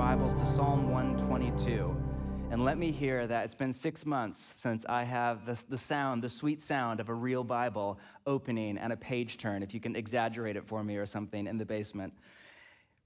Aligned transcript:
Bibles 0.00 0.32
to 0.32 0.46
Psalm 0.46 0.88
122. 0.88 1.94
And 2.50 2.64
let 2.64 2.78
me 2.78 2.90
hear 2.90 3.26
that 3.26 3.44
it's 3.44 3.54
been 3.54 3.70
six 3.70 4.06
months 4.06 4.40
since 4.40 4.86
I 4.88 5.04
have 5.04 5.44
the, 5.44 5.62
the 5.68 5.76
sound, 5.76 6.24
the 6.24 6.28
sweet 6.30 6.62
sound 6.62 7.00
of 7.00 7.10
a 7.10 7.14
real 7.14 7.44
Bible 7.44 7.98
opening 8.26 8.78
and 8.78 8.94
a 8.94 8.96
page 8.96 9.36
turn, 9.36 9.62
if 9.62 9.74
you 9.74 9.78
can 9.78 9.94
exaggerate 9.94 10.56
it 10.56 10.66
for 10.66 10.82
me 10.82 10.96
or 10.96 11.04
something 11.04 11.46
in 11.46 11.58
the 11.58 11.66
basement. 11.66 12.14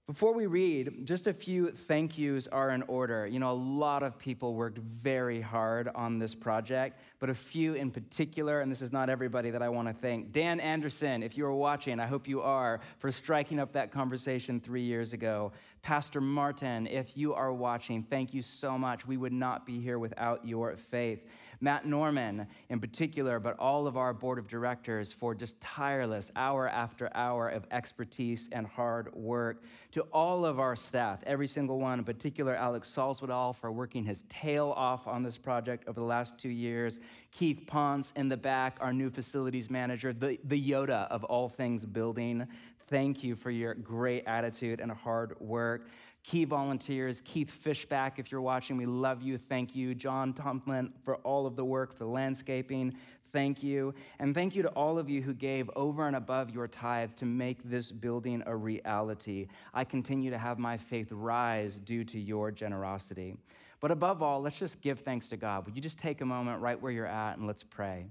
Before 0.07 0.35
we 0.35 0.45
read, 0.45 1.07
just 1.07 1.27
a 1.29 1.33
few 1.33 1.71
thank 1.71 2.19
yous 2.19 2.47
are 2.49 2.73
in 2.73 2.83
order. 2.83 3.27
You 3.27 3.39
know, 3.39 3.51
a 3.51 3.57
lot 3.57 4.03
of 4.03 4.19
people 4.19 4.53
worked 4.53 4.77
very 4.77 5.41
hard 5.41 5.89
on 5.95 6.19
this 6.19 6.35
project, 6.35 7.01
but 7.21 7.31
a 7.31 7.35
few 7.35 7.73
in 7.73 7.91
particular, 7.91 8.61
and 8.61 8.71
this 8.71 8.83
is 8.83 8.93
not 8.93 9.09
everybody 9.09 9.49
that 9.49 9.63
I 9.63 9.71
want 9.71 9.89
to 9.89 9.95
thank. 9.95 10.31
Dan 10.31 10.61
Anderson, 10.61 11.23
if 11.23 11.39
you 11.39 11.47
are 11.47 11.55
watching, 11.55 12.01
I 12.01 12.07
hope 12.07 12.29
you 12.29 12.43
are, 12.43 12.81
for 12.99 13.11
striking 13.11 13.59
up 13.59 13.73
that 13.73 13.93
conversation 13.93 14.61
three 14.61 14.83
years 14.83 15.15
ago. 15.15 15.53
Pastor 15.81 16.21
Martin, 16.21 16.87
if 16.87 17.17
you 17.17 17.33
are 17.33 17.55
watching, 17.55 18.03
thank 18.03 18.35
you 18.35 18.43
so 18.43 18.77
much. 18.77 19.07
We 19.07 19.17
would 19.17 19.33
not 19.33 19.65
be 19.65 19.81
here 19.81 19.99
without 19.99 20.47
your 20.47 20.77
faith. 20.77 21.25
Matt 21.65 21.87
Norman, 21.87 22.47
in 22.69 22.79
particular, 22.79 23.41
but 23.41 23.59
all 23.59 23.87
of 23.87 23.97
our 23.97 24.13
board 24.13 24.39
of 24.39 24.47
directors 24.47 25.13
for 25.13 25.35
just 25.35 25.59
tireless 25.61 26.31
hour 26.37 26.69
after 26.69 27.11
hour 27.17 27.49
of 27.49 27.67
expertise 27.71 28.51
and 28.53 28.67
hard 28.67 29.13
work. 29.15 29.63
To 29.93 30.03
all 30.13 30.45
of 30.45 30.61
our 30.61 30.77
staff, 30.77 31.21
every 31.27 31.47
single 31.47 31.81
one, 31.81 31.99
in 31.99 32.05
particular, 32.05 32.55
Alex 32.55 32.93
Salzwedal 32.95 33.57
for 33.57 33.73
working 33.73 34.05
his 34.05 34.25
tail 34.29 34.75
off 34.77 35.07
on 35.07 35.23
this 35.23 35.39
project 35.39 35.89
over 35.89 35.99
the 35.99 36.07
last 36.07 36.39
two 36.39 36.51
years. 36.51 37.01
Keith 37.33 37.63
Ponce 37.67 38.13
in 38.15 38.29
the 38.29 38.37
back, 38.37 38.77
our 38.81 38.93
new 38.93 39.09
facilities 39.09 39.71
manager, 39.71 40.13
the, 40.13 40.39
the 40.45 40.71
Yoda 40.71 41.09
of 41.09 41.25
all 41.25 41.49
things 41.49 41.87
building. 41.87 42.47
Thank 42.89 43.25
you 43.25 43.35
for 43.35 43.51
your 43.51 43.73
great 43.73 44.25
attitude 44.27 44.81
and 44.81 44.93
hard 44.93 45.41
work 45.41 45.89
key 46.25 46.45
volunteers, 46.45 47.23
Keith 47.25 47.51
Fishback, 47.51 48.19
if 48.19 48.33
you're 48.33 48.41
watching, 48.41 48.79
we 48.79 48.87
love 48.87 49.23
you. 49.23 49.37
Thank 49.37 49.77
you. 49.77 49.95
John 49.95 50.33
Tomlin 50.33 50.93
for 51.05 51.17
all 51.17 51.47
of 51.47 51.55
the 51.55 51.65
work, 51.65 51.99
the 51.99 52.07
landscaping. 52.07 52.95
Thank 53.31 53.63
you. 53.63 53.95
And 54.19 54.35
thank 54.35 54.57
you 54.57 54.63
to 54.63 54.69
all 54.71 54.99
of 54.99 55.11
you 55.11 55.21
who 55.21 55.35
gave 55.35 55.69
over 55.77 56.07
and 56.07 56.17
above 56.17 56.51
your 56.51 56.67
tithe 56.67 57.11
to 57.17 57.27
make 57.27 57.63
this 57.63 57.93
building 57.93 58.43
a 58.47 58.57
reality. 58.57 59.49
I 59.75 59.85
continue 59.85 60.31
to 60.31 60.39
have 60.39 60.59
my 60.59 60.79
faith 60.79 61.09
rise 61.11 61.79
due 61.79 62.05
to 62.05 62.19
your 62.19 62.51
generosity. 62.51 63.37
But 63.81 63.91
above 63.91 64.23
all, 64.23 64.41
let's 64.41 64.59
just 64.59 64.81
give 64.81 65.01
thanks 65.01 65.29
to 65.29 65.37
God. 65.37 65.67
Would 65.67 65.77
you 65.77 65.83
just 65.83 65.99
take 65.99 66.23
a 66.23 66.27
moment 66.27 66.63
right 66.63 66.81
where 66.81 66.93
you're 66.93 67.07
at 67.07 67.37
and 67.37 67.47
let's 67.47 67.63
pray? 67.63 68.07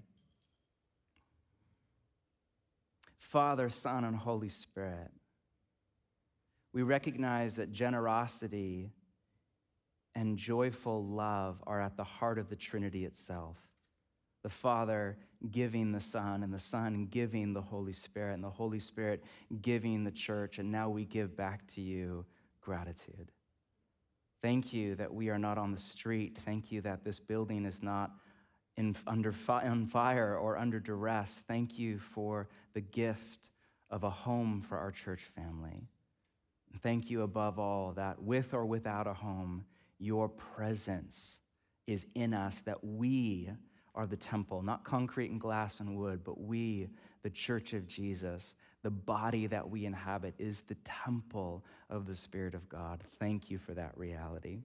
Father, 3.17 3.69
Son, 3.69 4.03
and 4.03 4.15
Holy 4.15 4.49
Spirit 4.49 5.09
we 6.73 6.81
recognize 6.81 7.55
that 7.55 7.71
generosity 7.71 8.91
and 10.15 10.37
joyful 10.37 11.05
love 11.05 11.63
are 11.65 11.81
at 11.81 11.97
the 11.97 12.03
heart 12.03 12.37
of 12.37 12.49
the 12.49 12.55
Trinity 12.55 13.05
itself. 13.05 13.57
The 14.41 14.49
Father 14.49 15.17
giving 15.51 15.91
the 15.91 15.99
Son, 15.99 16.43
and 16.43 16.53
the 16.53 16.59
Son 16.59 17.07
giving 17.09 17.53
the 17.53 17.61
Holy 17.61 17.93
Spirit, 17.93 18.33
and 18.33 18.43
the 18.43 18.49
Holy 18.49 18.79
Spirit 18.79 19.23
giving 19.61 20.03
the 20.03 20.11
church, 20.11 20.59
and 20.59 20.71
now 20.71 20.89
we 20.89 21.05
give 21.05 21.35
back 21.37 21.65
to 21.67 21.81
you 21.81 22.25
gratitude. 22.59 23.31
Thank 24.41 24.73
you 24.73 24.95
that 24.95 25.13
we 25.13 25.29
are 25.29 25.39
not 25.39 25.57
on 25.57 25.71
the 25.71 25.77
street. 25.77 26.37
Thank 26.43 26.71
you 26.71 26.81
that 26.81 27.05
this 27.05 27.19
building 27.19 27.65
is 27.65 27.81
not 27.81 28.11
in, 28.75 28.95
under 29.07 29.31
fi- 29.31 29.67
on 29.67 29.85
fire 29.85 30.37
or 30.37 30.57
under 30.57 30.79
duress. 30.79 31.43
Thank 31.47 31.79
you 31.79 31.99
for 31.99 32.49
the 32.73 32.81
gift 32.81 33.49
of 33.89 34.03
a 34.03 34.09
home 34.09 34.59
for 34.59 34.77
our 34.77 34.91
church 34.91 35.23
family. 35.35 35.87
Thank 36.81 37.09
you 37.09 37.21
above 37.21 37.59
all 37.59 37.93
that 37.93 38.21
with 38.21 38.53
or 38.53 38.65
without 38.65 39.07
a 39.07 39.13
home, 39.13 39.65
your 39.99 40.27
presence 40.27 41.39
is 41.87 42.05
in 42.15 42.33
us, 42.33 42.59
that 42.61 42.83
we 42.83 43.49
are 43.95 44.07
the 44.07 44.17
temple, 44.17 44.61
not 44.61 44.83
concrete 44.83 45.29
and 45.29 45.39
glass 45.39 45.79
and 45.79 45.95
wood, 45.95 46.21
but 46.23 46.39
we, 46.39 46.89
the 47.21 47.29
church 47.29 47.73
of 47.73 47.87
Jesus, 47.87 48.55
the 48.81 48.89
body 48.89 49.47
that 49.47 49.69
we 49.69 49.85
inhabit, 49.85 50.33
is 50.39 50.61
the 50.61 50.75
temple 50.83 51.63
of 51.89 52.07
the 52.07 52.15
Spirit 52.15 52.55
of 52.55 52.67
God. 52.69 53.03
Thank 53.19 53.51
you 53.51 53.57
for 53.59 53.73
that 53.75 53.95
reality. 53.95 54.59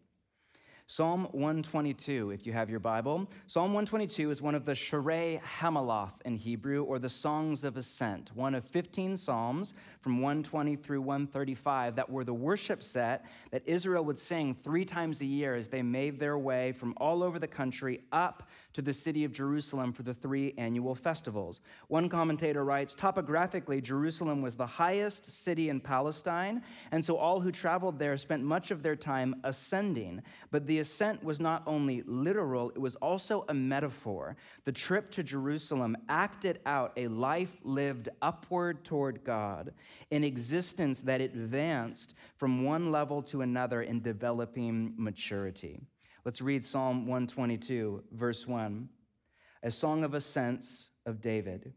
Psalm 0.90 1.28
122, 1.32 2.30
if 2.30 2.46
you 2.46 2.54
have 2.54 2.70
your 2.70 2.80
Bible. 2.80 3.28
Psalm 3.46 3.74
122 3.74 4.30
is 4.30 4.40
one 4.40 4.54
of 4.54 4.64
the 4.64 4.72
Shirei 4.72 5.38
Hamaloth 5.42 6.14
in 6.24 6.34
Hebrew, 6.34 6.82
or 6.82 6.98
the 6.98 7.10
Songs 7.10 7.62
of 7.62 7.76
Ascent, 7.76 8.30
one 8.34 8.54
of 8.54 8.64
15 8.64 9.18
Psalms 9.18 9.74
from 10.00 10.22
120 10.22 10.76
through 10.76 11.02
135 11.02 11.96
that 11.96 12.08
were 12.08 12.24
the 12.24 12.32
worship 12.32 12.82
set 12.82 13.26
that 13.50 13.62
Israel 13.66 14.02
would 14.06 14.18
sing 14.18 14.56
three 14.64 14.86
times 14.86 15.20
a 15.20 15.26
year 15.26 15.54
as 15.56 15.68
they 15.68 15.82
made 15.82 16.18
their 16.18 16.38
way 16.38 16.72
from 16.72 16.94
all 16.96 17.22
over 17.22 17.38
the 17.38 17.46
country 17.46 18.00
up 18.10 18.48
to 18.78 18.82
the 18.82 18.92
city 18.92 19.24
of 19.24 19.32
Jerusalem 19.32 19.92
for 19.92 20.04
the 20.04 20.14
three 20.14 20.54
annual 20.56 20.94
festivals. 20.94 21.60
One 21.88 22.08
commentator 22.08 22.64
writes 22.64 22.94
Topographically, 22.94 23.80
Jerusalem 23.80 24.40
was 24.40 24.54
the 24.54 24.68
highest 24.68 25.26
city 25.42 25.68
in 25.68 25.80
Palestine, 25.80 26.62
and 26.92 27.04
so 27.04 27.16
all 27.16 27.40
who 27.40 27.50
traveled 27.50 27.98
there 27.98 28.16
spent 28.16 28.44
much 28.44 28.70
of 28.70 28.84
their 28.84 28.94
time 28.94 29.34
ascending. 29.42 30.22
But 30.52 30.68
the 30.68 30.78
ascent 30.78 31.24
was 31.24 31.40
not 31.40 31.64
only 31.66 32.04
literal, 32.06 32.70
it 32.70 32.78
was 32.78 32.94
also 32.94 33.44
a 33.48 33.54
metaphor. 33.54 34.36
The 34.64 34.70
trip 34.70 35.10
to 35.10 35.24
Jerusalem 35.24 35.96
acted 36.08 36.60
out 36.64 36.92
a 36.96 37.08
life 37.08 37.56
lived 37.64 38.10
upward 38.22 38.84
toward 38.84 39.24
God, 39.24 39.74
an 40.12 40.22
existence 40.22 41.00
that 41.00 41.20
advanced 41.20 42.14
from 42.36 42.62
one 42.62 42.92
level 42.92 43.22
to 43.22 43.42
another 43.42 43.82
in 43.82 44.02
developing 44.02 44.94
maturity. 44.96 45.80
Let's 46.28 46.42
read 46.42 46.62
Psalm 46.62 47.06
122, 47.06 48.04
verse 48.12 48.46
1, 48.46 48.90
a 49.62 49.70
song 49.70 50.04
of 50.04 50.12
ascents 50.12 50.90
of 51.06 51.22
David. 51.22 51.72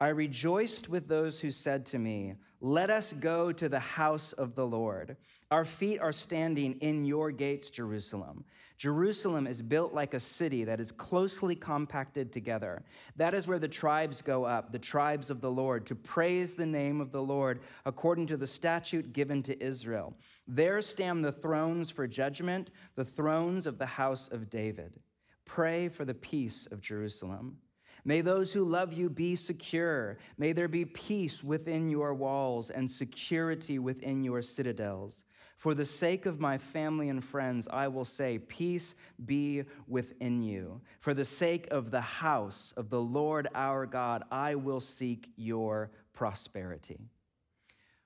I 0.00 0.08
rejoiced 0.08 0.88
with 0.88 1.06
those 1.06 1.38
who 1.38 1.52
said 1.52 1.86
to 1.86 1.98
me, 2.00 2.34
Let 2.60 2.90
us 2.90 3.12
go 3.12 3.52
to 3.52 3.68
the 3.68 3.78
house 3.78 4.32
of 4.32 4.56
the 4.56 4.66
Lord. 4.66 5.16
Our 5.52 5.64
feet 5.64 6.00
are 6.00 6.10
standing 6.10 6.80
in 6.80 7.04
your 7.04 7.30
gates, 7.30 7.70
Jerusalem. 7.70 8.44
Jerusalem 8.80 9.46
is 9.46 9.60
built 9.60 9.92
like 9.92 10.14
a 10.14 10.18
city 10.20 10.64
that 10.64 10.80
is 10.80 10.90
closely 10.90 11.54
compacted 11.54 12.32
together. 12.32 12.82
That 13.14 13.34
is 13.34 13.46
where 13.46 13.58
the 13.58 13.68
tribes 13.68 14.22
go 14.22 14.44
up, 14.44 14.72
the 14.72 14.78
tribes 14.78 15.28
of 15.28 15.42
the 15.42 15.50
Lord, 15.50 15.84
to 15.84 15.94
praise 15.94 16.54
the 16.54 16.64
name 16.64 16.98
of 17.02 17.12
the 17.12 17.20
Lord 17.20 17.60
according 17.84 18.28
to 18.28 18.38
the 18.38 18.46
statute 18.46 19.12
given 19.12 19.42
to 19.42 19.62
Israel. 19.62 20.14
There 20.48 20.80
stand 20.80 21.22
the 21.22 21.30
thrones 21.30 21.90
for 21.90 22.06
judgment, 22.06 22.70
the 22.94 23.04
thrones 23.04 23.66
of 23.66 23.76
the 23.76 23.84
house 23.84 24.28
of 24.28 24.48
David. 24.48 24.98
Pray 25.44 25.90
for 25.90 26.06
the 26.06 26.14
peace 26.14 26.66
of 26.72 26.80
Jerusalem. 26.80 27.58
May 28.06 28.22
those 28.22 28.54
who 28.54 28.64
love 28.64 28.94
you 28.94 29.10
be 29.10 29.36
secure. 29.36 30.16
May 30.38 30.52
there 30.54 30.68
be 30.68 30.86
peace 30.86 31.44
within 31.44 31.90
your 31.90 32.14
walls 32.14 32.70
and 32.70 32.90
security 32.90 33.78
within 33.78 34.24
your 34.24 34.40
citadels. 34.40 35.26
For 35.60 35.74
the 35.74 35.84
sake 35.84 36.24
of 36.24 36.40
my 36.40 36.56
family 36.56 37.10
and 37.10 37.22
friends, 37.22 37.68
I 37.70 37.88
will 37.88 38.06
say, 38.06 38.38
Peace 38.38 38.94
be 39.22 39.64
within 39.86 40.42
you. 40.42 40.80
For 41.00 41.12
the 41.12 41.26
sake 41.26 41.68
of 41.70 41.90
the 41.90 42.00
house 42.00 42.72
of 42.78 42.88
the 42.88 42.98
Lord 42.98 43.46
our 43.54 43.84
God, 43.84 44.22
I 44.30 44.54
will 44.54 44.80
seek 44.80 45.28
your 45.36 45.90
prosperity. 46.14 46.98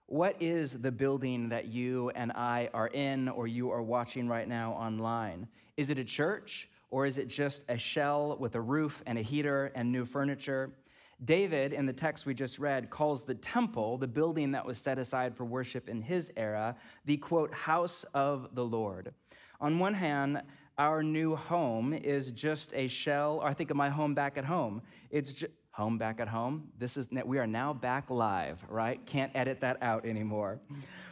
What 0.06 0.34
is 0.42 0.72
the 0.72 0.90
building 0.90 1.50
that 1.50 1.66
you 1.66 2.10
and 2.16 2.32
I 2.32 2.70
are 2.74 2.88
in 2.88 3.28
or 3.28 3.46
you 3.46 3.70
are 3.70 3.82
watching 3.82 4.26
right 4.26 4.48
now 4.48 4.72
online? 4.72 5.46
Is 5.76 5.90
it 5.90 5.98
a 6.00 6.04
church? 6.04 6.68
Or 6.90 7.06
is 7.06 7.18
it 7.18 7.28
just 7.28 7.62
a 7.68 7.78
shell 7.78 8.36
with 8.36 8.56
a 8.56 8.60
roof 8.60 9.00
and 9.06 9.16
a 9.16 9.22
heater 9.22 9.70
and 9.76 9.92
new 9.92 10.04
furniture? 10.04 10.72
David, 11.24 11.72
in 11.72 11.86
the 11.86 11.92
text 11.92 12.26
we 12.26 12.34
just 12.34 12.58
read, 12.58 12.90
calls 12.90 13.24
the 13.24 13.34
temple, 13.34 13.98
the 13.98 14.06
building 14.06 14.52
that 14.52 14.66
was 14.66 14.78
set 14.78 14.98
aside 14.98 15.36
for 15.36 15.44
worship 15.44 15.88
in 15.88 16.02
his 16.02 16.32
era, 16.36 16.76
the 17.04 17.16
quote, 17.16 17.52
house 17.54 18.04
of 18.14 18.48
the 18.54 18.64
Lord. 18.64 19.14
On 19.60 19.78
one 19.78 19.94
hand, 19.94 20.42
our 20.76 21.02
new 21.02 21.36
home 21.36 21.94
is 21.94 22.32
just 22.32 22.74
a 22.74 22.88
shell, 22.88 23.38
or 23.42 23.48
I 23.48 23.54
think 23.54 23.70
of 23.70 23.76
my 23.76 23.88
home 23.88 24.14
back 24.14 24.36
at 24.36 24.44
home. 24.44 24.82
It's 25.10 25.32
just, 25.32 25.52
home 25.74 25.98
back 25.98 26.20
at 26.20 26.28
home. 26.28 26.68
This 26.78 26.96
is 26.96 27.08
we 27.24 27.38
are 27.38 27.48
now 27.48 27.72
back 27.72 28.08
live, 28.08 28.64
right? 28.68 29.04
Can't 29.06 29.32
edit 29.34 29.60
that 29.60 29.82
out 29.82 30.06
anymore. 30.06 30.60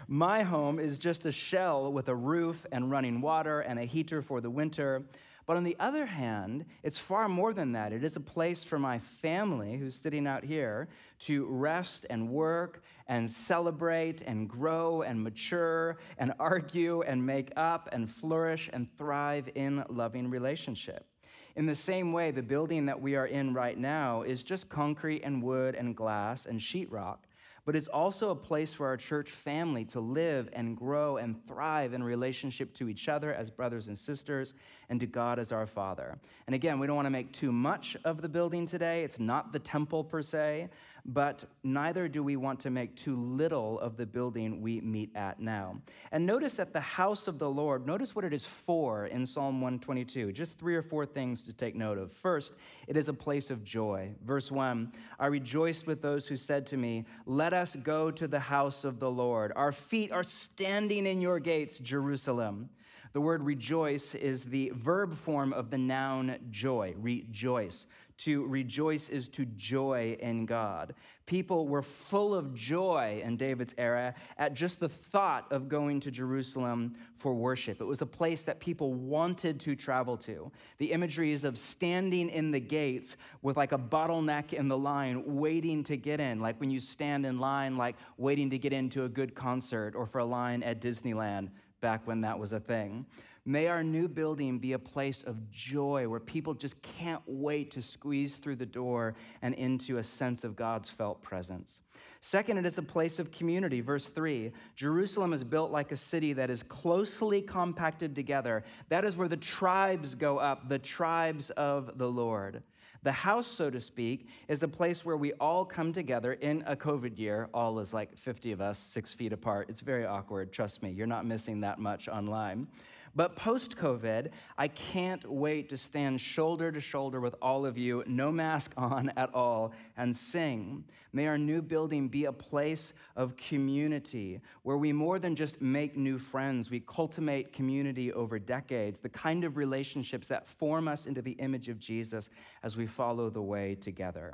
My 0.07 0.45
home 0.45 0.79
is 0.79 0.99
just 0.99 1.27
a 1.27 1.33
shell 1.33 1.93
with 1.93 2.09
a 2.09 2.15
roof 2.15 2.65
and 2.71 2.89
running 2.89 3.21
water 3.21 3.61
and 3.61 3.79
a 3.79 3.85
heater 3.85 4.23
for 4.23 4.41
the 4.41 4.51
winter. 4.51 5.03
But 5.47 5.57
on 5.57 5.65
the 5.65 5.77
other 5.81 6.07
hand, 6.07 6.65
it's 6.83 6.99
far 6.99 7.29
more 7.29 7.53
than 7.53 7.73
that. 7.73 7.93
It 7.93 8.05
is 8.05 8.17
a 8.17 8.21
place 8.21 8.63
for 8.63 8.79
my 8.79 8.99
family 8.99 9.77
who's 9.77 9.95
sitting 9.95 10.27
out 10.27 10.45
here 10.45 10.89
to 11.21 11.47
rest 11.47 12.07
and 12.09 12.29
work 12.29 12.83
and 13.09 13.29
celebrate 13.29 14.23
and 14.23 14.49
grow 14.49 15.03
and 15.03 15.23
mature 15.23 15.99
and 16.17 16.33
argue 16.39 17.03
and 17.03 17.27
make 17.27 17.51
up 17.57 17.89
and 17.93 18.11
flourish 18.11 18.71
and 18.73 18.89
thrive 18.97 19.49
in 19.55 19.85
loving 19.89 20.31
relationship. 20.31 21.07
In 21.55 21.67
the 21.67 21.75
same 21.75 22.13
way, 22.13 22.31
the 22.31 22.43
building 22.43 22.87
that 22.87 23.01
we 23.01 23.15
are 23.17 23.27
in 23.27 23.53
right 23.53 23.77
now 23.77 24.23
is 24.23 24.43
just 24.43 24.69
concrete 24.69 25.23
and 25.23 25.43
wood 25.43 25.75
and 25.75 25.95
glass 25.95 26.47
and 26.47 26.59
sheetrock. 26.59 27.19
But 27.65 27.77
it's 27.77 27.87
also 27.87 28.31
a 28.31 28.35
place 28.35 28.73
for 28.73 28.87
our 28.87 28.97
church 28.97 29.31
family 29.31 29.85
to 29.85 30.01
live 30.01 30.49
and 30.53 30.77
grow 30.77 31.17
and 31.17 31.47
thrive 31.47 31.93
in 31.93 32.03
relationship 32.03 32.75
to 32.75 32.89
each 32.89 33.09
other 33.09 33.33
as 33.33 33.51
brothers 33.51 33.89
and 33.89 33.97
sisters 33.97 34.55
and 34.89 34.99
to 35.01 35.07
God 35.07 35.39
as 35.39 35.53
our 35.53 35.67
Father. 35.67 36.19
And 36.47 36.55
again, 36.55 36.81
we 36.81 36.87
don't 36.87 36.97
want 36.97 37.07
to 37.07 37.11
make 37.11 37.33
too 37.33 37.53
much 37.53 37.97
of 38.05 38.21
the 38.21 38.29
building 38.29 38.67
today. 38.67 39.05
It's 39.05 39.21
not 39.21 39.53
the 39.53 39.61
temple 39.61 40.03
per 40.03 40.23
se, 40.23 40.71
but 41.05 41.45
neither 41.65 42.07
do 42.07 42.23
we 42.23 42.37
want 42.37 42.61
to 42.61 42.71
make 42.71 42.95
too 42.95 43.17
little 43.17 43.79
of 43.81 43.97
the 43.97 44.07
building 44.07 44.63
we 44.63 44.81
meet 44.81 45.11
at 45.17 45.41
now. 45.41 45.81
And 46.13 46.25
notice 46.25 46.55
that 46.55 46.73
the 46.73 46.81
house 46.81 47.27
of 47.27 47.39
the 47.39 47.51
Lord, 47.51 47.87
notice 47.87 48.15
what 48.15 48.25
it 48.25 48.33
is 48.33 48.47
for 48.47 49.07
in 49.07 49.27
Psalm 49.27 49.61
122. 49.61 50.33
Just 50.33 50.59
three 50.59 50.77
or 50.77 50.83
four 50.83 51.05
things 51.05 51.43
to 51.43 51.53
take 51.53 51.75
note 51.75 51.99
of. 51.99 52.13
First, 52.13 52.57
it 52.87 52.97
is 52.97 53.09
a 53.09 53.15
place 53.15 53.51
of 53.51 53.65
joy. 53.65 54.13
Verse 54.25 54.51
1 54.51 54.93
I 55.19 55.27
rejoiced 55.27 55.87
with 55.87 56.03
those 56.03 56.27
who 56.29 56.37
said 56.37 56.67
to 56.69 56.77
me, 56.77 57.05
Let 57.27 57.53
us 57.53 57.75
go 57.77 58.11
to 58.13 58.29
the 58.29 58.41
house 58.41 58.85
of 58.85 59.01
the 59.01 59.11
Lord. 59.11 59.53
Our 59.57 59.73
feet 59.73 60.13
are 60.13 60.23
standing 60.23 61.07
in 61.07 61.21
your 61.21 61.41
gates, 61.41 61.79
Jerusalem. 61.79 62.71
The 63.13 63.21
word 63.21 63.43
rejoice 63.43 64.15
is 64.15 64.45
the 64.45 64.73
verb 64.75 65.15
form 65.15 65.53
of 65.53 65.71
the 65.71 65.77
noun 65.77 66.37
joy, 66.51 66.95
rejoice. 66.97 67.87
To 68.19 68.47
rejoice 68.47 69.09
is 69.09 69.29
to 69.31 69.45
joy 69.45 70.17
in 70.21 70.47
God. 70.47 70.95
People 71.27 71.69
were 71.69 71.83
full 71.83 72.35
of 72.35 72.55
joy 72.55 73.23
in 73.25 73.37
David's 73.37 73.75
era 73.79 74.15
at 74.37 74.55
just 74.55 74.81
the 74.81 74.89
thought 74.89 75.51
of 75.51 75.69
going 75.69 76.01
to 76.01 76.11
Jerusalem 76.11 76.95
for 77.17 77.35
worship. 77.35 77.81
It 77.81 77.85
was 77.85 78.03
a 78.03 78.07
place 78.07 78.43
that 78.43 78.61
people 78.61 78.93
wanted 78.93 79.61
to 79.61 79.77
travel 79.77 80.17
to. 80.19 80.51
The 80.79 80.93
imagery 80.93 81.33
is 81.33 81.45
of 81.45 81.57
standing 81.57 82.29
in 82.29 82.51
the 82.51 82.61
gates 82.61 83.17
with 83.41 83.57
like 83.57 83.73
a 83.73 83.79
bottleneck 83.79 84.53
in 84.53 84.69
the 84.69 84.79
line, 84.79 85.37
waiting 85.37 85.85
to 85.85 85.97
get 85.97 86.21
in, 86.21 86.41
like 86.41 86.61
when 86.61 86.71
you 86.71 86.81
stand 86.81 87.25
in 87.25 87.39
line, 87.39 87.77
like 87.77 87.97
waiting 88.19 88.51
to 88.51 88.59
get 88.59 88.73
into 88.73 89.05
a 89.05 89.09
good 89.09 89.35
concert 89.35 89.95
or 89.95 90.07
for 90.07 90.19
a 90.19 90.25
line 90.25 90.63
at 90.63 90.81
Disneyland 90.81 91.51
back 91.81 92.07
when 92.07 92.21
that 92.23 92.39
was 92.39 92.53
a 92.53 92.61
thing. 92.61 93.07
May 93.45 93.67
our 93.67 93.83
new 93.83 94.07
building 94.07 94.61
be 94.61 94.73
a 94.73 94.79
place 94.79 95.25
of 95.25 95.51
joy 95.51 96.09
where 96.09 96.21
people 96.21 96.55
just 96.55 96.81
can't 96.81 97.23
wait 97.27 97.73
to 97.73 97.83
squeeze 97.83 98.37
through 98.37 98.55
the 98.57 98.67
door 98.67 99.17
and 99.43 99.53
into 99.57 99.99
a 99.99 100.03
sense 100.03 100.45
of 100.45 100.55
God's 100.55 100.89
felt 100.89 101.23
presence. 101.23 101.83
Second, 102.21 102.59
it 102.59 102.67
is 102.67 102.79
a 102.79 102.83
place 102.83 103.19
of 103.19 103.33
community. 103.33 103.81
Verse 103.81 104.07
3 104.07 104.53
Jerusalem 104.77 105.33
is 105.33 105.43
built 105.43 105.73
like 105.73 105.91
a 105.91 105.97
city 105.97 106.33
that 106.35 106.51
is 106.51 106.63
closely 106.63 107.43
compacted 107.43 108.15
together. 108.15 108.63
That 108.91 109.05
is 109.05 109.17
where 109.17 109.29
the 109.29 109.37
tribes 109.37 110.15
go 110.15 110.39
up, 110.39 110.69
the 110.69 110.79
tribes 110.79 111.51
of 111.51 111.99
the 111.99 112.09
Lord. 112.09 112.63
The 113.03 113.11
house, 113.11 113.49
so 113.49 113.69
to 113.69 113.81
speak, 113.81 114.29
is 114.47 114.63
a 114.63 114.69
place 114.69 115.05
where 115.05 115.17
we 115.17 115.33
all 115.35 115.65
come 115.65 115.93
together 115.93 116.35
in 116.35 116.63
a 116.69 116.77
COVID 116.77 117.19
year. 117.19 117.49
All 117.53 117.81
is 117.81 117.93
like 117.93 118.17
50 118.17 118.53
of 118.53 118.61
us, 118.61 118.79
six 118.79 119.13
feet 119.13 119.33
apart. 119.33 119.69
It's 119.69 119.81
very 119.81 120.07
awkward. 120.07 120.53
Trust 120.53 120.85
me, 120.85 120.93
you're 120.93 121.09
not 121.09 121.27
missing 121.27 121.63
that 121.63 121.81
much 121.81 122.09
online. 122.09 122.69
But 123.15 123.37
post 123.37 123.77
COVID, 123.77 124.31
I 124.57 124.69
can't 124.69 125.31
wait 125.31 125.69
to 125.69 125.77
stand 125.77 126.21
shoulder 126.21 126.73
to 126.73 126.81
shoulder 126.81 127.21
with 127.21 127.35
all 127.43 127.67
of 127.67 127.77
you, 127.77 128.03
no 128.07 128.33
mask 128.33 128.73
on 128.77 129.13
at 129.17 129.35
all, 129.35 129.73
and 129.97 130.15
sing. 130.17 130.85
May 131.13 131.27
our 131.27 131.37
new 131.37 131.61
building 131.61 132.09
be 132.09 132.25
a 132.25 132.33
place 132.33 132.95
of 133.15 133.37
community 133.37 134.41
where 134.63 134.79
we 134.79 134.93
more 134.93 135.19
than 135.19 135.37
just 135.37 135.61
make 135.61 135.95
new 135.95 136.19
friends, 136.19 136.71
we 136.71 136.81
cultivate 136.81 137.53
community 137.53 138.13
over 138.13 138.39
decades, 138.39 139.01
the 139.01 139.11
kind 139.11 139.45
of 139.45 139.59
relationships 139.59 140.27
that 140.29 140.47
form 140.47 140.89
us 140.89 141.07
into 141.07 141.21
the 141.21 141.33
image 141.33 141.69
of 141.69 141.79
Jesus 141.79 142.31
as 142.63 142.79
we 142.79 142.87
follow 142.87 143.29
the 143.29 143.43
way 143.43 143.75
together. 143.75 144.33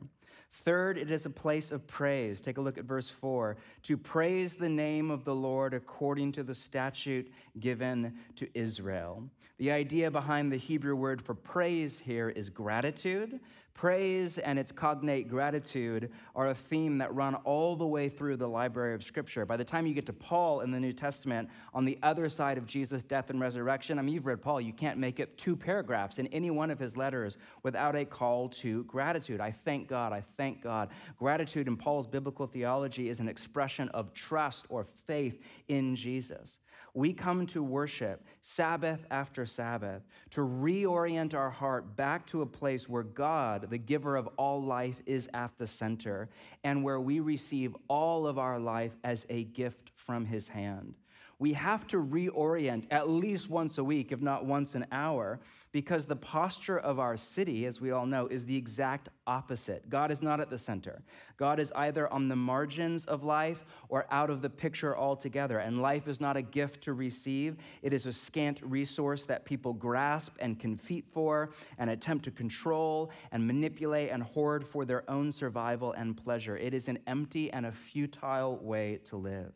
Third, 0.51 0.99
it 0.99 1.11
is 1.11 1.27
a 1.27 1.31
place 1.31 1.73
of 1.73 1.87
praise. 1.87 2.41
Take 2.41 2.59
a 2.59 2.61
look 2.61 2.79
at 2.79 2.85
verse 2.85 3.11
4. 3.11 3.57
To 3.83 3.97
praise 3.97 4.55
the 4.55 4.69
name 4.69 5.11
of 5.11 5.25
the 5.25 5.35
Lord 5.35 5.75
according 5.75 6.33
to 6.33 6.43
the 6.43 6.55
statute 6.55 7.31
given 7.61 8.19
to 8.37 8.49
Israel. 8.55 9.25
The 9.59 9.71
idea 9.71 10.11
behind 10.11 10.53
the 10.53 10.57
Hebrew 10.57 10.95
word 10.95 11.21
for 11.21 11.35
praise 11.35 11.99
here 11.99 12.31
is 12.31 12.49
gratitude, 12.49 13.41
Praise 13.79 14.39
and 14.39 14.59
its 14.59 14.73
cognate 14.73 15.29
gratitude 15.29 16.11
are 16.35 16.49
a 16.49 16.55
theme 16.55 16.99
that 16.99 17.15
run 17.15 17.37
all 17.37 17.77
the 17.77 17.87
way 17.87 18.09
through 18.09 18.37
the 18.37 18.49
library 18.49 18.93
of 18.93 19.05
Scripture. 19.05 19.47
By 19.47 19.57
the 19.57 19.65
time 19.65 19.87
you 19.87 19.95
get 19.95 20.07
to 20.07 20.13
Paul 20.13 20.63
in 20.63 20.73
the 20.73 20.81
New 20.81 20.93
Testament, 20.93 21.49
on 21.73 21.85
the 21.85 21.97
other 22.03 22.29
side 22.29 22.59
of 22.59 22.67
Jesus' 22.67 23.05
death 23.05 23.31
and 23.31 23.41
resurrection, 23.41 23.97
I 24.01 24.03
mean, 24.03 24.17
you've 24.17 24.27
read 24.27 24.43
Paul, 24.43 24.61
you 24.61 24.73
can't 24.73 24.99
make 24.99 25.21
it 25.21 25.39
two 25.39 25.55
paragraphs 25.55 26.19
in 26.19 26.27
any 26.29 26.51
one 26.51 26.73
of 26.73 26.81
his 26.81 26.97
letters 26.97 27.39
without 27.63 27.95
a 27.95 28.05
call 28.05 28.49
to 28.49 28.83
gratitude. 28.83 29.41
I 29.41 29.53
thank 29.53 29.87
God, 29.87 30.13
I 30.13 30.25
thank 30.37 30.61
God. 30.61 30.89
Gratitude 31.17 31.69
in 31.69 31.77
Paul's 31.77 32.09
biblical 32.09 32.49
theology 32.49 33.09
is 33.09 33.21
an 33.21 33.29
expression 33.29 33.89
of 33.91 34.13
trust 34.13 34.67
or 34.71 34.89
faith 35.07 35.41
in 35.69 35.95
Jesus. 35.95 36.59
We 36.95 37.13
come 37.13 37.47
to 37.49 37.63
worship 37.63 38.25
Sabbath 38.41 39.05
after 39.11 39.47
Sabbath 39.47 40.03
to 40.31 40.41
reorient 40.41 41.35
our 41.35 41.51
heart 41.51 41.97
back 41.97 42.27
to 42.27 42.43
a 42.43 42.47
place 42.47 42.89
where 42.89 43.03
God, 43.03 43.68
the 43.69 43.79
giver 43.79 44.17
of 44.17 44.29
all 44.37 44.63
life, 44.63 45.03
is 45.07 45.29
at 45.35 45.57
the 45.59 45.67
center 45.67 46.29
and 46.65 46.83
where 46.83 47.01
we 47.01 47.21
receive 47.21 47.77
all 47.89 48.27
of 48.27 48.39
our 48.39 48.59
life 48.59 48.97
as 49.05 49.27
a 49.29 49.45
gift 49.45 49.91
from 49.95 50.25
his 50.25 50.49
hand 50.49 50.95
we 51.41 51.53
have 51.53 51.87
to 51.87 51.99
reorient 51.99 52.85
at 52.91 53.09
least 53.09 53.49
once 53.49 53.79
a 53.79 53.85
week, 53.85 54.11
if 54.11 54.21
not 54.21 54.45
once 54.45 54.75
an 54.75 54.87
hour, 54.91 55.39
because 55.71 56.07
the 56.07 56.17
posture 56.17 56.79
of 56.79 56.99
our 56.99 57.17
city, 57.17 57.65
as 57.67 57.81
we 57.81 57.93
all 57.93 58.07
know, 58.07 58.27
is 58.27 58.45
the 58.45 58.57
exact 58.57 59.09
opposite. 59.27 59.89
God 59.89 60.11
is 60.11 60.21
not 60.21 60.41
at 60.41 60.51
the 60.51 60.59
center. 60.59 61.03
God 61.37 61.61
is 61.61 61.71
either 61.77 62.13
on 62.13 62.27
the 62.27 62.35
margins 62.35 63.05
of 63.05 63.23
life 63.23 63.65
or 63.89 64.07
out 64.11 64.31
of 64.31 64.43
the 64.43 64.51
picture 64.51 64.97
altogether. 64.97 65.61
And 65.61 65.81
life 65.81 66.09
is 66.09 66.21
not 66.21 66.37
a 66.37 66.43
gift 66.43 66.83
to 66.85 66.93
receive, 66.93 67.57
it 67.83 67.93
is 67.93 68.07
a 68.07 68.13
scant 68.13 68.61
resource 68.63 69.25
that 69.27 69.45
people 69.45 69.73
grasp 69.73 70.37
and 70.41 70.59
compete 70.59 71.07
for 71.13 71.51
and 71.79 71.91
attempt 71.91 72.25
to 72.25 72.33
control 72.33 73.13
and 73.31 73.47
manipulate 73.47 74.11
and 74.11 74.25
hoard 74.25 74.67
for 74.67 74.85
their 74.85 75.09
own 75.09 75.31
survival 75.31 75.93
and 75.93 76.17
pleasure. 76.17 76.57
It 76.57 76.75
is 76.75 76.89
an 76.89 76.99
empty 77.07 77.53
and 77.53 77.67
a 77.67 77.73
futile 77.73 78.57
way 78.57 78.99
to 79.05 79.17
live. 79.17 79.53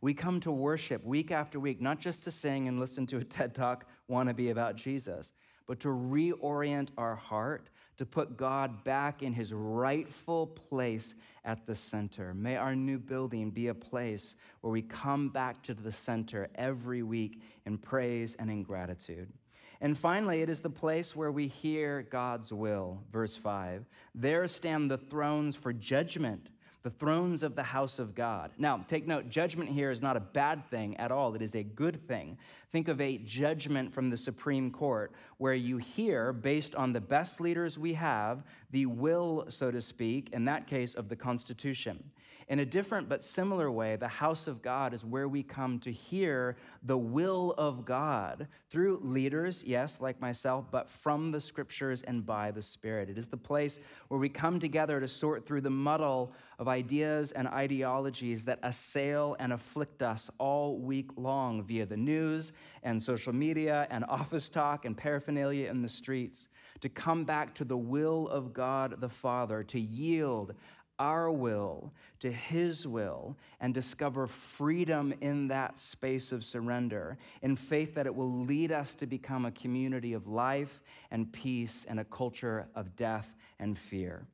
We 0.00 0.14
come 0.14 0.40
to 0.40 0.52
worship 0.52 1.04
week 1.04 1.30
after 1.30 1.58
week, 1.58 1.80
not 1.80 1.98
just 1.98 2.24
to 2.24 2.30
sing 2.30 2.68
and 2.68 2.78
listen 2.78 3.06
to 3.06 3.18
a 3.18 3.24
TED 3.24 3.54
talk 3.54 3.86
wannabe 4.10 4.50
about 4.50 4.76
Jesus, 4.76 5.32
but 5.66 5.80
to 5.80 5.88
reorient 5.88 6.88
our 6.96 7.16
heart, 7.16 7.70
to 7.96 8.06
put 8.06 8.36
God 8.36 8.84
back 8.84 9.22
in 9.22 9.32
his 9.32 9.52
rightful 9.52 10.46
place 10.46 11.14
at 11.44 11.66
the 11.66 11.74
center. 11.74 12.34
May 12.34 12.56
our 12.56 12.76
new 12.76 12.98
building 12.98 13.50
be 13.50 13.68
a 13.68 13.74
place 13.74 14.36
where 14.60 14.70
we 14.72 14.82
come 14.82 15.30
back 15.30 15.62
to 15.64 15.74
the 15.74 15.92
center 15.92 16.48
every 16.54 17.02
week 17.02 17.40
in 17.64 17.78
praise 17.78 18.36
and 18.38 18.50
in 18.50 18.62
gratitude. 18.62 19.32
And 19.80 19.96
finally, 19.96 20.40
it 20.40 20.48
is 20.48 20.60
the 20.60 20.70
place 20.70 21.14
where 21.14 21.30
we 21.30 21.48
hear 21.48 22.02
God's 22.02 22.52
will. 22.52 23.02
Verse 23.10 23.36
5 23.36 23.84
There 24.14 24.46
stand 24.46 24.90
the 24.90 24.98
thrones 24.98 25.56
for 25.56 25.72
judgment 25.72 26.50
the 26.86 26.90
thrones 26.90 27.42
of 27.42 27.56
the 27.56 27.64
house 27.64 27.98
of 27.98 28.14
God. 28.14 28.52
Now, 28.58 28.84
take 28.86 29.08
note, 29.08 29.28
judgment 29.28 29.68
here 29.68 29.90
is 29.90 30.00
not 30.00 30.16
a 30.16 30.20
bad 30.20 30.70
thing 30.70 30.96
at 30.98 31.10
all, 31.10 31.34
it 31.34 31.42
is 31.42 31.56
a 31.56 31.64
good 31.64 32.06
thing. 32.06 32.38
Think 32.70 32.86
of 32.86 33.00
a 33.00 33.18
judgment 33.18 33.92
from 33.92 34.08
the 34.08 34.16
Supreme 34.16 34.70
Court 34.70 35.10
where 35.38 35.52
you 35.52 35.78
hear, 35.78 36.32
based 36.32 36.76
on 36.76 36.92
the 36.92 37.00
best 37.00 37.40
leaders 37.40 37.76
we 37.76 37.94
have, 37.94 38.44
the 38.70 38.86
will, 38.86 39.46
so 39.48 39.72
to 39.72 39.80
speak, 39.80 40.28
in 40.32 40.44
that 40.44 40.68
case, 40.68 40.94
of 40.94 41.08
the 41.08 41.16
Constitution. 41.16 42.04
In 42.48 42.60
a 42.60 42.64
different 42.64 43.08
but 43.08 43.24
similar 43.24 43.68
way, 43.68 43.96
the 43.96 44.06
house 44.06 44.46
of 44.46 44.62
God 44.62 44.94
is 44.94 45.04
where 45.04 45.26
we 45.26 45.42
come 45.42 45.80
to 45.80 45.90
hear 45.90 46.56
the 46.84 46.96
will 46.96 47.52
of 47.58 47.84
God 47.84 48.46
through 48.70 49.00
leaders, 49.02 49.64
yes, 49.66 50.00
like 50.00 50.20
myself, 50.20 50.66
but 50.70 50.88
from 50.88 51.32
the 51.32 51.40
scriptures 51.40 52.02
and 52.02 52.24
by 52.24 52.52
the 52.52 52.62
Spirit. 52.62 53.10
It 53.10 53.18
is 53.18 53.26
the 53.26 53.36
place 53.36 53.80
where 54.06 54.20
we 54.20 54.28
come 54.28 54.60
together 54.60 55.00
to 55.00 55.08
sort 55.08 55.44
through 55.44 55.62
the 55.62 55.70
muddle 55.70 56.32
of 56.60 56.68
ideas 56.68 57.32
and 57.32 57.48
ideologies 57.48 58.44
that 58.44 58.60
assail 58.62 59.34
and 59.40 59.52
afflict 59.52 60.00
us 60.00 60.30
all 60.38 60.78
week 60.78 61.10
long 61.16 61.64
via 61.64 61.84
the 61.84 61.96
news 61.96 62.52
and 62.84 63.02
social 63.02 63.32
media 63.32 63.88
and 63.90 64.04
office 64.08 64.48
talk 64.48 64.84
and 64.84 64.96
paraphernalia 64.96 65.68
in 65.68 65.82
the 65.82 65.88
streets, 65.88 66.46
to 66.80 66.88
come 66.88 67.24
back 67.24 67.56
to 67.56 67.64
the 67.64 67.76
will 67.76 68.28
of 68.28 68.52
God 68.52 69.00
the 69.00 69.08
Father, 69.08 69.64
to 69.64 69.80
yield 69.80 70.54
our 70.98 71.30
will 71.30 71.92
to 72.20 72.30
His 72.30 72.86
will 72.86 73.36
and 73.60 73.74
discover 73.74 74.26
freedom 74.26 75.14
in 75.20 75.48
that 75.48 75.78
space 75.78 76.32
of 76.32 76.44
surrender, 76.44 77.18
in 77.42 77.56
faith 77.56 77.94
that 77.94 78.06
it 78.06 78.14
will 78.14 78.44
lead 78.44 78.72
us 78.72 78.94
to 78.96 79.06
become 79.06 79.44
a 79.44 79.50
community 79.50 80.12
of 80.12 80.26
life 80.26 80.82
and 81.10 81.32
peace 81.32 81.84
and 81.88 82.00
a 82.00 82.04
culture 82.04 82.68
of 82.74 82.96
death 82.96 83.36
and 83.58 83.78
fear. 83.78 84.26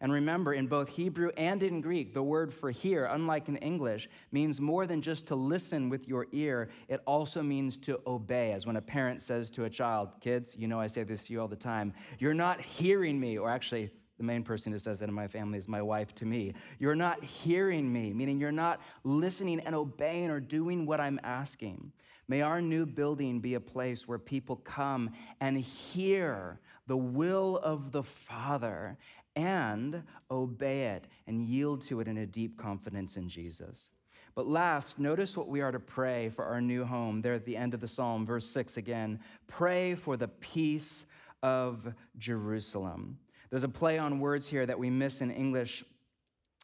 And 0.00 0.12
remember, 0.12 0.52
in 0.52 0.66
both 0.66 0.88
Hebrew 0.88 1.30
and 1.36 1.62
in 1.62 1.80
Greek, 1.80 2.12
the 2.12 2.22
word 2.22 2.52
for 2.52 2.70
hear, 2.70 3.06
unlike 3.06 3.48
in 3.48 3.56
English, 3.56 4.08
means 4.32 4.60
more 4.60 4.86
than 4.86 5.00
just 5.00 5.28
to 5.28 5.34
listen 5.34 5.88
with 5.88 6.08
your 6.08 6.26
ear. 6.32 6.68
It 6.88 7.00
also 7.06 7.42
means 7.42 7.76
to 7.78 8.00
obey. 8.06 8.52
As 8.52 8.66
when 8.66 8.76
a 8.76 8.82
parent 8.82 9.22
says 9.22 9.50
to 9.52 9.64
a 9.64 9.70
child, 9.70 10.10
Kids, 10.20 10.56
you 10.58 10.68
know 10.68 10.80
I 10.80 10.88
say 10.88 11.04
this 11.04 11.24
to 11.24 11.32
you 11.32 11.40
all 11.40 11.48
the 11.48 11.56
time, 11.56 11.94
you're 12.18 12.34
not 12.34 12.60
hearing 12.60 13.18
me, 13.18 13.38
or 13.38 13.48
actually, 13.48 13.90
The 14.18 14.24
main 14.24 14.44
person 14.44 14.72
who 14.72 14.78
says 14.78 15.00
that 15.00 15.08
in 15.08 15.14
my 15.14 15.26
family 15.26 15.58
is 15.58 15.66
my 15.66 15.82
wife 15.82 16.14
to 16.16 16.26
me. 16.26 16.54
You're 16.78 16.94
not 16.94 17.22
hearing 17.24 17.92
me, 17.92 18.12
meaning 18.12 18.38
you're 18.38 18.52
not 18.52 18.80
listening 19.02 19.60
and 19.60 19.74
obeying 19.74 20.30
or 20.30 20.40
doing 20.40 20.86
what 20.86 21.00
I'm 21.00 21.18
asking. 21.24 21.92
May 22.28 22.40
our 22.40 22.62
new 22.62 22.86
building 22.86 23.40
be 23.40 23.54
a 23.54 23.60
place 23.60 24.06
where 24.06 24.18
people 24.18 24.56
come 24.56 25.10
and 25.40 25.58
hear 25.58 26.60
the 26.86 26.96
will 26.96 27.58
of 27.58 27.92
the 27.92 28.02
Father 28.02 28.98
and 29.36 30.04
obey 30.30 30.86
it 30.86 31.08
and 31.26 31.42
yield 31.42 31.82
to 31.86 32.00
it 32.00 32.08
in 32.08 32.18
a 32.18 32.26
deep 32.26 32.56
confidence 32.56 33.16
in 33.16 33.28
Jesus. 33.28 33.90
But 34.34 34.46
last, 34.46 34.98
notice 34.98 35.36
what 35.36 35.48
we 35.48 35.60
are 35.60 35.72
to 35.72 35.80
pray 35.80 36.28
for 36.28 36.44
our 36.44 36.60
new 36.60 36.84
home 36.84 37.20
there 37.20 37.34
at 37.34 37.44
the 37.44 37.56
end 37.56 37.74
of 37.74 37.80
the 37.80 37.88
psalm, 37.88 38.26
verse 38.26 38.46
6 38.46 38.76
again. 38.76 39.20
Pray 39.46 39.94
for 39.94 40.16
the 40.16 40.28
peace 40.28 41.06
of 41.42 41.94
Jerusalem. 42.18 43.18
There's 43.54 43.62
a 43.62 43.68
play 43.68 43.98
on 43.98 44.18
words 44.18 44.48
here 44.48 44.66
that 44.66 44.80
we 44.80 44.90
miss 44.90 45.20
in 45.20 45.30
English. 45.30 45.84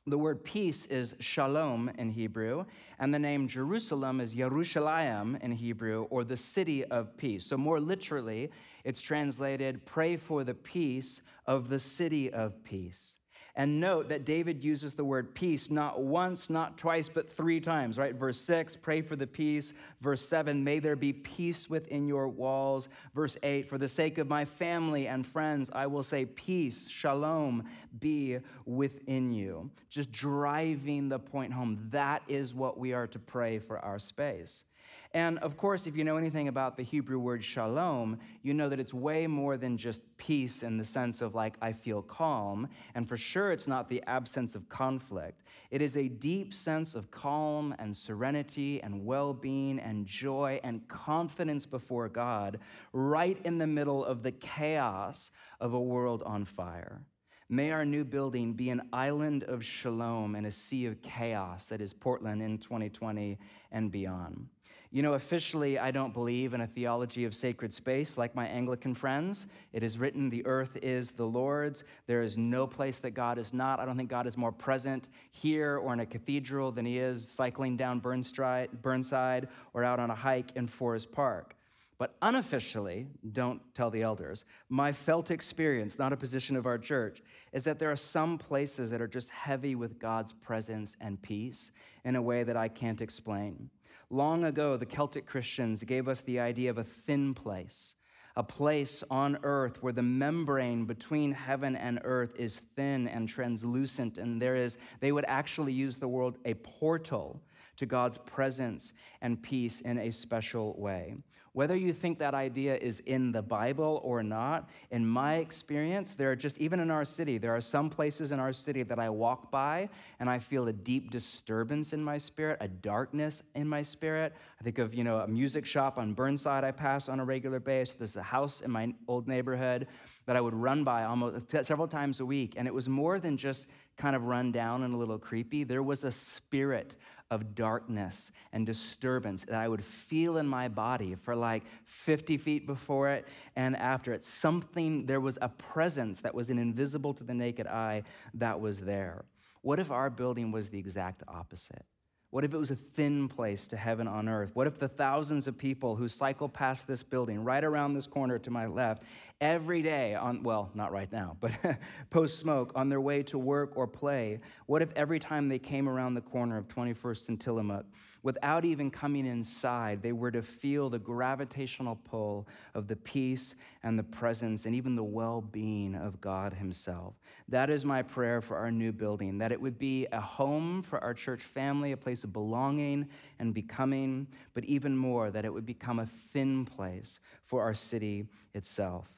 The 0.08 0.18
word 0.18 0.42
peace 0.42 0.86
is 0.86 1.14
shalom 1.20 1.88
in 1.96 2.10
Hebrew, 2.10 2.64
and 2.98 3.14
the 3.14 3.18
name 3.20 3.46
Jerusalem 3.46 4.20
is 4.20 4.34
Yerushalayim 4.34 5.40
in 5.40 5.52
Hebrew, 5.52 6.08
or 6.10 6.24
the 6.24 6.36
city 6.36 6.84
of 6.84 7.16
peace. 7.16 7.46
So, 7.46 7.56
more 7.56 7.78
literally, 7.78 8.50
it's 8.82 9.00
translated, 9.00 9.86
pray 9.86 10.16
for 10.16 10.42
the 10.42 10.54
peace 10.54 11.22
of 11.46 11.68
the 11.68 11.78
city 11.78 12.28
of 12.28 12.64
peace. 12.64 13.18
And 13.56 13.80
note 13.80 14.08
that 14.08 14.24
David 14.24 14.62
uses 14.62 14.94
the 14.94 15.04
word 15.04 15.34
peace 15.34 15.70
not 15.70 16.00
once, 16.00 16.50
not 16.50 16.78
twice, 16.78 17.08
but 17.08 17.30
three 17.30 17.60
times, 17.60 17.98
right? 17.98 18.14
Verse 18.14 18.40
6, 18.40 18.76
pray 18.76 19.02
for 19.02 19.16
the 19.16 19.26
peace. 19.26 19.72
Verse 20.00 20.26
7, 20.26 20.62
may 20.62 20.78
there 20.78 20.96
be 20.96 21.12
peace 21.12 21.68
within 21.68 22.06
your 22.06 22.28
walls. 22.28 22.88
Verse 23.14 23.36
8, 23.42 23.68
for 23.68 23.78
the 23.78 23.88
sake 23.88 24.18
of 24.18 24.28
my 24.28 24.44
family 24.44 25.06
and 25.08 25.26
friends, 25.26 25.70
I 25.72 25.86
will 25.86 26.02
say, 26.02 26.26
peace, 26.26 26.88
shalom, 26.88 27.64
be 27.98 28.38
within 28.66 29.32
you. 29.32 29.70
Just 29.88 30.12
driving 30.12 31.08
the 31.08 31.18
point 31.18 31.52
home. 31.52 31.88
That 31.90 32.22
is 32.28 32.54
what 32.54 32.78
we 32.78 32.92
are 32.92 33.06
to 33.08 33.18
pray 33.18 33.58
for 33.58 33.78
our 33.78 33.98
space. 33.98 34.64
And 35.12 35.40
of 35.40 35.56
course, 35.56 35.88
if 35.88 35.96
you 35.96 36.04
know 36.04 36.16
anything 36.16 36.46
about 36.46 36.76
the 36.76 36.84
Hebrew 36.84 37.18
word 37.18 37.42
shalom, 37.42 38.18
you 38.42 38.54
know 38.54 38.68
that 38.68 38.78
it's 38.78 38.94
way 38.94 39.26
more 39.26 39.56
than 39.56 39.76
just 39.76 40.02
peace 40.18 40.62
in 40.62 40.76
the 40.76 40.84
sense 40.84 41.20
of 41.20 41.34
like, 41.34 41.56
I 41.60 41.72
feel 41.72 42.00
calm. 42.00 42.68
And 42.94 43.08
for 43.08 43.16
sure, 43.16 43.50
it's 43.50 43.66
not 43.66 43.88
the 43.88 44.04
absence 44.06 44.54
of 44.54 44.68
conflict. 44.68 45.42
It 45.72 45.82
is 45.82 45.96
a 45.96 46.06
deep 46.06 46.54
sense 46.54 46.94
of 46.94 47.10
calm 47.10 47.74
and 47.80 47.96
serenity 47.96 48.80
and 48.82 49.04
well 49.04 49.34
being 49.34 49.80
and 49.80 50.06
joy 50.06 50.60
and 50.62 50.86
confidence 50.86 51.66
before 51.66 52.08
God, 52.08 52.60
right 52.92 53.38
in 53.44 53.58
the 53.58 53.66
middle 53.66 54.04
of 54.04 54.22
the 54.22 54.32
chaos 54.32 55.32
of 55.60 55.74
a 55.74 55.80
world 55.80 56.22
on 56.24 56.44
fire. 56.44 57.02
May 57.48 57.72
our 57.72 57.84
new 57.84 58.04
building 58.04 58.52
be 58.52 58.70
an 58.70 58.82
island 58.92 59.42
of 59.42 59.64
shalom 59.64 60.36
in 60.36 60.44
a 60.44 60.52
sea 60.52 60.86
of 60.86 61.02
chaos 61.02 61.66
that 61.66 61.80
is 61.80 61.92
Portland 61.92 62.40
in 62.42 62.58
2020 62.58 63.38
and 63.72 63.90
beyond. 63.90 64.46
You 64.92 65.02
know, 65.02 65.14
officially, 65.14 65.78
I 65.78 65.92
don't 65.92 66.12
believe 66.12 66.52
in 66.52 66.62
a 66.62 66.66
theology 66.66 67.24
of 67.24 67.32
sacred 67.32 67.72
space 67.72 68.18
like 68.18 68.34
my 68.34 68.48
Anglican 68.48 68.92
friends. 68.92 69.46
It 69.72 69.84
is 69.84 69.98
written, 69.98 70.30
the 70.30 70.44
earth 70.46 70.76
is 70.82 71.12
the 71.12 71.26
Lord's. 71.26 71.84
There 72.08 72.22
is 72.22 72.36
no 72.36 72.66
place 72.66 72.98
that 72.98 73.12
God 73.12 73.38
is 73.38 73.54
not. 73.54 73.78
I 73.78 73.84
don't 73.84 73.96
think 73.96 74.10
God 74.10 74.26
is 74.26 74.36
more 74.36 74.50
present 74.50 75.08
here 75.30 75.78
or 75.78 75.92
in 75.92 76.00
a 76.00 76.06
cathedral 76.06 76.72
than 76.72 76.84
he 76.84 76.98
is 76.98 77.28
cycling 77.28 77.76
down 77.76 78.00
Burnside 78.00 79.48
or 79.74 79.84
out 79.84 80.00
on 80.00 80.10
a 80.10 80.14
hike 80.14 80.56
in 80.56 80.66
Forest 80.66 81.12
Park. 81.12 81.54
But 81.96 82.16
unofficially, 82.20 83.06
don't 83.30 83.60
tell 83.74 83.90
the 83.90 84.02
elders, 84.02 84.44
my 84.68 84.90
felt 84.90 85.30
experience, 85.30 86.00
not 86.00 86.12
a 86.12 86.16
position 86.16 86.56
of 86.56 86.66
our 86.66 86.78
church, 86.78 87.22
is 87.52 87.62
that 87.62 87.78
there 87.78 87.92
are 87.92 87.96
some 87.96 88.38
places 88.38 88.90
that 88.90 89.00
are 89.00 89.06
just 89.06 89.30
heavy 89.30 89.76
with 89.76 90.00
God's 90.00 90.32
presence 90.32 90.96
and 91.00 91.20
peace 91.22 91.70
in 92.04 92.16
a 92.16 92.22
way 92.22 92.42
that 92.42 92.56
I 92.56 92.66
can't 92.66 93.00
explain. 93.00 93.70
Long 94.12 94.42
ago, 94.44 94.76
the 94.76 94.86
Celtic 94.86 95.24
Christians 95.24 95.84
gave 95.84 96.08
us 96.08 96.22
the 96.22 96.40
idea 96.40 96.70
of 96.70 96.78
a 96.78 96.84
thin 96.84 97.32
place, 97.32 97.94
a 98.34 98.42
place 98.42 99.04
on 99.08 99.38
earth 99.44 99.80
where 99.84 99.92
the 99.92 100.02
membrane 100.02 100.84
between 100.84 101.30
heaven 101.30 101.76
and 101.76 102.00
earth 102.02 102.34
is 102.36 102.58
thin 102.74 103.06
and 103.06 103.28
translucent, 103.28 104.18
and 104.18 104.42
there 104.42 104.56
is, 104.56 104.78
they 104.98 105.12
would 105.12 105.24
actually 105.28 105.72
use 105.72 105.98
the 105.98 106.08
word 106.08 106.34
a 106.44 106.54
portal 106.54 107.40
to 107.76 107.86
God's 107.86 108.18
presence 108.18 108.92
and 109.20 109.40
peace 109.40 109.80
in 109.80 109.96
a 109.96 110.10
special 110.10 110.74
way. 110.76 111.14
Whether 111.52 111.74
you 111.74 111.92
think 111.92 112.20
that 112.20 112.32
idea 112.32 112.76
is 112.76 113.00
in 113.06 113.32
the 113.32 113.42
Bible 113.42 114.00
or 114.04 114.22
not, 114.22 114.68
in 114.92 115.04
my 115.04 115.36
experience, 115.36 116.14
there 116.14 116.30
are 116.30 116.36
just, 116.36 116.58
even 116.58 116.78
in 116.78 116.92
our 116.92 117.04
city, 117.04 117.38
there 117.38 117.54
are 117.54 117.60
some 117.60 117.90
places 117.90 118.30
in 118.30 118.38
our 118.38 118.52
city 118.52 118.84
that 118.84 119.00
I 119.00 119.10
walk 119.10 119.50
by 119.50 119.88
and 120.20 120.30
I 120.30 120.38
feel 120.38 120.68
a 120.68 120.72
deep 120.72 121.10
disturbance 121.10 121.92
in 121.92 122.04
my 122.04 122.18
spirit, 122.18 122.58
a 122.60 122.68
darkness 122.68 123.42
in 123.56 123.66
my 123.66 123.82
spirit. 123.82 124.32
I 124.60 124.64
think 124.64 124.78
of, 124.78 124.94
you 124.94 125.02
know, 125.02 125.18
a 125.18 125.26
music 125.26 125.66
shop 125.66 125.98
on 125.98 126.14
Burnside 126.14 126.62
I 126.62 126.70
pass 126.70 127.08
on 127.08 127.18
a 127.18 127.24
regular 127.24 127.58
basis. 127.58 127.96
There's 127.96 128.16
a 128.16 128.22
house 128.22 128.60
in 128.60 128.70
my 128.70 128.94
old 129.08 129.26
neighborhood 129.26 129.88
that 130.30 130.36
I 130.36 130.40
would 130.40 130.54
run 130.54 130.84
by 130.84 131.02
almost 131.02 131.50
several 131.66 131.88
times 131.88 132.20
a 132.20 132.24
week. 132.24 132.54
And 132.56 132.68
it 132.68 132.72
was 132.72 132.88
more 132.88 133.18
than 133.18 133.36
just 133.36 133.66
kind 133.96 134.14
of 134.14 134.26
run 134.26 134.52
down 134.52 134.84
and 134.84 134.94
a 134.94 134.96
little 134.96 135.18
creepy. 135.18 135.64
There 135.64 135.82
was 135.82 136.04
a 136.04 136.12
spirit 136.12 136.96
of 137.32 137.56
darkness 137.56 138.30
and 138.52 138.64
disturbance 138.64 139.44
that 139.46 139.56
I 139.56 139.66
would 139.66 139.82
feel 139.82 140.36
in 140.36 140.46
my 140.46 140.68
body 140.68 141.16
for 141.16 141.34
like 141.34 141.64
50 141.82 142.38
feet 142.38 142.64
before 142.64 143.08
it 143.08 143.26
and 143.56 143.76
after 143.76 144.12
it. 144.12 144.22
Something, 144.22 145.04
there 145.04 145.18
was 145.18 145.36
a 145.42 145.48
presence 145.48 146.20
that 146.20 146.32
was 146.32 146.48
invisible 146.48 147.12
to 147.14 147.24
the 147.24 147.34
naked 147.34 147.66
eye 147.66 148.04
that 148.34 148.60
was 148.60 148.82
there. 148.82 149.24
What 149.62 149.80
if 149.80 149.90
our 149.90 150.10
building 150.10 150.52
was 150.52 150.68
the 150.70 150.78
exact 150.78 151.24
opposite? 151.26 151.84
What 152.30 152.44
if 152.44 152.54
it 152.54 152.58
was 152.58 152.70
a 152.70 152.76
thin 152.76 153.28
place 153.28 153.66
to 153.68 153.76
heaven 153.76 154.06
on 154.06 154.28
earth? 154.28 154.52
What 154.54 154.68
if 154.68 154.78
the 154.78 154.86
thousands 154.86 155.48
of 155.48 155.58
people 155.58 155.96
who 155.96 156.06
cycle 156.06 156.48
past 156.48 156.86
this 156.86 157.02
building, 157.02 157.42
right 157.42 157.62
around 157.62 157.94
this 157.94 158.06
corner 158.06 158.38
to 158.38 158.50
my 158.52 158.66
left, 158.66 159.02
every 159.40 159.82
day 159.82 160.14
on, 160.14 160.44
well, 160.44 160.70
not 160.74 160.92
right 160.92 161.10
now, 161.10 161.36
but 161.40 161.50
post 162.10 162.38
smoke, 162.38 162.70
on 162.76 162.88
their 162.88 163.00
way 163.00 163.24
to 163.24 163.38
work 163.38 163.72
or 163.74 163.88
play, 163.88 164.38
what 164.66 164.80
if 164.80 164.92
every 164.94 165.18
time 165.18 165.48
they 165.48 165.58
came 165.58 165.88
around 165.88 166.14
the 166.14 166.20
corner 166.20 166.56
of 166.56 166.68
21st 166.68 167.30
and 167.30 167.40
Tillamook, 167.40 167.86
without 168.22 168.64
even 168.64 168.90
coming 168.90 169.26
inside, 169.26 170.02
they 170.02 170.12
were 170.12 170.30
to 170.30 170.42
feel 170.42 170.90
the 170.90 170.98
gravitational 170.98 171.96
pull 171.96 172.46
of 172.74 172.88
the 172.88 172.96
peace 172.96 173.54
and 173.82 173.98
the 173.98 174.02
presence 174.02 174.66
and 174.66 174.74
even 174.74 174.96
the 174.96 175.04
well 175.04 175.40
being 175.40 175.94
of 175.94 176.20
God 176.20 176.54
Himself. 176.54 177.14
That 177.48 177.70
is 177.70 177.84
my 177.84 178.02
prayer 178.02 178.40
for 178.40 178.56
our 178.56 178.70
new 178.70 178.92
building, 178.92 179.38
that 179.38 179.52
it 179.52 179.60
would 179.60 179.78
be 179.78 180.06
a 180.12 180.20
home 180.20 180.82
for 180.82 181.02
our 181.02 181.14
church 181.14 181.42
family, 181.42 181.92
a 181.92 181.96
place 181.96 182.24
of 182.24 182.32
belonging 182.32 183.08
and 183.38 183.54
becoming, 183.54 184.26
but 184.54 184.64
even 184.64 184.96
more, 184.96 185.30
that 185.30 185.44
it 185.44 185.52
would 185.52 185.66
become 185.66 185.98
a 185.98 186.06
thin 186.32 186.64
place 186.64 187.20
for 187.44 187.62
our 187.62 187.74
city 187.74 188.26
itself. 188.54 189.08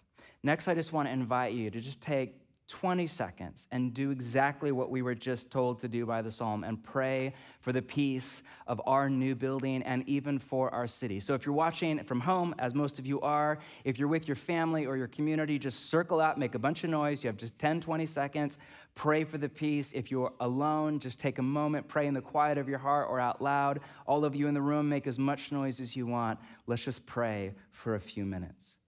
Next, 0.43 0.67
I 0.67 0.75
just 0.75 0.93
want 0.93 1.09
to 1.09 1.13
invite 1.13 1.53
you 1.53 1.71
to 1.71 1.81
just 1.81 2.01
take 2.01 2.42
20 2.73 3.07
seconds 3.07 3.69
and 3.71 3.93
do 3.93 4.11
exactly 4.11 4.73
what 4.73 4.91
we 4.91 5.03
were 5.03 5.15
just 5.15 5.51
told 5.51 5.79
to 5.79 5.89
do 5.89 6.07
by 6.07 6.23
the 6.23 6.31
psalm 6.31 6.65
and 6.65 6.83
pray 6.83 7.35
for 7.61 7.71
the 7.71 7.83
peace 7.83 8.43
of 8.67 8.81
our 8.87 9.11
new 9.11 9.35
building 9.35 9.83
and 9.83 10.09
even 10.09 10.39
for 10.39 10.73
our 10.73 10.87
city. 10.87 11.21
So, 11.21 11.35
if 11.35 11.45
you're 11.45 11.55
watching 11.55 12.03
from 12.05 12.21
home, 12.21 12.55
as 12.59 12.75
most 12.75 12.99
of 12.99 13.07
you 13.07 13.21
are, 13.21 13.59
if 13.85 13.99
you're 13.99 14.09
with 14.09 14.27
your 14.27 14.37
family 14.37 14.87
or 14.87 14.97
your 14.97 15.07
community, 15.07 15.59
just 15.59 15.91
circle 15.91 16.19
out, 16.19 16.39
make 16.39 16.55
a 16.55 16.59
bunch 16.59 16.83
of 16.83 16.89
noise. 16.89 17.23
You 17.23 17.29
have 17.29 17.37
just 17.37 17.59
10, 17.59 17.83
20 17.83 18.07
seconds. 18.07 18.57
Pray 18.95 19.25
for 19.25 19.37
the 19.37 19.51
peace. 19.51 19.93
If 19.93 20.11
you're 20.11 20.33
alone, 20.41 20.99
just 20.99 21.21
take 21.21 21.39
a 21.39 21.43
moment, 21.43 21.89
pray 21.89 22.07
in 22.07 22.15
the 22.15 22.23
quiet 22.23 22.57
of 22.57 22.71
your 22.71 22.79
heart 22.79 23.09
or 23.11 23.21
out 23.21 23.43
loud. 23.43 23.81
All 24.07 24.25
of 24.25 24.35
you 24.35 24.49
in 24.49 24.55
the 24.55 24.63
room, 24.63 24.89
make 24.89 25.07
as 25.07 25.19
much 25.19 25.53
noise 25.53 25.79
as 25.79 25.95
you 25.95 26.07
want. 26.07 26.39
Let's 26.67 26.83
just 26.83 27.05
pray 27.05 27.53
for 27.71 27.97
a 27.97 28.01
few 28.01 28.25
minutes. 28.25 28.79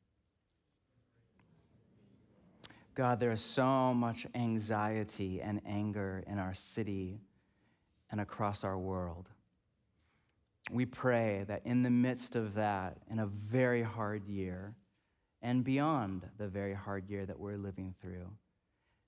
God, 2.94 3.18
there 3.18 3.32
is 3.32 3.40
so 3.40 3.92
much 3.92 4.26
anxiety 4.34 5.40
and 5.42 5.60
anger 5.66 6.22
in 6.26 6.38
our 6.38 6.54
city 6.54 7.20
and 8.10 8.20
across 8.20 8.62
our 8.62 8.78
world. 8.78 9.30
We 10.70 10.86
pray 10.86 11.44
that 11.48 11.62
in 11.64 11.82
the 11.82 11.90
midst 11.90 12.36
of 12.36 12.54
that, 12.54 12.98
in 13.10 13.18
a 13.18 13.26
very 13.26 13.82
hard 13.82 14.24
year, 14.26 14.74
and 15.42 15.64
beyond 15.64 16.22
the 16.38 16.46
very 16.46 16.72
hard 16.72 17.08
year 17.08 17.26
that 17.26 17.38
we're 17.38 17.58
living 17.58 17.94
through, 18.00 18.30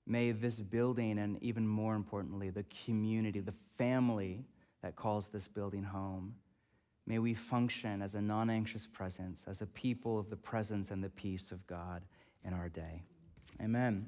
may 0.05 0.31
this 0.33 0.59
building, 0.59 1.17
and 1.17 1.41
even 1.41 1.67
more 1.67 1.95
importantly, 1.95 2.49
the 2.49 2.65
community, 2.85 3.39
the 3.39 3.53
family 3.77 4.45
that 4.83 4.95
calls 4.95 5.29
this 5.29 5.47
building 5.47 5.83
home, 5.83 6.35
may 7.07 7.19
we 7.19 7.33
function 7.33 8.01
as 8.01 8.15
a 8.15 8.21
non 8.21 8.49
anxious 8.49 8.85
presence, 8.85 9.45
as 9.47 9.61
a 9.61 9.67
people 9.67 10.19
of 10.19 10.29
the 10.29 10.35
presence 10.35 10.91
and 10.91 11.03
the 11.03 11.09
peace 11.09 11.51
of 11.51 11.65
God 11.65 12.03
in 12.43 12.53
our 12.53 12.69
day. 12.69 13.01
Amen. 13.61 14.05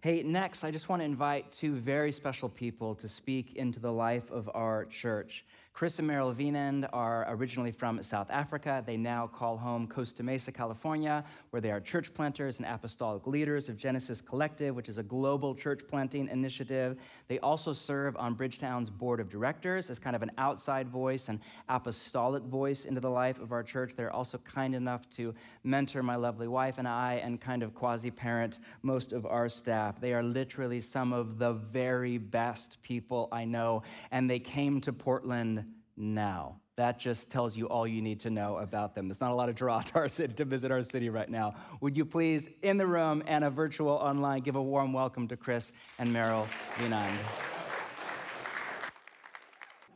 Hey, 0.00 0.22
next, 0.22 0.62
I 0.62 0.70
just 0.70 0.88
want 0.88 1.00
to 1.00 1.04
invite 1.04 1.50
two 1.50 1.74
very 1.74 2.12
special 2.12 2.48
people 2.48 2.94
to 2.96 3.08
speak 3.08 3.56
into 3.56 3.80
the 3.80 3.92
life 3.92 4.30
of 4.30 4.48
our 4.54 4.84
church 4.84 5.44
Chris 5.76 5.98
and 5.98 6.08
Meryl 6.08 6.34
Wienand 6.34 6.88
are 6.94 7.26
originally 7.28 7.70
from 7.70 8.02
South 8.02 8.30
Africa. 8.30 8.82
They 8.86 8.96
now 8.96 9.26
call 9.26 9.58
home 9.58 9.86
Costa 9.86 10.22
Mesa, 10.22 10.50
California, 10.50 11.22
where 11.50 11.60
they 11.60 11.70
are 11.70 11.80
church 11.80 12.14
planters 12.14 12.56
and 12.56 12.66
apostolic 12.66 13.26
leaders 13.26 13.68
of 13.68 13.76
Genesis 13.76 14.22
Collective, 14.22 14.74
which 14.74 14.88
is 14.88 14.96
a 14.96 15.02
global 15.02 15.54
church 15.54 15.82
planting 15.86 16.28
initiative. 16.28 16.96
They 17.28 17.38
also 17.40 17.74
serve 17.74 18.16
on 18.16 18.32
Bridgetown's 18.32 18.88
board 18.88 19.20
of 19.20 19.28
directors 19.28 19.90
as 19.90 19.98
kind 19.98 20.16
of 20.16 20.22
an 20.22 20.30
outside 20.38 20.88
voice 20.88 21.28
and 21.28 21.40
apostolic 21.68 22.44
voice 22.44 22.86
into 22.86 23.02
the 23.02 23.10
life 23.10 23.38
of 23.38 23.52
our 23.52 23.62
church. 23.62 23.92
They're 23.94 24.10
also 24.10 24.38
kind 24.38 24.74
enough 24.74 25.06
to 25.16 25.34
mentor 25.62 26.02
my 26.02 26.16
lovely 26.16 26.48
wife 26.48 26.78
and 26.78 26.88
I 26.88 27.20
and 27.22 27.38
kind 27.38 27.62
of 27.62 27.74
quasi 27.74 28.10
parent 28.10 28.60
most 28.80 29.12
of 29.12 29.26
our 29.26 29.50
staff. 29.50 30.00
They 30.00 30.14
are 30.14 30.22
literally 30.22 30.80
some 30.80 31.12
of 31.12 31.38
the 31.38 31.52
very 31.52 32.16
best 32.16 32.78
people 32.82 33.28
I 33.30 33.44
know, 33.44 33.82
and 34.10 34.30
they 34.30 34.38
came 34.38 34.80
to 34.80 34.90
Portland 34.94 35.65
now. 35.96 36.60
That 36.76 36.98
just 36.98 37.30
tells 37.30 37.56
you 37.56 37.66
all 37.66 37.86
you 37.86 38.02
need 38.02 38.20
to 38.20 38.30
know 38.30 38.58
about 38.58 38.94
them. 38.94 39.08
There's 39.08 39.20
not 39.20 39.30
a 39.30 39.34
lot 39.34 39.48
of 39.48 39.54
draw 39.54 39.80
to, 39.82 39.94
our 39.94 40.08
city, 40.08 40.34
to 40.34 40.44
visit 40.44 40.70
our 40.70 40.82
city 40.82 41.08
right 41.08 41.28
now. 41.28 41.54
Would 41.80 41.96
you 41.96 42.04
please, 42.04 42.48
in 42.62 42.76
the 42.76 42.86
room 42.86 43.22
and 43.26 43.44
a 43.44 43.50
virtual 43.50 43.92
online, 43.92 44.40
give 44.40 44.56
a 44.56 44.62
warm 44.62 44.92
welcome 44.92 45.26
to 45.28 45.36
Chris 45.36 45.72
and 45.98 46.14
Meryl 46.14 46.46
Wienand. 46.76 47.16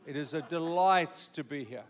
It 0.07 0.15
is 0.15 0.33
a 0.33 0.41
delight 0.41 1.13
to 1.33 1.43
be 1.43 1.63
here 1.63 1.83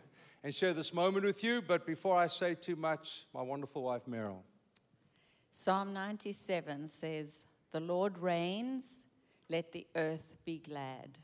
and 0.44 0.54
share 0.54 0.74
this 0.74 0.94
moment 0.94 1.26
with 1.26 1.44
you. 1.44 1.62
But 1.62 1.86
before 1.86 2.18
I 2.18 2.28
say 2.28 2.56
too 2.56 2.76
much, 2.76 3.26
my 3.34 3.42
wonderful 3.42 3.84
wife, 3.84 4.02
Meryl. 4.10 4.40
Psalm 5.50 5.94
97 5.94 6.88
says, 6.88 7.46
The 7.72 7.80
Lord 7.80 8.18
reigns, 8.18 9.06
let 9.50 9.72
the 9.72 9.88
earth 9.96 10.38
be 10.46 10.60
glad. 10.60 11.20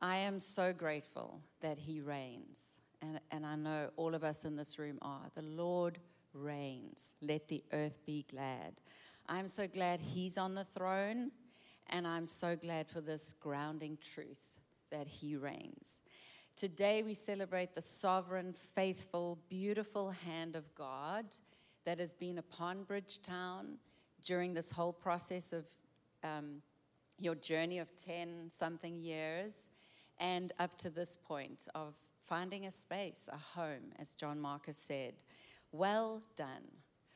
I 0.00 0.18
am 0.18 0.38
so 0.38 0.72
grateful 0.72 1.40
that 1.60 1.78
He 1.78 2.00
reigns. 2.00 2.80
And, 3.02 3.20
and 3.30 3.44
I 3.44 3.56
know 3.56 3.90
all 3.96 4.14
of 4.14 4.22
us 4.22 4.44
in 4.44 4.56
this 4.56 4.78
room 4.78 4.98
are. 5.02 5.30
The 5.34 5.42
Lord 5.42 5.98
reigns. 6.32 7.14
Let 7.20 7.48
the 7.48 7.64
earth 7.72 7.98
be 8.06 8.24
glad. 8.30 8.74
I'm 9.26 9.48
so 9.48 9.66
glad 9.66 10.00
He's 10.00 10.38
on 10.38 10.54
the 10.54 10.64
throne. 10.64 11.32
And 11.88 12.06
I'm 12.06 12.26
so 12.26 12.54
glad 12.54 12.88
for 12.88 13.00
this 13.00 13.32
grounding 13.32 13.98
truth 14.02 14.60
that 14.90 15.08
He 15.08 15.36
reigns. 15.36 16.00
Today 16.54 17.02
we 17.02 17.14
celebrate 17.14 17.74
the 17.74 17.80
sovereign, 17.80 18.52
faithful, 18.52 19.38
beautiful 19.48 20.10
hand 20.10 20.54
of 20.54 20.74
God 20.74 21.24
that 21.84 21.98
has 21.98 22.14
been 22.14 22.38
upon 22.38 22.84
Bridgetown 22.84 23.78
during 24.22 24.54
this 24.54 24.70
whole 24.70 24.92
process 24.92 25.52
of 25.52 25.64
um, 26.22 26.62
your 27.18 27.34
journey 27.34 27.78
of 27.78 27.88
10 27.96 28.50
something 28.50 29.00
years 29.00 29.70
and 30.20 30.52
up 30.58 30.76
to 30.78 30.90
this 30.90 31.16
point 31.16 31.68
of 31.74 31.94
finding 32.20 32.66
a 32.66 32.70
space, 32.70 33.28
a 33.32 33.58
home, 33.58 33.92
as 33.98 34.14
John 34.14 34.40
Mark's 34.40 34.76
said. 34.76 35.14
Well 35.72 36.22
done. 36.36 36.68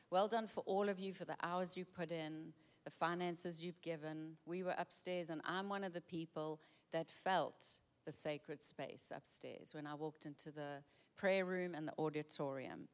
Well 0.09 0.27
done 0.27 0.47
for 0.47 0.61
all 0.65 0.89
of 0.89 0.99
you 0.99 1.13
for 1.13 1.25
the 1.25 1.35
hours 1.41 1.77
you 1.77 1.85
put 1.85 2.11
in, 2.11 2.53
the 2.85 2.91
finances 2.91 3.63
you've 3.63 3.81
given. 3.81 4.37
We 4.45 4.63
were 4.63 4.75
upstairs, 4.77 5.29
and 5.29 5.41
I'm 5.45 5.69
one 5.69 5.83
of 5.83 5.93
the 5.93 6.01
people 6.01 6.59
that 6.91 7.09
felt 7.09 7.77
the 8.05 8.11
sacred 8.11 8.61
space 8.61 9.11
upstairs 9.15 9.73
when 9.73 9.87
I 9.87 9.95
walked 9.95 10.25
into 10.25 10.51
the 10.51 10.83
prayer 11.15 11.45
room 11.45 11.73
and 11.75 11.87
the 11.87 11.93
auditorium. 11.97 12.87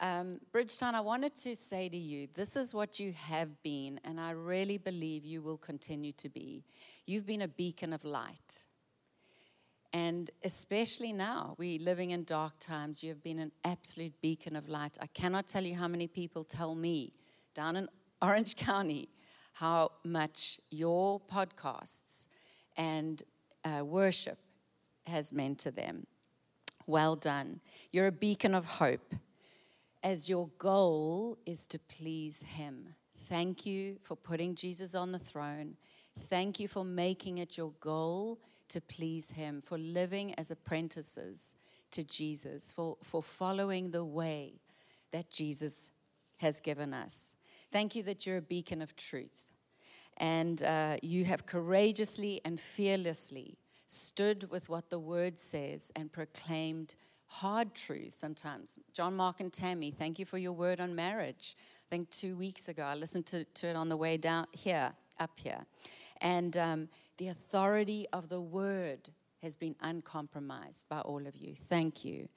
Um, 0.00 0.40
Bridgetown, 0.52 0.94
I 0.94 1.00
wanted 1.00 1.34
to 1.36 1.56
say 1.56 1.88
to 1.88 1.96
you, 1.96 2.28
this 2.34 2.54
is 2.54 2.72
what 2.72 3.00
you 3.00 3.12
have 3.12 3.62
been, 3.62 4.00
and 4.04 4.20
I 4.20 4.30
really 4.30 4.78
believe 4.78 5.24
you 5.24 5.42
will 5.42 5.58
continue 5.58 6.12
to 6.12 6.28
be. 6.28 6.64
You've 7.06 7.26
been 7.26 7.42
a 7.42 7.48
beacon 7.48 7.92
of 7.92 8.04
light. 8.04 8.64
And 9.92 10.30
especially 10.44 11.12
now, 11.12 11.54
we're 11.58 11.80
living 11.80 12.10
in 12.10 12.24
dark 12.24 12.58
times. 12.58 13.02
You 13.02 13.08
have 13.08 13.22
been 13.22 13.38
an 13.38 13.52
absolute 13.64 14.20
beacon 14.20 14.54
of 14.54 14.68
light. 14.68 14.98
I 15.00 15.06
cannot 15.06 15.46
tell 15.46 15.64
you 15.64 15.76
how 15.76 15.88
many 15.88 16.06
people 16.06 16.44
tell 16.44 16.74
me 16.74 17.14
down 17.54 17.76
in 17.76 17.88
Orange 18.20 18.56
County 18.68 19.08
how 19.54 19.92
much 20.04 20.60
your 20.70 21.20
podcasts 21.20 22.28
and 22.76 23.22
uh, 23.64 23.84
worship 23.84 24.38
has 25.06 25.32
meant 25.32 25.58
to 25.60 25.70
them. 25.70 26.06
Well 26.86 27.16
done. 27.16 27.60
You're 27.90 28.06
a 28.06 28.12
beacon 28.12 28.54
of 28.54 28.64
hope, 28.64 29.14
as 30.02 30.28
your 30.28 30.48
goal 30.58 31.38
is 31.44 31.66
to 31.68 31.78
please 31.78 32.42
Him. 32.42 32.94
Thank 33.28 33.66
you 33.66 33.96
for 34.02 34.16
putting 34.16 34.54
Jesus 34.54 34.94
on 34.94 35.12
the 35.12 35.18
throne. 35.18 35.76
Thank 36.30 36.60
you 36.60 36.68
for 36.68 36.84
making 36.84 37.38
it 37.38 37.56
your 37.56 37.72
goal 37.80 38.38
to 38.68 38.80
please 38.80 39.32
Him, 39.32 39.60
for 39.60 39.78
living 39.78 40.34
as 40.34 40.50
apprentices 40.50 41.56
to 41.90 42.04
Jesus, 42.04 42.72
for, 42.72 42.96
for 43.02 43.22
following 43.22 43.90
the 43.90 44.04
way 44.04 44.60
that 45.12 45.30
Jesus 45.30 45.90
has 46.38 46.60
given 46.60 46.92
us. 46.92 47.36
Thank 47.72 47.94
you 47.94 48.02
that 48.04 48.26
you're 48.26 48.38
a 48.38 48.42
beacon 48.42 48.82
of 48.82 48.96
truth. 48.96 49.52
And 50.16 50.62
uh, 50.62 50.96
you 51.02 51.24
have 51.24 51.46
courageously 51.46 52.40
and 52.44 52.60
fearlessly 52.60 53.58
stood 53.86 54.50
with 54.50 54.68
what 54.68 54.90
the 54.90 54.98
word 54.98 55.38
says 55.38 55.92
and 55.96 56.12
proclaimed 56.12 56.94
hard 57.26 57.74
truths 57.74 58.16
sometimes. 58.16 58.78
John, 58.92 59.14
Mark, 59.14 59.40
and 59.40 59.52
Tammy, 59.52 59.90
thank 59.90 60.18
you 60.18 60.24
for 60.24 60.38
your 60.38 60.52
word 60.52 60.80
on 60.80 60.94
marriage. 60.94 61.56
I 61.58 61.88
think 61.90 62.10
two 62.10 62.36
weeks 62.36 62.68
ago, 62.68 62.82
I 62.82 62.94
listened 62.94 63.26
to, 63.26 63.44
to 63.44 63.66
it 63.68 63.76
on 63.76 63.88
the 63.88 63.96
way 63.96 64.16
down 64.16 64.46
here, 64.52 64.92
up 65.20 65.30
here. 65.36 65.64
And 66.20 66.56
um, 66.56 66.88
the 67.18 67.28
authority 67.28 68.06
of 68.12 68.28
the 68.28 68.40
word 68.40 69.10
has 69.42 69.54
been 69.54 69.76
uncompromised 69.80 70.88
by 70.88 71.00
all 71.00 71.26
of 71.26 71.36
you. 71.36 71.54
Thank 71.54 72.04
you. 72.04 72.28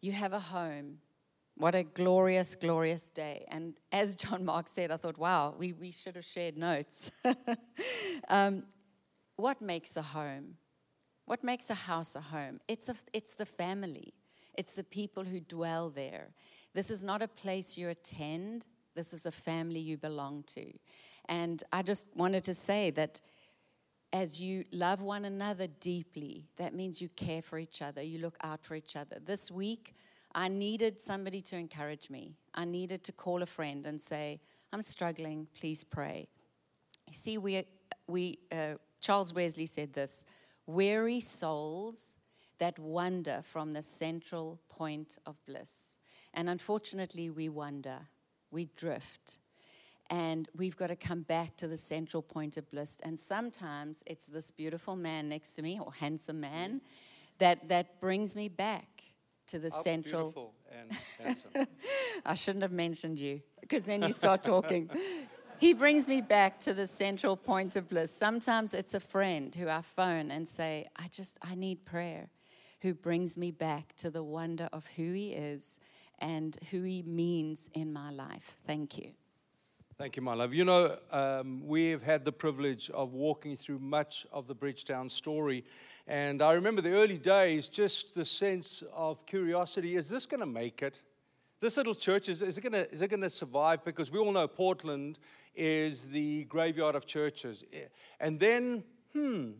You 0.00 0.12
have 0.12 0.32
a 0.32 0.40
home. 0.40 0.98
What 1.56 1.74
a 1.74 1.82
glorious, 1.82 2.54
glorious 2.54 3.10
day. 3.10 3.44
And 3.48 3.74
as 3.92 4.14
John 4.14 4.44
Mark 4.44 4.68
said, 4.68 4.90
I 4.90 4.96
thought, 4.96 5.18
wow, 5.18 5.54
we, 5.56 5.74
we 5.74 5.90
should 5.90 6.16
have 6.16 6.24
shared 6.24 6.56
notes. 6.56 7.10
um, 8.28 8.64
what 9.36 9.60
makes 9.60 9.96
a 9.96 10.02
home? 10.02 10.56
What 11.26 11.44
makes 11.44 11.70
a 11.70 11.74
house 11.74 12.16
a 12.16 12.20
home? 12.20 12.60
It's, 12.66 12.88
a, 12.88 12.94
it's 13.12 13.34
the 13.34 13.46
family, 13.46 14.14
it's 14.54 14.72
the 14.72 14.84
people 14.84 15.24
who 15.24 15.40
dwell 15.40 15.90
there. 15.90 16.30
This 16.74 16.90
is 16.90 17.02
not 17.02 17.20
a 17.20 17.28
place 17.28 17.76
you 17.76 17.88
attend, 17.88 18.66
this 18.94 19.12
is 19.12 19.26
a 19.26 19.32
family 19.32 19.80
you 19.80 19.96
belong 19.96 20.44
to. 20.48 20.72
And 21.26 21.62
I 21.72 21.82
just 21.82 22.08
wanted 22.16 22.44
to 22.44 22.54
say 22.54 22.90
that 22.90 23.20
as 24.12 24.40
you 24.40 24.64
love 24.72 25.00
one 25.02 25.24
another 25.24 25.66
deeply, 25.66 26.48
that 26.56 26.74
means 26.74 27.00
you 27.00 27.08
care 27.10 27.42
for 27.42 27.58
each 27.58 27.80
other, 27.80 28.02
you 28.02 28.18
look 28.18 28.36
out 28.42 28.64
for 28.64 28.74
each 28.74 28.96
other. 28.96 29.18
This 29.24 29.50
week, 29.50 29.94
I 30.34 30.48
needed 30.48 31.00
somebody 31.00 31.40
to 31.42 31.56
encourage 31.56 32.10
me. 32.10 32.36
I 32.54 32.64
needed 32.64 33.04
to 33.04 33.12
call 33.12 33.42
a 33.42 33.46
friend 33.46 33.86
and 33.86 34.00
say, 34.00 34.40
I'm 34.72 34.82
struggling, 34.82 35.48
please 35.58 35.84
pray. 35.84 36.28
You 37.06 37.14
see, 37.14 37.38
we, 37.38 37.64
we 38.06 38.38
uh, 38.52 38.74
Charles 39.00 39.32
Wesley 39.34 39.66
said 39.66 39.92
this 39.92 40.26
weary 40.66 41.20
souls 41.20 42.16
that 42.58 42.78
wander 42.78 43.40
from 43.42 43.72
the 43.72 43.82
central 43.82 44.60
point 44.68 45.18
of 45.26 45.44
bliss. 45.46 45.98
And 46.34 46.48
unfortunately, 46.48 47.30
we 47.30 47.48
wander, 47.48 47.98
we 48.52 48.66
drift 48.76 49.38
and 50.10 50.48
we've 50.56 50.76
got 50.76 50.88
to 50.88 50.96
come 50.96 51.22
back 51.22 51.56
to 51.58 51.68
the 51.68 51.76
central 51.76 52.20
point 52.20 52.56
of 52.56 52.68
bliss. 52.68 53.00
And 53.04 53.18
sometimes 53.18 54.02
it's 54.06 54.26
this 54.26 54.50
beautiful 54.50 54.96
man 54.96 55.28
next 55.28 55.52
to 55.54 55.62
me, 55.62 55.78
or 55.78 55.92
handsome 55.92 56.40
man, 56.40 56.74
mm. 56.74 56.80
that, 57.38 57.68
that 57.68 58.00
brings 58.00 58.34
me 58.34 58.48
back 58.48 59.04
to 59.46 59.60
the 59.60 59.70
oh, 59.72 59.82
central. 59.82 60.32
Beautiful 60.32 60.54
and 60.72 60.98
handsome. 61.24 61.66
I 62.26 62.34
shouldn't 62.34 62.62
have 62.62 62.72
mentioned 62.72 63.20
you, 63.20 63.40
because 63.60 63.84
then 63.84 64.02
you 64.02 64.12
start 64.12 64.42
talking. 64.42 64.90
he 65.58 65.74
brings 65.74 66.08
me 66.08 66.20
back 66.20 66.58
to 66.60 66.74
the 66.74 66.88
central 66.88 67.36
point 67.36 67.76
of 67.76 67.88
bliss. 67.88 68.12
Sometimes 68.12 68.74
it's 68.74 68.94
a 68.94 69.00
friend 69.00 69.54
who 69.54 69.68
I 69.68 69.80
phone 69.80 70.32
and 70.32 70.48
say, 70.48 70.88
I 70.96 71.06
just, 71.06 71.38
I 71.40 71.54
need 71.54 71.84
prayer, 71.84 72.30
who 72.82 72.94
brings 72.94 73.38
me 73.38 73.52
back 73.52 73.94
to 73.98 74.10
the 74.10 74.24
wonder 74.24 74.68
of 74.72 74.88
who 74.96 75.12
he 75.12 75.32
is 75.34 75.78
and 76.18 76.58
who 76.72 76.82
he 76.82 77.02
means 77.02 77.70
in 77.74 77.92
my 77.92 78.10
life. 78.10 78.56
Thank 78.66 78.98
you. 78.98 79.12
Thank 80.00 80.16
you, 80.16 80.22
my 80.22 80.32
love. 80.32 80.54
You 80.54 80.64
know, 80.64 80.96
um, 81.12 81.60
we've 81.66 82.02
had 82.02 82.24
the 82.24 82.32
privilege 82.32 82.88
of 82.88 83.12
walking 83.12 83.54
through 83.54 83.80
much 83.80 84.26
of 84.32 84.46
the 84.46 84.54
Bridgetown 84.54 85.10
story. 85.10 85.62
And 86.06 86.40
I 86.40 86.54
remember 86.54 86.80
the 86.80 86.94
early 86.94 87.18
days, 87.18 87.68
just 87.68 88.14
the 88.14 88.24
sense 88.24 88.82
of 88.94 89.26
curiosity 89.26 89.96
is 89.96 90.08
this 90.08 90.24
going 90.24 90.40
to 90.40 90.46
make 90.46 90.80
it? 90.80 91.02
This 91.60 91.76
little 91.76 91.94
church, 91.94 92.30
is, 92.30 92.40
is 92.40 92.56
it 92.56 92.62
going 92.62 92.86
is 92.86 93.02
it 93.02 93.08
going 93.08 93.20
to 93.20 93.28
survive? 93.28 93.84
Because 93.84 94.10
we 94.10 94.18
all 94.18 94.32
know 94.32 94.48
Portland 94.48 95.18
is 95.54 96.06
the 96.06 96.44
graveyard 96.44 96.94
of 96.94 97.04
churches. 97.04 97.62
And 98.18 98.40
then, 98.40 98.84
hmm, 99.12 99.50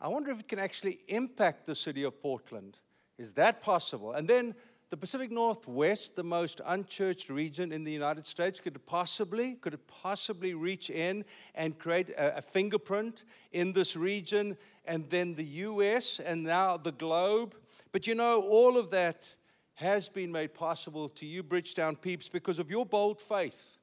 I 0.00 0.06
wonder 0.06 0.30
if 0.30 0.38
it 0.38 0.46
can 0.46 0.60
actually 0.60 1.00
impact 1.08 1.66
the 1.66 1.74
city 1.74 2.04
of 2.04 2.22
Portland. 2.22 2.78
Is 3.18 3.32
that 3.32 3.60
possible? 3.60 4.12
And 4.12 4.28
then 4.28 4.54
the 4.90 4.96
Pacific 4.96 5.30
Northwest, 5.30 6.16
the 6.16 6.24
most 6.24 6.60
unchurched 6.66 7.30
region 7.30 7.70
in 7.70 7.84
the 7.84 7.92
United 7.92 8.26
States, 8.26 8.60
could 8.60 8.84
possibly 8.86 9.54
could 9.54 9.74
it 9.74 9.86
possibly 9.86 10.52
reach 10.52 10.90
in 10.90 11.24
and 11.54 11.78
create 11.78 12.10
a, 12.10 12.38
a 12.38 12.42
fingerprint 12.42 13.22
in 13.52 13.72
this 13.72 13.96
region, 13.96 14.56
and 14.84 15.08
then 15.08 15.36
the 15.36 15.44
U.S. 15.44 16.18
and 16.18 16.42
now 16.42 16.76
the 16.76 16.90
globe? 16.90 17.54
But 17.92 18.08
you 18.08 18.16
know, 18.16 18.42
all 18.42 18.76
of 18.76 18.90
that 18.90 19.32
has 19.74 20.08
been 20.08 20.32
made 20.32 20.54
possible 20.54 21.08
to 21.10 21.24
you, 21.24 21.44
Bridgetown 21.44 21.94
peeps, 21.94 22.28
because 22.28 22.58
of 22.58 22.68
your 22.68 22.84
bold 22.84 23.20
faith. 23.20 23.78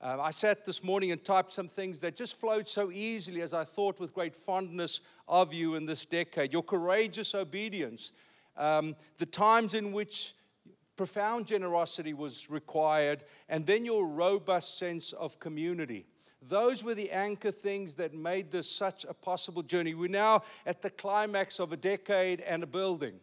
Um, 0.00 0.20
I 0.20 0.32
sat 0.32 0.64
this 0.64 0.82
morning 0.82 1.12
and 1.12 1.24
typed 1.24 1.52
some 1.52 1.68
things 1.68 2.00
that 2.00 2.16
just 2.16 2.36
flowed 2.36 2.68
so 2.68 2.90
easily 2.90 3.42
as 3.42 3.54
I 3.54 3.62
thought 3.62 4.00
with 4.00 4.12
great 4.12 4.34
fondness 4.34 5.02
of 5.28 5.54
you 5.54 5.76
in 5.76 5.84
this 5.84 6.04
decade. 6.04 6.52
Your 6.52 6.62
courageous 6.64 7.34
obedience, 7.34 8.12
um, 8.56 8.96
the 9.18 9.26
times 9.26 9.74
in 9.74 9.92
which 9.92 10.34
profound 10.98 11.46
generosity 11.46 12.12
was 12.12 12.50
required, 12.50 13.24
and 13.48 13.64
then 13.64 13.86
your 13.86 14.06
robust 14.06 14.76
sense 14.76 15.14
of 15.14 15.38
community. 15.38 16.04
Those 16.42 16.84
were 16.84 16.94
the 16.94 17.10
anchor 17.10 17.50
things 17.50 17.94
that 17.94 18.12
made 18.12 18.50
this 18.50 18.70
such 18.70 19.04
a 19.04 19.14
possible 19.14 19.62
journey. 19.62 19.94
We're 19.94 20.10
now 20.10 20.42
at 20.66 20.82
the 20.82 20.90
climax 20.90 21.58
of 21.58 21.72
a 21.72 21.76
decade 21.76 22.40
and 22.40 22.62
a 22.62 22.66
building. 22.66 23.14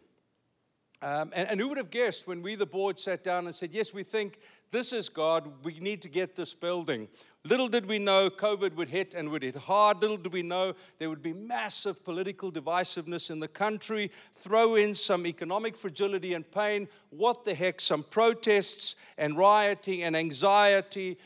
Um, 1.02 1.30
and, 1.34 1.48
and, 1.50 1.60
who 1.60 1.68
would 1.68 1.76
have 1.76 1.90
guessed 1.90 2.26
when 2.26 2.40
we, 2.40 2.54
the 2.54 2.64
board, 2.64 2.98
sat 2.98 3.22
down 3.22 3.44
and 3.44 3.54
said, 3.54 3.74
Yes, 3.74 3.92
we 3.92 4.02
think 4.02 4.38
this 4.70 4.94
is 4.94 5.10
God, 5.10 5.52
we 5.62 5.78
need 5.78 6.00
to 6.02 6.08
get 6.08 6.34
this 6.34 6.54
building. 6.54 7.08
Little 7.46 7.68
did 7.68 7.86
we 7.86 8.00
know 8.00 8.28
COVID 8.28 8.74
would 8.74 8.88
hit 8.88 9.14
and 9.14 9.28
would 9.28 9.44
hit 9.44 9.54
hard. 9.54 10.00
Little 10.00 10.16
did 10.16 10.32
we 10.32 10.42
know 10.42 10.74
there 10.98 11.08
would 11.08 11.22
be 11.22 11.32
massive 11.32 12.04
political 12.04 12.50
divisiveness 12.50 13.30
in 13.30 13.38
the 13.38 13.46
country. 13.46 14.10
Throw 14.32 14.74
in 14.74 14.96
some 14.96 15.24
economic 15.28 15.76
fragility 15.76 16.34
and 16.34 16.50
pain. 16.50 16.88
What 17.10 17.44
the 17.44 17.54
heck? 17.54 17.80
Some 17.80 18.02
protests 18.02 18.96
and 19.16 19.36
rioting 19.36 20.02
and 20.02 20.16
anxiety. 20.16 21.18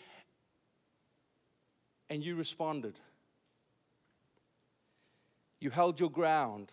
And 2.11 2.23
you 2.23 2.37
responded. 2.37 2.99
You 5.59 5.71
held 5.71 6.01
your 6.01 6.11
ground. 6.11 6.71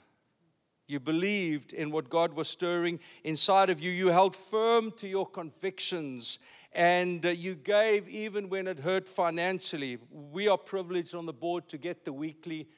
You 0.90 1.00
believed 1.00 1.72
in 1.72 1.92
what 1.92 2.10
God 2.10 2.34
was 2.34 2.50
stirring 2.50 3.00
inside 3.24 3.70
of 3.70 3.80
you. 3.80 3.92
You 3.92 4.08
held 4.08 4.36
firm 4.36 4.92
to 4.98 5.08
your 5.08 5.26
convictions 5.26 6.40
and 6.78 7.26
uh, 7.26 7.30
you 7.30 7.56
gave 7.56 8.08
even 8.08 8.50
when 8.50 8.68
it 8.68 8.78
hurt 8.78 9.08
financially. 9.10 9.98
We 10.12 10.48
are 10.48 10.60
privileged 10.60 11.16
on 11.16 11.26
the 11.26 11.34
board 11.34 11.68
to 11.70 11.78
get 11.80 12.06
the 12.06 12.14
weekly 12.14 12.70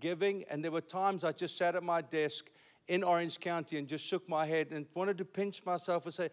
giving, 0.00 0.44
and 0.48 0.64
there 0.64 0.72
were 0.72 0.80
times 0.80 1.22
I 1.22 1.32
just 1.32 1.58
sat 1.58 1.76
at 1.76 1.82
my 1.82 2.00
desk 2.00 2.50
in 2.88 3.04
Orange 3.04 3.38
County 3.38 3.76
and 3.76 3.86
just 3.86 4.06
shook 4.06 4.26
my 4.26 4.46
head 4.46 4.68
and 4.70 4.86
wanted 4.94 5.18
to 5.18 5.26
pinch 5.26 5.66
myself 5.66 6.06
and 6.06 6.14
say, 6.14 6.30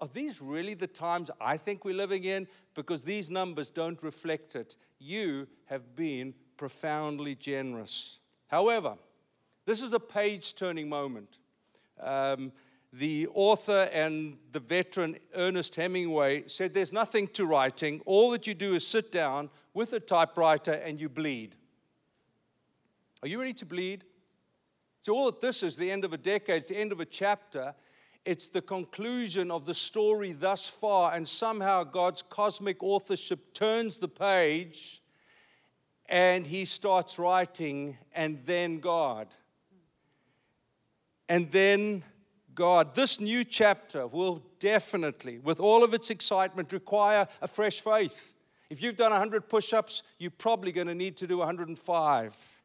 Are 0.00 0.08
these 0.12 0.42
really 0.42 0.74
the 0.74 0.88
times 0.88 1.30
I 1.40 1.58
think 1.58 1.84
we're 1.84 1.94
living 1.94 2.24
in? 2.24 2.48
Because 2.74 3.04
these 3.04 3.30
numbers 3.30 3.70
don't 3.70 4.02
reflect 4.02 4.56
it. 4.56 4.76
You 4.98 5.46
have 5.66 5.94
been 5.94 6.34
profoundly 6.56 7.36
generous. 7.36 8.18
However, 8.48 8.96
this 9.64 9.80
is 9.80 9.92
a 9.92 10.00
page 10.00 10.56
turning 10.56 10.88
moment. 10.88 11.38
Um, 12.00 12.50
the 12.92 13.28
author 13.34 13.88
and 13.92 14.38
the 14.52 14.60
veteran 14.60 15.16
Ernest 15.34 15.76
Hemingway 15.76 16.44
said, 16.46 16.74
There's 16.74 16.92
nothing 16.92 17.28
to 17.28 17.44
writing. 17.44 18.00
All 18.06 18.30
that 18.30 18.46
you 18.46 18.54
do 18.54 18.74
is 18.74 18.86
sit 18.86 19.12
down 19.12 19.50
with 19.74 19.92
a 19.92 20.00
typewriter 20.00 20.72
and 20.72 21.00
you 21.00 21.08
bleed. 21.08 21.54
Are 23.22 23.28
you 23.28 23.38
ready 23.38 23.54
to 23.54 23.66
bleed? 23.66 24.04
So, 25.00 25.14
all 25.14 25.26
that 25.26 25.40
this 25.40 25.62
is 25.62 25.76
the 25.76 25.90
end 25.90 26.04
of 26.04 26.12
a 26.12 26.18
decade, 26.18 26.58
it's 26.58 26.68
the 26.68 26.78
end 26.78 26.92
of 26.92 27.00
a 27.00 27.06
chapter. 27.06 27.74
It's 28.24 28.48
the 28.48 28.60
conclusion 28.60 29.50
of 29.50 29.64
the 29.64 29.74
story 29.74 30.32
thus 30.32 30.68
far, 30.68 31.14
and 31.14 31.26
somehow 31.26 31.84
God's 31.84 32.20
cosmic 32.20 32.82
authorship 32.82 33.54
turns 33.54 33.98
the 33.98 34.08
page 34.08 35.00
and 36.08 36.46
he 36.46 36.64
starts 36.64 37.18
writing, 37.18 37.98
and 38.14 38.40
then 38.46 38.80
God. 38.80 39.28
And 41.28 41.50
then 41.52 42.02
God. 42.58 42.96
This 42.96 43.20
new 43.20 43.44
chapter 43.44 44.08
will 44.08 44.42
definitely, 44.58 45.38
with 45.38 45.60
all 45.60 45.84
of 45.84 45.94
its 45.94 46.10
excitement, 46.10 46.72
require 46.72 47.28
a 47.40 47.46
fresh 47.46 47.80
faith. 47.80 48.34
If 48.68 48.82
you've 48.82 48.96
done 48.96 49.12
100 49.12 49.48
push 49.48 49.72
ups, 49.72 50.02
you're 50.18 50.32
probably 50.32 50.72
going 50.72 50.88
to 50.88 50.94
need 50.94 51.16
to 51.18 51.28
do 51.28 51.38
105. 51.38 52.60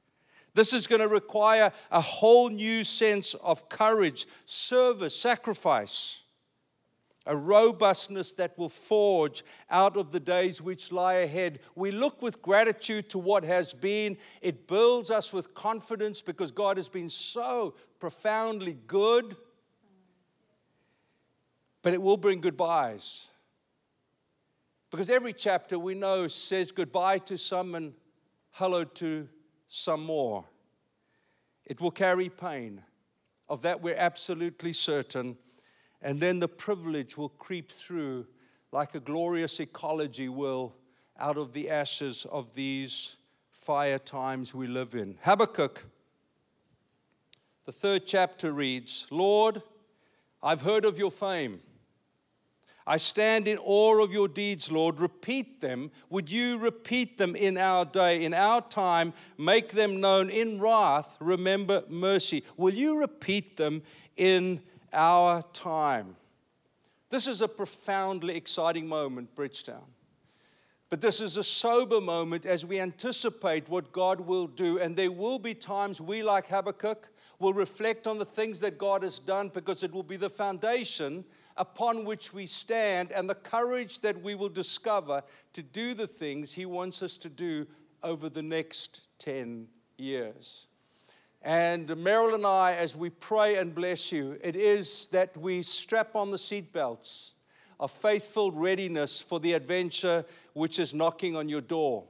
This 0.56 0.74
is 0.74 0.88
going 0.88 1.02
to 1.02 1.08
require 1.08 1.72
a 1.92 2.02
whole 2.02 2.50
new 2.50 2.84
sense 2.84 3.36
of 3.36 3.70
courage, 3.70 4.26
service, 4.46 5.16
sacrifice, 5.16 6.24
a 7.28 7.38
robustness 7.38 8.34
that 8.34 8.58
will 8.58 8.70
forge 8.70 9.44
out 9.70 9.96
of 9.96 10.12
the 10.12 10.20
days 10.20 10.60
which 10.60 10.92
lie 10.92 11.18
ahead. 11.28 11.60
We 11.76 11.92
look 11.92 12.20
with 12.20 12.42
gratitude 12.42 13.12
to 13.12 13.20
what 13.20 13.44
has 13.44 13.76
been. 13.76 14.18
It 14.42 14.68
builds 14.68 15.12
us 15.12 15.32
with 15.32 15.54
confidence 15.54 16.20
because 16.20 16.52
God 16.52 16.78
has 16.78 16.90
been 16.90 17.10
so 17.10 17.76
profoundly 18.00 18.76
good 18.88 19.36
but 21.84 21.94
it 21.94 22.02
will 22.02 22.18
bring 22.18 22.42
goodbyes. 22.42 23.28
Because 24.90 25.10
every 25.10 25.34
chapter 25.34 25.78
we 25.78 25.94
know 25.94 26.28
says 26.28 26.72
goodbye 26.72 27.20
to 27.20 27.38
some 27.38 27.76
and 27.76 27.94
hello 28.52 28.84
to 28.84 29.28
some 29.68 30.04
more. 30.04 30.46
It 31.68 31.82
will 31.82 31.92
carry 31.92 32.30
pain. 32.30 32.82
Of 33.50 33.62
that, 33.62 33.82
we're 33.82 33.98
absolutely 33.98 34.74
certain. 34.74 35.38
And 36.02 36.20
then 36.20 36.40
the 36.40 36.48
privilege 36.48 37.18
will 37.18 37.30
creep 37.30 37.72
through 37.72 38.28
like 38.72 38.96
a 38.96 39.00
glorious 39.00 39.60
ecology 39.60 40.30
will 40.30 40.76
out 41.20 41.38
of 41.38 41.54
the 41.54 41.70
ashes 41.70 42.26
of 42.32 42.56
these 42.56 43.18
fire 43.52 44.00
times 44.00 44.56
we 44.56 44.68
live 44.68 44.96
in. 44.96 45.18
Habakkuk, 45.22 45.86
the 47.66 47.72
third 47.72 48.06
chapter 48.06 48.52
reads 48.52 49.08
Lord, 49.12 49.62
I've 50.42 50.62
heard 50.62 50.86
of 50.86 50.98
your 50.98 51.12
fame 51.12 51.60
I 52.86 52.98
stand 52.98 53.48
in 53.48 53.58
awe 53.60 54.04
of 54.04 54.12
your 54.12 54.28
deeds, 54.28 54.72
Lord. 54.72 55.00
Repeat 55.00 55.62
them. 55.62 55.92
Would 56.10 56.30
you 56.30 56.58
repeat 56.58 57.18
them 57.18 57.36
in 57.36 57.58
our 57.58 57.86
day, 57.86 58.24
in 58.24 58.34
our 58.34 58.62
time? 58.62 59.14
Make 59.38 59.70
them 59.70 60.02
known 60.02 60.30
in 60.30 60.60
wrath. 60.60 61.16
Remember 61.20 61.84
mercy. 61.88 62.44
Will 62.58 62.74
you 62.74 63.00
repeat 63.00 63.56
them 63.56 63.84
in 64.18 64.62
our 64.92 65.42
time? 65.54 66.18
This 67.10 67.28
is 67.28 67.42
a 67.42 67.48
profoundly 67.48 68.36
exciting 68.36 68.88
moment, 68.88 69.34
Bridgetown. 69.34 69.86
But 70.90 71.02
this 71.02 71.22
is 71.22 71.38
a 71.38 71.44
sober 71.44 72.02
moment 72.02 72.46
as 72.46 72.66
we 72.66 72.80
anticipate 72.80 73.70
what 73.70 73.92
God 73.92 74.22
will 74.22 74.46
do. 74.46 74.78
And 74.78 74.96
there 74.96 75.12
will 75.12 75.40
be 75.40 75.54
times 75.54 76.02
we, 76.02 76.22
like 76.22 76.48
Habakkuk, 76.48 77.10
will 77.40 77.54
reflect 77.54 78.08
on 78.08 78.18
the 78.18 78.26
things 78.26 78.60
that 78.60 78.78
God 78.78 79.04
has 79.04 79.20
done 79.20 79.50
because 79.50 79.84
it 79.84 79.92
will 79.92 80.04
be 80.04 80.18
the 80.18 80.30
foundation 80.30 81.24
upon 81.58 82.06
which 82.06 82.34
we 82.34 82.46
stand 82.46 83.12
and 83.12 83.30
the 83.30 83.36
courage 83.36 84.00
that 84.02 84.22
we 84.22 84.36
will 84.36 84.50
discover 84.50 85.24
to 85.54 85.64
do 85.64 85.94
the 85.94 86.08
things 86.08 86.54
He 86.54 86.66
wants 86.66 87.04
us 87.04 87.18
to 87.20 87.30
do 87.30 87.68
over 88.02 88.30
the 88.30 88.42
next 88.42 89.02
10 89.20 89.68
years. 89.98 90.68
And 91.42 91.88
Meryl 91.90 92.36
and 92.36 92.46
I, 92.46 92.76
as 92.76 92.96
we 92.96 93.10
pray 93.10 93.58
and 93.58 93.76
bless 93.76 94.12
you, 94.12 94.40
it 94.42 94.56
is 94.56 95.08
that 95.08 95.36
we 95.36 95.62
strap 95.62 96.16
on 96.16 96.32
the 96.32 96.38
seatbelts 96.38 97.34
of 97.80 97.92
faithful 97.92 98.52
readiness 98.52 99.20
for 99.20 99.40
the 99.42 99.54
adventure 99.54 100.24
which 100.54 100.80
is 100.80 100.94
knocking 100.94 101.36
on 101.36 101.50
your 101.50 101.62
door. 101.62 102.06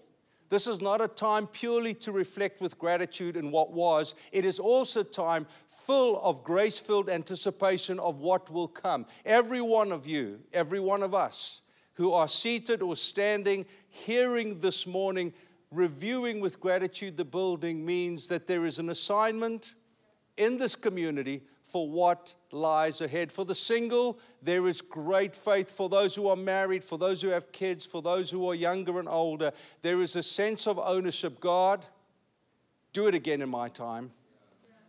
This 0.54 0.68
is 0.68 0.82
not 0.82 1.02
a 1.02 1.08
time 1.08 1.48
purely 1.48 1.96
to 1.96 2.12
reflect 2.12 2.62
with 2.62 2.78
gratitude 2.78 3.38
in 3.38 3.50
what 3.50 3.72
was. 3.72 4.14
It 4.32 4.46
is 4.46 4.60
also 4.60 5.00
a 5.00 5.04
time 5.04 5.48
full 5.68 6.22
of 6.22 6.44
grace 6.44 6.78
filled 6.78 7.10
anticipation 7.10 8.00
of 8.00 8.20
what 8.20 8.52
will 8.52 8.68
come. 8.68 9.08
Every 9.26 9.62
one 9.64 9.92
of 9.92 10.06
you, 10.06 10.42
every 10.54 10.80
one 10.80 11.02
of 11.02 11.16
us 11.16 11.64
who 11.94 12.14
are 12.14 12.28
seated 12.28 12.84
or 12.84 12.96
standing, 12.96 13.66
hearing 13.90 14.60
this 14.60 14.86
morning, 14.86 15.34
reviewing 15.72 16.40
with 16.40 16.60
gratitude 16.60 17.18
the 17.18 17.26
building 17.26 17.84
means 17.84 18.28
that 18.28 18.46
there 18.46 18.64
is 18.64 18.78
an 18.78 18.90
assignment 18.90 19.74
in 20.38 20.60
this 20.60 20.76
community 20.76 21.42
for 21.74 21.90
what 21.90 22.36
lies 22.52 23.02
ahead. 23.02 23.32
For 23.32 23.46
the 23.46 23.56
single, 23.56 24.20
there 24.44 24.68
is 24.68 24.80
great 24.80 25.36
faith. 25.36 25.72
For 25.72 25.90
those 25.90 26.14
who 26.14 26.28
are 26.28 26.36
married, 26.36 26.84
for 26.84 27.00
those 27.00 27.20
who 27.24 27.30
have 27.30 27.52
kids, 27.52 27.84
for 27.84 28.00
those 28.00 28.30
who 28.30 28.48
are 28.48 28.54
younger 28.54 29.00
and 29.00 29.10
older, 29.10 29.52
there 29.82 30.00
is 30.00 30.16
a 30.16 30.22
sense 30.22 30.68
of 30.68 30.78
ownership. 30.78 31.40
God, 31.40 31.84
do 32.94 33.08
it 33.08 33.16
again 33.16 33.42
in 33.42 33.50
my 33.50 33.70
time. 33.70 34.12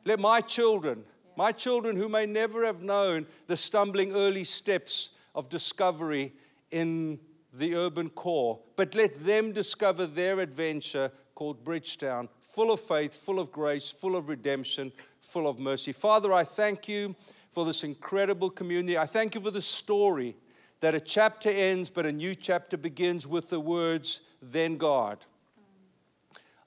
Let 0.05 0.20
my 0.20 0.42
children, 0.42 1.05
my 1.38 1.53
children 1.53 1.97
who 1.97 2.07
may 2.07 2.27
never 2.27 2.66
have 2.66 2.83
known 2.83 3.25
the 3.47 3.57
stumbling 3.57 4.12
early 4.12 4.44
steps 4.44 5.12
of 5.35 5.49
discovery 5.49 6.35
in 6.70 7.18
the 7.55 7.77
urban 7.77 8.11
core, 8.11 8.61
but 8.77 8.94
let 8.94 9.25
them 9.25 9.53
discover 9.53 10.07
their 10.07 10.38
adventure 10.40 11.11
called 11.35 11.64
Bridgetown, 11.64 12.29
full 12.42 12.70
of 12.70 12.81
faith, 12.81 13.14
full 13.14 13.38
of 13.40 13.51
grace, 13.51 13.90
full 13.90 14.16
of 14.16 14.29
redemption, 14.29 14.92
full 15.25 15.49
of 15.49 15.59
mercy. 15.59 15.93
Father, 15.93 16.33
I 16.33 16.45
thank 16.45 16.89
you 16.89 17.17
for 17.51 17.65
this 17.65 17.85
incredible 17.85 18.51
community. 18.51 18.99
I 18.99 19.07
thank 19.07 19.35
you 19.35 19.41
for 19.41 19.51
the 19.51 19.63
story 19.63 20.37
that 20.81 20.95
a 20.95 21.01
chapter 21.01 21.49
ends, 21.49 21.89
but 21.89 22.05
a 22.05 22.13
new 22.13 22.35
chapter 22.35 22.77
begins 22.77 23.27
with 23.27 23.51
the 23.51 23.61
words, 23.61 24.21
Then 24.43 24.77
God. 24.77 25.19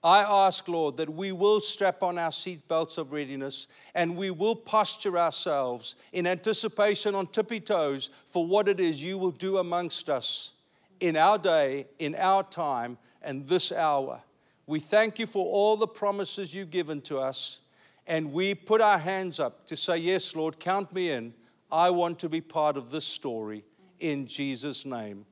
I 0.04 0.22
ask, 0.22 0.68
Lord, 0.68 0.98
that 0.98 1.10
we 1.10 1.32
will 1.32 1.60
strap 1.60 2.02
on 2.02 2.18
our 2.18 2.30
seatbelts 2.30 2.98
of 2.98 3.12
readiness 3.12 3.68
and 3.94 4.16
we 4.16 4.32
will 4.32 4.56
posture 4.56 5.18
ourselves 5.18 5.96
in 6.14 6.26
anticipation 6.26 7.14
on 7.16 7.28
tippy 7.28 7.60
toes 7.60 8.10
for 8.26 8.46
what 8.46 8.68
it 8.68 8.80
is 8.80 9.04
you 9.04 9.18
will 9.18 9.32
do 9.32 9.58
amongst 9.58 10.10
us 10.10 10.54
in 11.00 11.16
our 11.18 11.38
day, 11.38 11.88
in 12.00 12.16
our 12.16 12.44
time, 12.44 12.98
and 13.22 13.48
this 13.48 13.72
hour. 13.72 14.22
We 14.66 14.80
thank 14.80 15.20
you 15.20 15.26
for 15.26 15.46
all 15.46 15.78
the 15.78 15.88
promises 15.88 16.54
you've 16.54 16.72
given 16.72 17.02
to 17.02 17.20
us, 17.20 17.62
and 18.08 18.32
we 18.32 18.56
put 18.56 18.82
our 18.82 18.98
hands 18.98 19.40
up 19.40 19.66
to 19.68 19.76
say, 19.76 19.98
Yes, 19.98 20.36
Lord, 20.36 20.60
count 20.60 20.94
me 20.94 21.12
in. 21.12 21.34
I 21.72 21.90
want 21.90 22.20
to 22.20 22.30
be 22.30 22.42
part 22.42 22.78
of 22.78 22.90
this 22.90 23.06
story 23.06 23.66
in 24.00 24.26
Jesus' 24.28 24.86
name. 24.86 25.26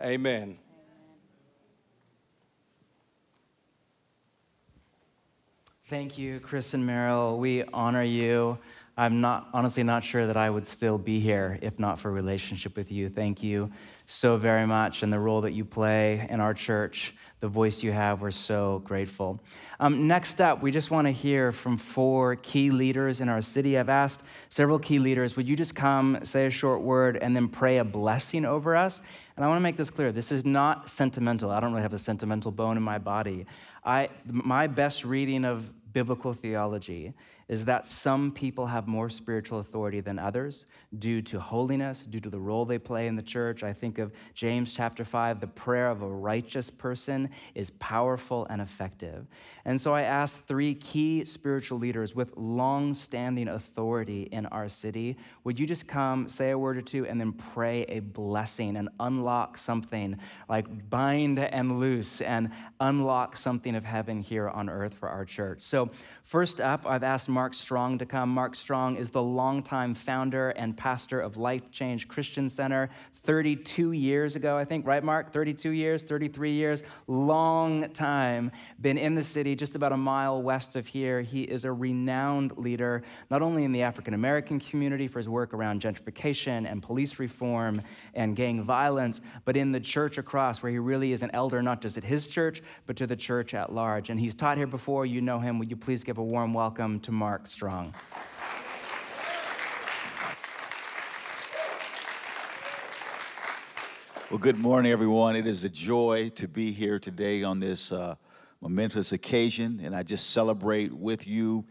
Amen. 0.00 0.58
Thank 5.88 6.16
you, 6.16 6.40
Chris 6.40 6.72
and 6.72 6.88
Meryl. 6.88 7.36
We 7.38 7.64
honor 7.64 8.02
you. 8.02 8.58
I'm 8.96 9.20
not 9.20 9.48
honestly 9.52 9.82
not 9.82 10.04
sure 10.04 10.26
that 10.26 10.36
I 10.36 10.48
would 10.48 10.66
still 10.66 10.98
be 10.98 11.18
here 11.18 11.58
if 11.62 11.78
not 11.78 11.98
for 11.98 12.10
relationship 12.10 12.76
with 12.76 12.92
you. 12.92 13.08
Thank 13.08 13.42
you 13.42 13.70
so 14.06 14.36
very 14.36 14.66
much 14.66 15.02
and 15.02 15.12
the 15.12 15.18
role 15.18 15.40
that 15.42 15.52
you 15.52 15.64
play 15.64 16.26
in 16.30 16.40
our 16.40 16.54
church, 16.54 17.14
the 17.42 17.48
voice 17.48 17.82
you 17.82 17.90
have. 17.90 18.22
We're 18.22 18.30
so 18.30 18.82
grateful. 18.84 19.40
Um, 19.80 20.06
next 20.06 20.40
up, 20.40 20.62
we 20.62 20.70
just 20.70 20.92
want 20.92 21.08
to 21.08 21.10
hear 21.10 21.50
from 21.50 21.76
four 21.76 22.36
key 22.36 22.70
leaders 22.70 23.20
in 23.20 23.28
our 23.28 23.40
city. 23.40 23.76
I've 23.76 23.88
asked 23.88 24.22
several 24.48 24.78
key 24.78 25.00
leaders, 25.00 25.34
would 25.34 25.48
you 25.48 25.56
just 25.56 25.74
come, 25.74 26.20
say 26.22 26.46
a 26.46 26.50
short 26.50 26.82
word, 26.82 27.16
and 27.16 27.34
then 27.34 27.48
pray 27.48 27.78
a 27.78 27.84
blessing 27.84 28.44
over 28.44 28.76
us? 28.76 29.02
And 29.36 29.44
I 29.44 29.48
want 29.48 29.56
to 29.56 29.62
make 29.62 29.76
this 29.76 29.90
clear 29.90 30.12
this 30.12 30.30
is 30.30 30.44
not 30.44 30.88
sentimental. 30.88 31.50
I 31.50 31.58
don't 31.58 31.72
really 31.72 31.82
have 31.82 31.92
a 31.92 31.98
sentimental 31.98 32.52
bone 32.52 32.76
in 32.76 32.82
my 32.84 32.98
body. 32.98 33.46
I, 33.84 34.10
my 34.24 34.68
best 34.68 35.04
reading 35.04 35.44
of 35.44 35.68
biblical 35.92 36.32
theology 36.32 37.12
is 37.52 37.66
that 37.66 37.84
some 37.84 38.32
people 38.32 38.64
have 38.64 38.88
more 38.88 39.10
spiritual 39.10 39.58
authority 39.58 40.00
than 40.00 40.18
others 40.18 40.64
due 40.98 41.20
to 41.20 41.38
holiness, 41.38 42.02
due 42.02 42.18
to 42.18 42.30
the 42.30 42.40
role 42.40 42.64
they 42.64 42.78
play 42.78 43.06
in 43.06 43.14
the 43.14 43.22
church. 43.22 43.62
I 43.62 43.74
think 43.74 43.98
of 43.98 44.10
James 44.32 44.72
chapter 44.72 45.04
5 45.04 45.38
the 45.38 45.46
prayer 45.46 45.90
of 45.90 46.00
a 46.00 46.08
righteous 46.08 46.70
person 46.70 47.28
is 47.54 47.68
powerful 47.72 48.46
and 48.48 48.62
effective. 48.62 49.26
And 49.66 49.78
so 49.78 49.92
I 49.92 50.00
asked 50.00 50.48
three 50.48 50.74
key 50.74 51.26
spiritual 51.26 51.78
leaders 51.78 52.14
with 52.14 52.34
long 52.38 52.94
standing 52.94 53.48
authority 53.48 54.22
in 54.32 54.46
our 54.46 54.66
city 54.66 55.18
would 55.44 55.58
you 55.58 55.66
just 55.66 55.86
come, 55.86 56.28
say 56.28 56.52
a 56.52 56.58
word 56.58 56.78
or 56.78 56.82
two, 56.82 57.04
and 57.04 57.20
then 57.20 57.32
pray 57.32 57.82
a 57.88 57.98
blessing 57.98 58.76
and 58.76 58.88
unlock 58.98 59.58
something 59.58 60.16
like 60.48 60.88
bind 60.88 61.38
and 61.38 61.80
loose 61.80 62.22
and 62.22 62.50
unlock 62.80 63.36
something 63.36 63.74
of 63.74 63.84
heaven 63.84 64.22
here 64.22 64.48
on 64.48 64.70
earth 64.70 64.94
for 64.94 65.10
our 65.10 65.26
church? 65.26 65.60
So, 65.60 65.90
first 66.22 66.60
up, 66.60 66.86
I've 66.86 67.02
asked 67.02 67.28
Mark 67.28 67.41
Strong 67.52 67.98
to 67.98 68.06
come. 68.06 68.28
Mark 68.28 68.54
Strong 68.54 68.96
is 68.96 69.10
the 69.10 69.22
longtime 69.22 69.94
founder 69.94 70.50
and 70.50 70.76
pastor 70.76 71.20
of 71.20 71.36
Life 71.36 71.70
Change 71.72 72.06
Christian 72.06 72.48
Center. 72.48 72.88
32 73.24 73.92
years 73.92 74.34
ago, 74.34 74.56
I 74.56 74.64
think, 74.64 74.84
right, 74.84 75.02
Mark? 75.02 75.32
32 75.32 75.70
years, 75.70 76.02
33 76.02 76.52
years, 76.52 76.82
long 77.06 77.88
time. 77.90 78.50
Been 78.80 78.98
in 78.98 79.14
the 79.14 79.22
city 79.22 79.54
just 79.54 79.76
about 79.76 79.92
a 79.92 79.96
mile 79.96 80.42
west 80.42 80.74
of 80.74 80.86
here. 80.86 81.20
He 81.20 81.42
is 81.42 81.64
a 81.64 81.72
renowned 81.72 82.58
leader, 82.58 83.04
not 83.30 83.40
only 83.40 83.64
in 83.64 83.70
the 83.70 83.82
African 83.82 84.14
American 84.14 84.58
community 84.58 85.06
for 85.06 85.20
his 85.20 85.28
work 85.28 85.54
around 85.54 85.80
gentrification 85.80 86.70
and 86.70 86.82
police 86.82 87.20
reform 87.20 87.80
and 88.14 88.34
gang 88.34 88.64
violence, 88.64 89.20
but 89.44 89.56
in 89.56 89.70
the 89.70 89.80
church 89.80 90.18
across, 90.18 90.62
where 90.62 90.72
he 90.72 90.78
really 90.78 91.12
is 91.12 91.22
an 91.22 91.30
elder, 91.32 91.62
not 91.62 91.80
just 91.80 91.96
at 91.96 92.04
his 92.04 92.26
church, 92.26 92.60
but 92.86 92.96
to 92.96 93.06
the 93.06 93.16
church 93.16 93.54
at 93.54 93.72
large. 93.72 94.10
And 94.10 94.18
he's 94.18 94.34
taught 94.34 94.56
here 94.56 94.66
before. 94.66 95.06
You 95.06 95.20
know 95.20 95.38
him. 95.38 95.60
Would 95.60 95.70
you 95.70 95.76
please 95.76 96.02
give 96.02 96.18
a 96.18 96.24
warm 96.24 96.52
welcome 96.52 96.98
to 97.00 97.12
Mark 97.12 97.21
Strong? 97.22 97.94
Well, 104.28 104.40
good 104.40 104.58
morning, 104.58 104.90
everyone. 104.90 105.36
It 105.36 105.46
is 105.46 105.62
a 105.62 105.68
joy 105.68 106.30
to 106.30 106.48
be 106.48 106.72
here 106.72 106.98
today 106.98 107.44
on 107.44 107.60
this 107.60 107.92
uh, 107.92 108.16
momentous 108.60 109.12
occasion, 109.12 109.80
and 109.84 109.94
I 109.94 110.02
just 110.02 110.30
celebrate 110.30 110.92
with 110.92 111.28
you 111.28 111.64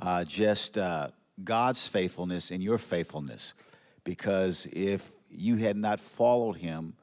uh, 0.00 0.24
just 0.24 0.76
uh, 0.76 1.10
God's 1.44 1.86
faithfulness 1.86 2.50
and 2.50 2.60
your 2.60 2.76
faithfulness. 2.76 3.54
Because 4.02 4.66
if 4.72 5.08
you 5.30 5.54
had 5.54 5.76
not 5.76 6.00
followed 6.00 6.56
Him 6.56 6.94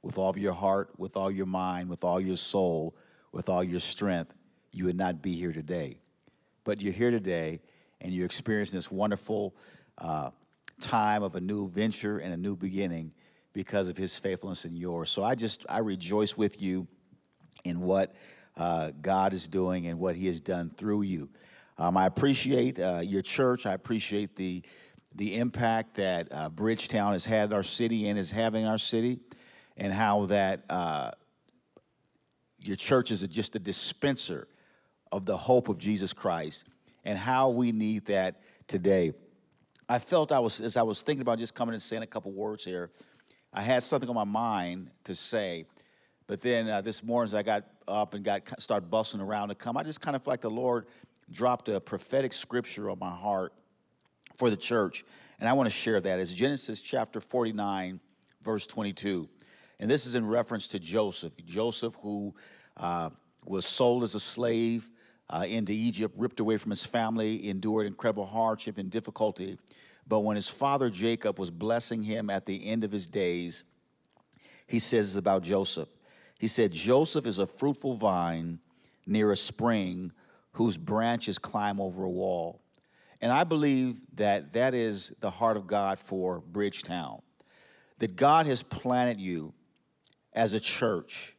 with 0.00 0.16
all 0.16 0.30
of 0.30 0.38
your 0.38 0.52
heart, 0.52 0.90
with 0.96 1.16
all 1.16 1.28
your 1.30 1.46
mind, 1.46 1.90
with 1.90 2.04
all 2.04 2.20
your 2.20 2.36
soul, 2.36 2.94
with 3.32 3.48
all 3.48 3.64
your 3.64 3.80
strength, 3.80 4.32
you 4.70 4.84
would 4.84 4.96
not 4.96 5.22
be 5.22 5.32
here 5.32 5.52
today. 5.52 5.98
But 6.68 6.82
you're 6.82 6.92
here 6.92 7.10
today, 7.10 7.62
and 8.02 8.12
you're 8.12 8.26
experiencing 8.26 8.76
this 8.76 8.90
wonderful 8.90 9.56
uh, 9.96 10.32
time 10.82 11.22
of 11.22 11.34
a 11.34 11.40
new 11.40 11.66
venture 11.70 12.18
and 12.18 12.34
a 12.34 12.36
new 12.36 12.56
beginning 12.56 13.14
because 13.54 13.88
of 13.88 13.96
his 13.96 14.18
faithfulness 14.18 14.66
in 14.66 14.76
yours. 14.76 15.08
So 15.08 15.24
I 15.24 15.34
just, 15.34 15.64
I 15.70 15.78
rejoice 15.78 16.36
with 16.36 16.60
you 16.60 16.86
in 17.64 17.80
what 17.80 18.14
uh, 18.58 18.90
God 19.00 19.32
is 19.32 19.48
doing 19.48 19.86
and 19.86 19.98
what 19.98 20.14
he 20.14 20.26
has 20.26 20.42
done 20.42 20.68
through 20.68 21.04
you. 21.04 21.30
Um, 21.78 21.96
I 21.96 22.04
appreciate 22.04 22.78
uh, 22.78 23.00
your 23.02 23.22
church. 23.22 23.64
I 23.64 23.72
appreciate 23.72 24.36
the, 24.36 24.62
the 25.14 25.36
impact 25.36 25.94
that 25.94 26.28
uh, 26.30 26.50
Bridgetown 26.50 27.14
has 27.14 27.24
had 27.24 27.50
our 27.54 27.62
city 27.62 28.08
and 28.08 28.18
is 28.18 28.30
having 28.30 28.66
our 28.66 28.76
city, 28.76 29.20
and 29.78 29.90
how 29.90 30.26
that 30.26 30.64
uh, 30.68 31.12
your 32.60 32.76
church 32.76 33.10
is 33.10 33.22
just 33.22 33.56
a 33.56 33.58
dispenser 33.58 34.48
of 35.12 35.26
the 35.26 35.36
hope 35.36 35.68
of 35.68 35.78
Jesus 35.78 36.12
Christ, 36.12 36.68
and 37.04 37.18
how 37.18 37.50
we 37.50 37.72
need 37.72 38.06
that 38.06 38.40
today. 38.66 39.12
I 39.88 39.98
felt 39.98 40.32
I 40.32 40.38
was, 40.38 40.60
as 40.60 40.76
I 40.76 40.82
was 40.82 41.02
thinking 41.02 41.22
about 41.22 41.38
just 41.38 41.54
coming 41.54 41.72
and 41.72 41.82
saying 41.82 42.02
a 42.02 42.06
couple 42.06 42.32
words 42.32 42.64
here, 42.64 42.90
I 43.52 43.62
had 43.62 43.82
something 43.82 44.08
on 44.08 44.14
my 44.14 44.24
mind 44.24 44.90
to 45.04 45.14
say, 45.14 45.64
but 46.26 46.42
then 46.42 46.68
uh, 46.68 46.82
this 46.82 47.02
morning 47.02 47.30
as 47.30 47.34
I 47.34 47.42
got 47.42 47.64
up 47.86 48.12
and 48.12 48.22
got 48.22 48.60
started 48.60 48.90
bustling 48.90 49.22
around 49.22 49.48
to 49.48 49.54
come, 49.54 49.78
I 49.78 49.82
just 49.82 50.02
kind 50.02 50.14
of 50.14 50.22
felt 50.22 50.32
like 50.32 50.42
the 50.42 50.50
Lord 50.50 50.86
dropped 51.30 51.70
a 51.70 51.80
prophetic 51.80 52.34
scripture 52.34 52.90
on 52.90 52.98
my 52.98 53.10
heart 53.10 53.54
for 54.36 54.50
the 54.50 54.56
church, 54.56 55.04
and 55.40 55.48
I 55.48 55.54
want 55.54 55.68
to 55.68 55.74
share 55.74 56.00
that. 56.00 56.18
It's 56.18 56.32
Genesis 56.32 56.80
chapter 56.80 57.20
49, 57.20 58.00
verse 58.42 58.66
22, 58.66 59.26
and 59.80 59.90
this 59.90 60.04
is 60.04 60.14
in 60.14 60.26
reference 60.26 60.68
to 60.68 60.78
Joseph. 60.78 61.32
Joseph, 61.46 61.96
who 62.02 62.34
uh, 62.76 63.08
was 63.46 63.64
sold 63.64 64.04
as 64.04 64.14
a 64.14 64.20
slave 64.20 64.90
uh, 65.30 65.44
into 65.46 65.72
Egypt, 65.72 66.14
ripped 66.16 66.40
away 66.40 66.56
from 66.56 66.70
his 66.70 66.84
family, 66.84 67.48
endured 67.48 67.86
incredible 67.86 68.26
hardship 68.26 68.78
and 68.78 68.90
difficulty. 68.90 69.58
But 70.06 70.20
when 70.20 70.36
his 70.36 70.48
father 70.48 70.88
Jacob 70.90 71.38
was 71.38 71.50
blessing 71.50 72.02
him 72.02 72.30
at 72.30 72.46
the 72.46 72.66
end 72.66 72.84
of 72.84 72.92
his 72.92 73.10
days, 73.10 73.64
he 74.66 74.78
says 74.78 75.16
about 75.16 75.42
Joseph. 75.42 75.88
He 76.38 76.48
said, 76.48 76.72
Joseph 76.72 77.26
is 77.26 77.38
a 77.38 77.46
fruitful 77.46 77.94
vine 77.94 78.60
near 79.06 79.32
a 79.32 79.36
spring 79.36 80.12
whose 80.52 80.78
branches 80.78 81.38
climb 81.38 81.80
over 81.80 82.04
a 82.04 82.10
wall. 82.10 82.60
And 83.20 83.32
I 83.32 83.44
believe 83.44 84.00
that 84.14 84.52
that 84.52 84.74
is 84.74 85.12
the 85.20 85.30
heart 85.30 85.56
of 85.56 85.66
God 85.66 85.98
for 85.98 86.40
Bridgetown. 86.40 87.20
That 87.98 88.14
God 88.14 88.46
has 88.46 88.62
planted 88.62 89.20
you 89.20 89.52
as 90.32 90.52
a 90.52 90.60
church 90.60 91.36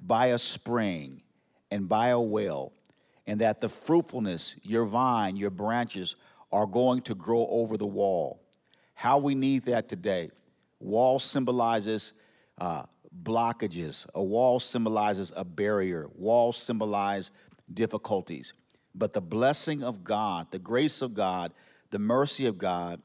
by 0.00 0.28
a 0.28 0.38
spring 0.38 1.22
and 1.70 1.88
by 1.88 2.08
a 2.08 2.20
well, 2.20 2.72
and 3.30 3.40
that 3.40 3.60
the 3.60 3.68
fruitfulness, 3.68 4.56
your 4.64 4.84
vine, 4.84 5.36
your 5.36 5.50
branches 5.50 6.16
are 6.50 6.66
going 6.66 7.00
to 7.00 7.14
grow 7.14 7.46
over 7.48 7.76
the 7.76 7.86
wall. 7.86 8.42
How 8.92 9.18
we 9.18 9.36
need 9.36 9.62
that 9.66 9.88
today. 9.88 10.30
Wall 10.80 11.20
symbolizes 11.20 12.12
uh, 12.58 12.86
blockages. 13.22 14.04
A 14.16 14.22
wall 14.22 14.58
symbolizes 14.58 15.32
a 15.36 15.44
barrier. 15.44 16.08
Walls 16.16 16.56
symbolize 16.56 17.30
difficulties. 17.72 18.52
But 18.96 19.12
the 19.12 19.20
blessing 19.20 19.84
of 19.84 20.02
God, 20.02 20.50
the 20.50 20.58
grace 20.58 21.00
of 21.00 21.14
God, 21.14 21.52
the 21.92 22.00
mercy 22.00 22.46
of 22.46 22.58
God 22.58 23.00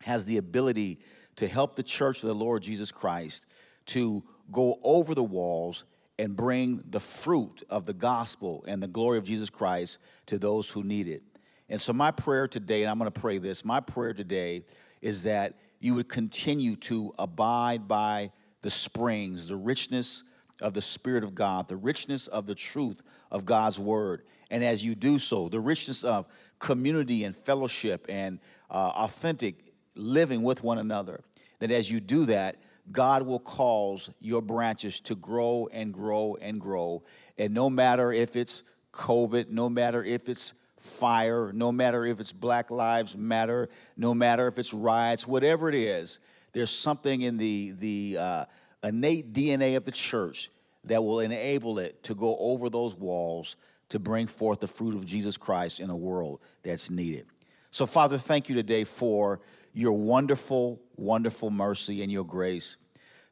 has 0.00 0.24
the 0.24 0.38
ability 0.38 0.98
to 1.36 1.46
help 1.46 1.76
the 1.76 1.84
church 1.84 2.24
of 2.24 2.28
the 2.28 2.34
Lord 2.34 2.64
Jesus 2.64 2.90
Christ 2.90 3.46
to 3.86 4.24
go 4.50 4.80
over 4.82 5.14
the 5.14 5.22
walls 5.22 5.84
and 6.22 6.36
bring 6.36 6.84
the 6.88 7.00
fruit 7.00 7.64
of 7.68 7.84
the 7.84 7.92
gospel 7.92 8.64
and 8.68 8.80
the 8.80 8.86
glory 8.86 9.18
of 9.18 9.24
Jesus 9.24 9.50
Christ 9.50 9.98
to 10.26 10.38
those 10.38 10.70
who 10.70 10.84
need 10.84 11.08
it. 11.08 11.20
And 11.68 11.80
so, 11.80 11.92
my 11.92 12.12
prayer 12.12 12.46
today, 12.46 12.82
and 12.82 12.90
I'm 12.90 12.98
going 12.98 13.10
to 13.10 13.20
pray 13.20 13.38
this 13.38 13.64
my 13.64 13.80
prayer 13.80 14.14
today 14.14 14.64
is 15.00 15.24
that 15.24 15.54
you 15.80 15.96
would 15.96 16.08
continue 16.08 16.76
to 16.76 17.12
abide 17.18 17.88
by 17.88 18.30
the 18.60 18.70
springs, 18.70 19.48
the 19.48 19.56
richness 19.56 20.22
of 20.60 20.74
the 20.74 20.82
Spirit 20.82 21.24
of 21.24 21.34
God, 21.34 21.66
the 21.66 21.76
richness 21.76 22.28
of 22.28 22.46
the 22.46 22.54
truth 22.54 23.02
of 23.32 23.44
God's 23.44 23.80
Word. 23.80 24.22
And 24.48 24.62
as 24.62 24.84
you 24.84 24.94
do 24.94 25.18
so, 25.18 25.48
the 25.48 25.58
richness 25.58 26.04
of 26.04 26.26
community 26.60 27.24
and 27.24 27.34
fellowship 27.34 28.06
and 28.08 28.38
uh, 28.70 28.74
authentic 28.74 29.56
living 29.96 30.44
with 30.44 30.62
one 30.62 30.78
another, 30.78 31.24
that 31.58 31.72
as 31.72 31.90
you 31.90 31.98
do 31.98 32.26
that, 32.26 32.58
God 32.90 33.22
will 33.24 33.38
cause 33.38 34.10
your 34.20 34.42
branches 34.42 35.00
to 35.00 35.14
grow 35.14 35.68
and 35.72 35.92
grow 35.92 36.36
and 36.40 36.60
grow. 36.60 37.04
And 37.38 37.54
no 37.54 37.70
matter 37.70 38.12
if 38.12 38.34
it's 38.34 38.64
COVID, 38.92 39.48
no 39.50 39.68
matter 39.68 40.02
if 40.02 40.28
it's 40.28 40.54
fire, 40.78 41.52
no 41.52 41.70
matter 41.70 42.04
if 42.04 42.18
it's 42.18 42.32
Black 42.32 42.70
Lives 42.70 43.16
Matter, 43.16 43.68
no 43.96 44.14
matter 44.14 44.48
if 44.48 44.58
it's 44.58 44.74
riots, 44.74 45.26
whatever 45.26 45.68
it 45.68 45.74
is, 45.74 46.18
there's 46.52 46.70
something 46.70 47.22
in 47.22 47.38
the, 47.38 47.72
the 47.78 48.16
uh, 48.18 48.44
innate 48.82 49.32
DNA 49.32 49.76
of 49.76 49.84
the 49.84 49.92
church 49.92 50.50
that 50.84 51.02
will 51.02 51.20
enable 51.20 51.78
it 51.78 52.02
to 52.02 52.14
go 52.14 52.36
over 52.38 52.68
those 52.68 52.94
walls 52.94 53.56
to 53.88 53.98
bring 53.98 54.26
forth 54.26 54.60
the 54.60 54.66
fruit 54.66 54.94
of 54.94 55.06
Jesus 55.06 55.36
Christ 55.36 55.78
in 55.78 55.90
a 55.90 55.96
world 55.96 56.40
that's 56.62 56.90
needed. 56.90 57.26
So, 57.70 57.86
Father, 57.86 58.18
thank 58.18 58.48
you 58.48 58.54
today 58.54 58.84
for 58.84 59.40
your 59.72 59.92
wonderful, 59.92 60.80
wonderful 60.96 61.50
mercy 61.50 62.02
and 62.02 62.10
your 62.10 62.24
grace. 62.24 62.76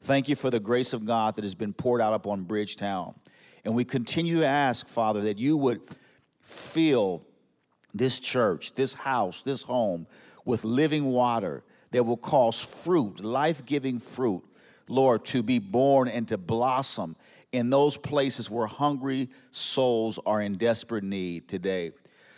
Thank 0.02 0.28
you 0.28 0.36
for 0.36 0.50
the 0.50 0.60
grace 0.60 0.92
of 0.92 1.04
God 1.04 1.36
that 1.36 1.44
has 1.44 1.54
been 1.54 1.72
poured 1.72 2.00
out 2.00 2.14
upon 2.14 2.44
Bridgetown. 2.44 3.14
And 3.64 3.74
we 3.74 3.84
continue 3.84 4.38
to 4.40 4.46
ask, 4.46 4.88
Father, 4.88 5.20
that 5.22 5.38
you 5.38 5.56
would 5.56 5.80
fill 6.40 7.22
this 7.92 8.18
church, 8.18 8.74
this 8.74 8.94
house, 8.94 9.42
this 9.42 9.62
home 9.62 10.06
with 10.44 10.64
living 10.64 11.06
water 11.06 11.62
that 11.90 12.04
will 12.04 12.16
cause 12.16 12.60
fruit, 12.60 13.20
life 13.20 13.64
giving 13.66 13.98
fruit, 13.98 14.42
Lord, 14.88 15.24
to 15.26 15.42
be 15.42 15.58
born 15.58 16.08
and 16.08 16.26
to 16.28 16.38
blossom 16.38 17.16
in 17.52 17.68
those 17.68 17.96
places 17.96 18.50
where 18.50 18.66
hungry 18.66 19.28
souls 19.50 20.18
are 20.24 20.40
in 20.40 20.54
desperate 20.54 21.04
need 21.04 21.48
today. 21.48 21.92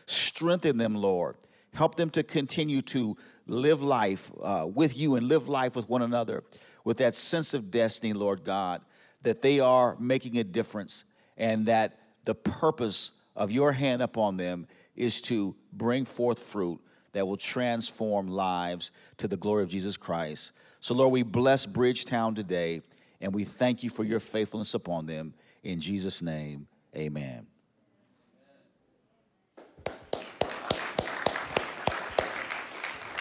Strengthen 0.06 0.78
them, 0.78 0.94
Lord. 0.94 1.36
Help 1.74 1.94
them 1.94 2.10
to 2.10 2.22
continue 2.22 2.82
to 2.82 3.16
live 3.46 3.82
life 3.82 4.30
uh, 4.42 4.66
with 4.72 4.96
you 4.96 5.16
and 5.16 5.28
live 5.28 5.48
life 5.48 5.76
with 5.76 5.88
one 5.88 6.02
another 6.02 6.44
with 6.84 6.98
that 6.98 7.14
sense 7.14 7.54
of 7.54 7.70
destiny, 7.70 8.12
Lord 8.12 8.44
God, 8.44 8.82
that 9.22 9.42
they 9.42 9.60
are 9.60 9.96
making 9.98 10.38
a 10.38 10.44
difference 10.44 11.04
and 11.36 11.66
that 11.66 11.98
the 12.24 12.34
purpose 12.34 13.12
of 13.36 13.50
your 13.50 13.72
hand 13.72 14.02
upon 14.02 14.36
them 14.36 14.66
is 14.96 15.20
to 15.22 15.54
bring 15.72 16.04
forth 16.04 16.38
fruit 16.38 16.80
that 17.12 17.26
will 17.26 17.36
transform 17.36 18.28
lives 18.28 18.90
to 19.18 19.28
the 19.28 19.36
glory 19.36 19.62
of 19.62 19.68
Jesus 19.68 19.96
Christ. 19.96 20.52
So, 20.80 20.94
Lord, 20.94 21.12
we 21.12 21.22
bless 21.22 21.66
Bridgetown 21.66 22.34
today 22.34 22.82
and 23.20 23.32
we 23.32 23.44
thank 23.44 23.82
you 23.82 23.90
for 23.90 24.04
your 24.04 24.20
faithfulness 24.20 24.74
upon 24.74 25.06
them. 25.06 25.34
In 25.62 25.80
Jesus' 25.80 26.22
name, 26.22 26.66
amen. 26.96 27.51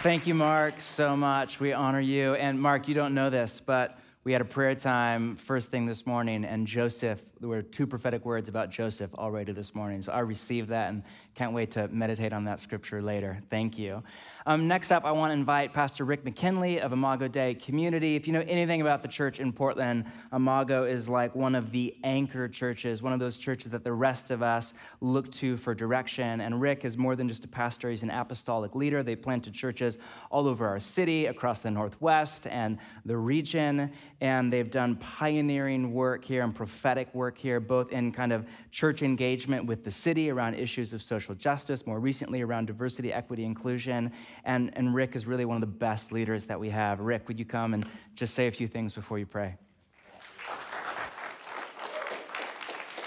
Thank 0.02 0.26
you, 0.26 0.34
Mark, 0.34 0.80
so 0.80 1.16
much. 1.16 1.60
We 1.60 1.74
honor 1.74 2.00
you. 2.00 2.34
And 2.34 2.60
Mark, 2.60 2.88
you 2.88 2.96
don't 2.96 3.14
know 3.14 3.30
this, 3.30 3.62
but 3.64 4.00
we 4.24 4.32
had 4.32 4.42
a 4.42 4.46
prayer 4.46 4.74
time 4.74 5.36
first 5.36 5.70
thing 5.70 5.86
this 5.86 6.08
morning, 6.08 6.44
and 6.44 6.66
Joseph, 6.66 7.22
there 7.41 7.49
were 7.49 7.63
two 7.63 7.88
prophetic 7.88 8.23
words 8.23 8.49
about 8.49 8.69
Joseph 8.69 9.12
already 9.15 9.51
this 9.51 9.73
morning. 9.73 10.04
So 10.04 10.12
I 10.12 10.19
received 10.19 10.69
that 10.69 10.89
and 10.89 11.01
can't 11.34 11.54
wait 11.54 11.71
to 11.71 11.88
meditate 11.88 12.34
on 12.34 12.45
that 12.45 12.60
scripture 12.60 13.01
later. 13.01 13.39
Thank 13.49 13.80
you. 13.80 14.04
Um, 14.45 14.67
next 14.67 14.91
up, 14.91 15.06
I 15.06 15.12
want 15.12 15.32
to 15.32 15.34
invite 15.34 15.73
Pastor 15.73 16.06
Rick 16.06 16.23
McKinley 16.23 16.80
of 16.80 16.93
Imago 16.93 17.27
Dei 17.27 17.56
Community. 17.56 18.15
If 18.15 18.27
you 18.27 18.34
know 18.34 18.43
anything 18.47 18.82
about 18.82 19.01
the 19.01 19.08
church 19.08 19.39
in 19.39 19.51
Portland, 19.54 20.06
Imago 20.32 20.84
is 20.84 21.10
like 21.10 21.36
one 21.36 21.56
of 21.56 21.71
the 21.71 21.95
anchor 22.04 22.47
churches, 22.47 23.01
one 23.01 23.13
of 23.13 23.19
those 23.19 23.39
churches 23.39 23.71
that 23.71 23.84
the 23.84 23.93
rest 23.93 24.30
of 24.30 24.43
us 24.43 24.75
look 24.99 25.32
to 25.34 25.58
for 25.58 25.73
direction. 25.73 26.41
And 26.41 26.62
Rick 26.62 26.86
is 26.86 26.95
more 26.95 27.15
than 27.15 27.27
just 27.27 27.43
a 27.45 27.47
pastor, 27.47 27.89
he's 27.89 28.04
an 28.04 28.12
apostolic 28.12 28.75
leader. 28.75 29.01
They 29.01 29.15
planted 29.15 29.54
churches 29.54 29.97
all 30.30 30.47
over 30.47 30.67
our 30.67 30.80
city, 30.80 31.25
across 31.25 31.60
the 31.60 31.71
Northwest 31.71 32.45
and 32.45 32.77
the 33.06 33.17
region. 33.17 33.91
And 34.19 34.54
they've 34.54 34.69
done 34.69 34.95
pioneering 34.97 35.93
work 35.93 36.23
here 36.23 36.43
and 36.43 36.54
prophetic 36.54 37.13
work 37.15 37.31
here, 37.38 37.60
both 37.60 37.91
in 37.91 38.12
kind 38.12 38.32
of 38.32 38.46
church 38.70 39.02
engagement 39.02 39.65
with 39.65 39.84
the 39.84 39.91
city 39.91 40.30
around 40.30 40.56
issues 40.56 40.94
of 40.94 41.02
social 41.02 41.22
social 41.22 41.36
justice, 41.36 41.86
more 41.86 42.00
recently 42.00 42.41
around 42.41 42.65
diversity, 42.65 43.13
equity, 43.13 43.44
inclusion. 43.44 44.12
And, 44.44 44.72
and 44.76 44.94
Rick 44.94 45.15
is 45.15 45.28
really 45.28 45.46
one 45.46 45.56
of 45.56 45.62
the 45.62 45.67
best 45.67 46.12
leaders 46.12 46.48
that 46.48 46.60
we 46.60 46.70
have. 46.70 47.00
Rick, 47.00 47.28
would 47.28 47.39
you 47.39 47.46
come 47.46 47.74
and 47.74 47.86
just 48.15 48.34
say 48.34 48.48
a 48.48 48.52
few 48.52 48.67
things 48.67 48.94
before 48.94 49.20
you 49.20 49.26
pray? 49.26 49.56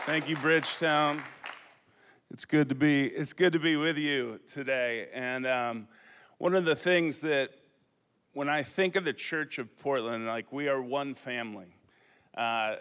Thank 0.07 0.29
you, 0.29 0.37
Bridgetown. 0.37 1.23
It's 2.31 2.45
good 2.45 2.69
to 2.69 2.75
be, 2.75 3.07
it's 3.07 3.33
good 3.33 3.53
to 3.53 3.59
be 3.59 3.77
with 3.77 3.99
you 3.99 4.41
today. 4.53 5.09
And 5.13 5.47
um, 5.47 5.89
one 6.39 6.55
of 6.55 6.65
the 6.65 6.77
things 6.77 7.21
that 7.21 7.51
when 8.33 8.49
I 8.49 8.63
think 8.63 8.97
of 8.97 9.05
the 9.05 9.13
Church 9.13 9.59
of 9.59 9.77
Portland, 9.79 10.27
like 10.27 10.53
we 10.53 10.69
are 10.69 10.81
one 10.81 11.15
family. 11.15 11.75
Uh, 12.37 12.77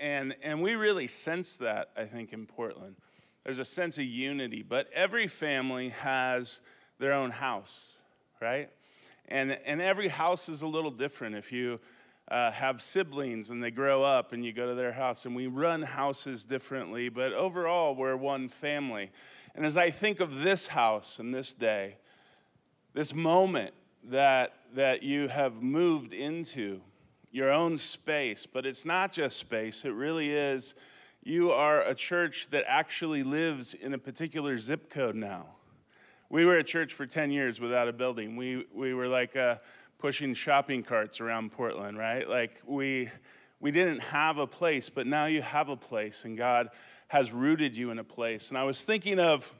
and, 0.00 0.34
and 0.42 0.62
we 0.62 0.74
really 0.74 1.06
sense 1.06 1.56
that, 1.58 1.90
I 1.96 2.04
think, 2.04 2.32
in 2.32 2.46
Portland 2.46 2.96
there's 3.44 3.58
a 3.58 3.64
sense 3.64 3.98
of 3.98 4.04
unity, 4.04 4.62
but 4.62 4.88
every 4.92 5.26
family 5.26 5.90
has 5.90 6.62
their 6.98 7.12
own 7.12 7.30
house, 7.30 7.96
right? 8.40 8.70
And, 9.28 9.58
and 9.66 9.82
every 9.82 10.08
house 10.08 10.48
is 10.48 10.62
a 10.62 10.66
little 10.66 10.90
different. 10.90 11.36
If 11.36 11.52
you 11.52 11.78
uh, 12.28 12.50
have 12.52 12.80
siblings 12.80 13.50
and 13.50 13.62
they 13.62 13.70
grow 13.70 14.02
up 14.02 14.32
and 14.32 14.42
you 14.44 14.52
go 14.54 14.66
to 14.66 14.74
their 14.74 14.92
house, 14.92 15.26
and 15.26 15.36
we 15.36 15.46
run 15.46 15.82
houses 15.82 16.42
differently, 16.42 17.10
but 17.10 17.34
overall, 17.34 17.94
we're 17.94 18.16
one 18.16 18.48
family. 18.48 19.10
And 19.54 19.66
as 19.66 19.76
I 19.76 19.90
think 19.90 20.20
of 20.20 20.40
this 20.40 20.68
house 20.68 21.18
and 21.18 21.34
this 21.34 21.52
day, 21.52 21.98
this 22.94 23.14
moment 23.14 23.74
that, 24.04 24.54
that 24.74 25.02
you 25.02 25.28
have 25.28 25.62
moved 25.62 26.14
into, 26.14 26.80
your 27.34 27.50
own 27.50 27.76
space, 27.76 28.46
but 28.46 28.64
it's 28.64 28.84
not 28.84 29.10
just 29.10 29.36
space, 29.36 29.84
it 29.84 29.92
really 29.92 30.30
is 30.30 30.72
you 31.24 31.50
are 31.50 31.80
a 31.80 31.94
church 31.94 32.48
that 32.50 32.64
actually 32.68 33.24
lives 33.24 33.74
in 33.74 33.92
a 33.92 33.98
particular 33.98 34.56
zip 34.58 34.88
code 34.88 35.16
now. 35.16 35.46
We 36.30 36.46
were 36.46 36.58
a 36.58 36.62
church 36.62 36.94
for 36.94 37.06
10 37.06 37.32
years 37.32 37.60
without 37.60 37.88
a 37.88 37.92
building. 37.92 38.36
We, 38.36 38.66
we 38.72 38.94
were 38.94 39.08
like 39.08 39.34
uh, 39.34 39.56
pushing 39.98 40.34
shopping 40.34 40.84
carts 40.84 41.20
around 41.20 41.50
Portland, 41.50 41.98
right? 41.98 42.28
Like 42.28 42.62
we, 42.64 43.10
we 43.58 43.72
didn't 43.72 44.00
have 44.00 44.38
a 44.38 44.46
place, 44.46 44.88
but 44.88 45.06
now 45.08 45.26
you 45.26 45.42
have 45.42 45.68
a 45.68 45.76
place, 45.76 46.24
and 46.24 46.38
God 46.38 46.68
has 47.08 47.32
rooted 47.32 47.76
you 47.76 47.90
in 47.90 47.98
a 47.98 48.04
place. 48.04 48.50
And 48.50 48.58
I 48.58 48.62
was 48.62 48.84
thinking 48.84 49.18
of 49.18 49.52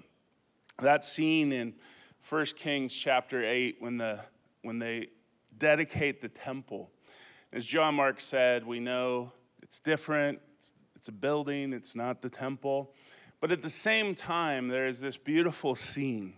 that 0.81 1.03
scene 1.03 1.51
in 1.51 1.75
1 2.29 2.47
Kings 2.57 2.95
chapter 2.95 3.43
8 3.43 3.79
when, 3.81 3.97
the, 3.97 4.21
when 4.63 4.79
they 4.79 5.09
dedicate 5.59 6.21
the 6.21 6.29
temple. 6.29 6.91
As 7.55 7.65
John 7.65 7.95
Mark 7.95 8.21
said, 8.21 8.67
we 8.67 8.81
know 8.81 9.31
it's 9.63 9.79
different, 9.79 10.41
it's 10.97 11.07
a 11.07 11.13
building, 11.13 11.73
it's 11.73 11.95
not 11.95 12.21
the 12.21 12.29
temple. 12.29 12.93
But 13.41 13.53
at 13.53 13.63
the 13.63 13.71
same 13.71 14.17
time, 14.17 14.67
there 14.67 14.89
is 14.89 15.01
this 15.01 15.17
beautiful 15.17 15.77
scene 15.77 16.33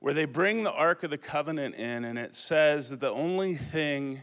where 0.00 0.12
they 0.12 0.26
bring 0.26 0.64
the 0.64 0.72
Ark 0.72 1.02
of 1.02 1.08
the 1.08 1.16
Covenant 1.16 1.76
in, 1.76 2.04
and 2.04 2.18
it 2.18 2.34
says 2.34 2.90
that 2.90 3.00
the 3.00 3.10
only 3.10 3.54
thing 3.54 4.20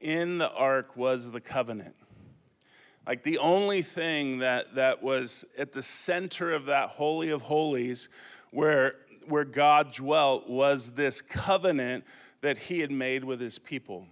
in 0.00 0.36
the 0.36 0.52
Ark 0.52 0.94
was 0.98 1.32
the 1.32 1.40
covenant. 1.40 1.96
Like 3.06 3.22
the 3.22 3.38
only 3.38 3.80
thing 3.80 4.40
that, 4.40 4.74
that 4.74 5.02
was 5.02 5.46
at 5.56 5.72
the 5.72 5.82
center 5.82 6.52
of 6.52 6.66
that 6.66 6.90
Holy 6.90 7.30
of 7.30 7.40
Holies 7.40 8.10
where, 8.50 8.96
where 9.26 9.46
God 9.46 9.94
dwelt 9.94 10.46
was 10.46 10.90
this 10.90 11.22
covenant 11.22 12.04
that 12.42 12.58
he 12.58 12.80
had 12.80 12.90
made 12.90 13.24
with 13.24 13.40
his 13.40 13.58
people. 13.58 14.08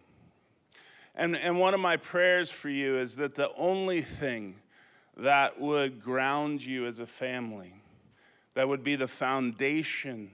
And, 1.16 1.34
and 1.34 1.58
one 1.58 1.72
of 1.72 1.80
my 1.80 1.96
prayers 1.96 2.50
for 2.50 2.68
you 2.68 2.98
is 2.98 3.16
that 3.16 3.34
the 3.34 3.50
only 3.54 4.02
thing 4.02 4.56
that 5.16 5.58
would 5.58 6.02
ground 6.02 6.64
you 6.64 6.86
as 6.86 6.98
a 6.98 7.06
family, 7.06 7.72
that 8.54 8.68
would 8.68 8.82
be 8.82 8.96
the 8.96 9.08
foundation 9.08 10.30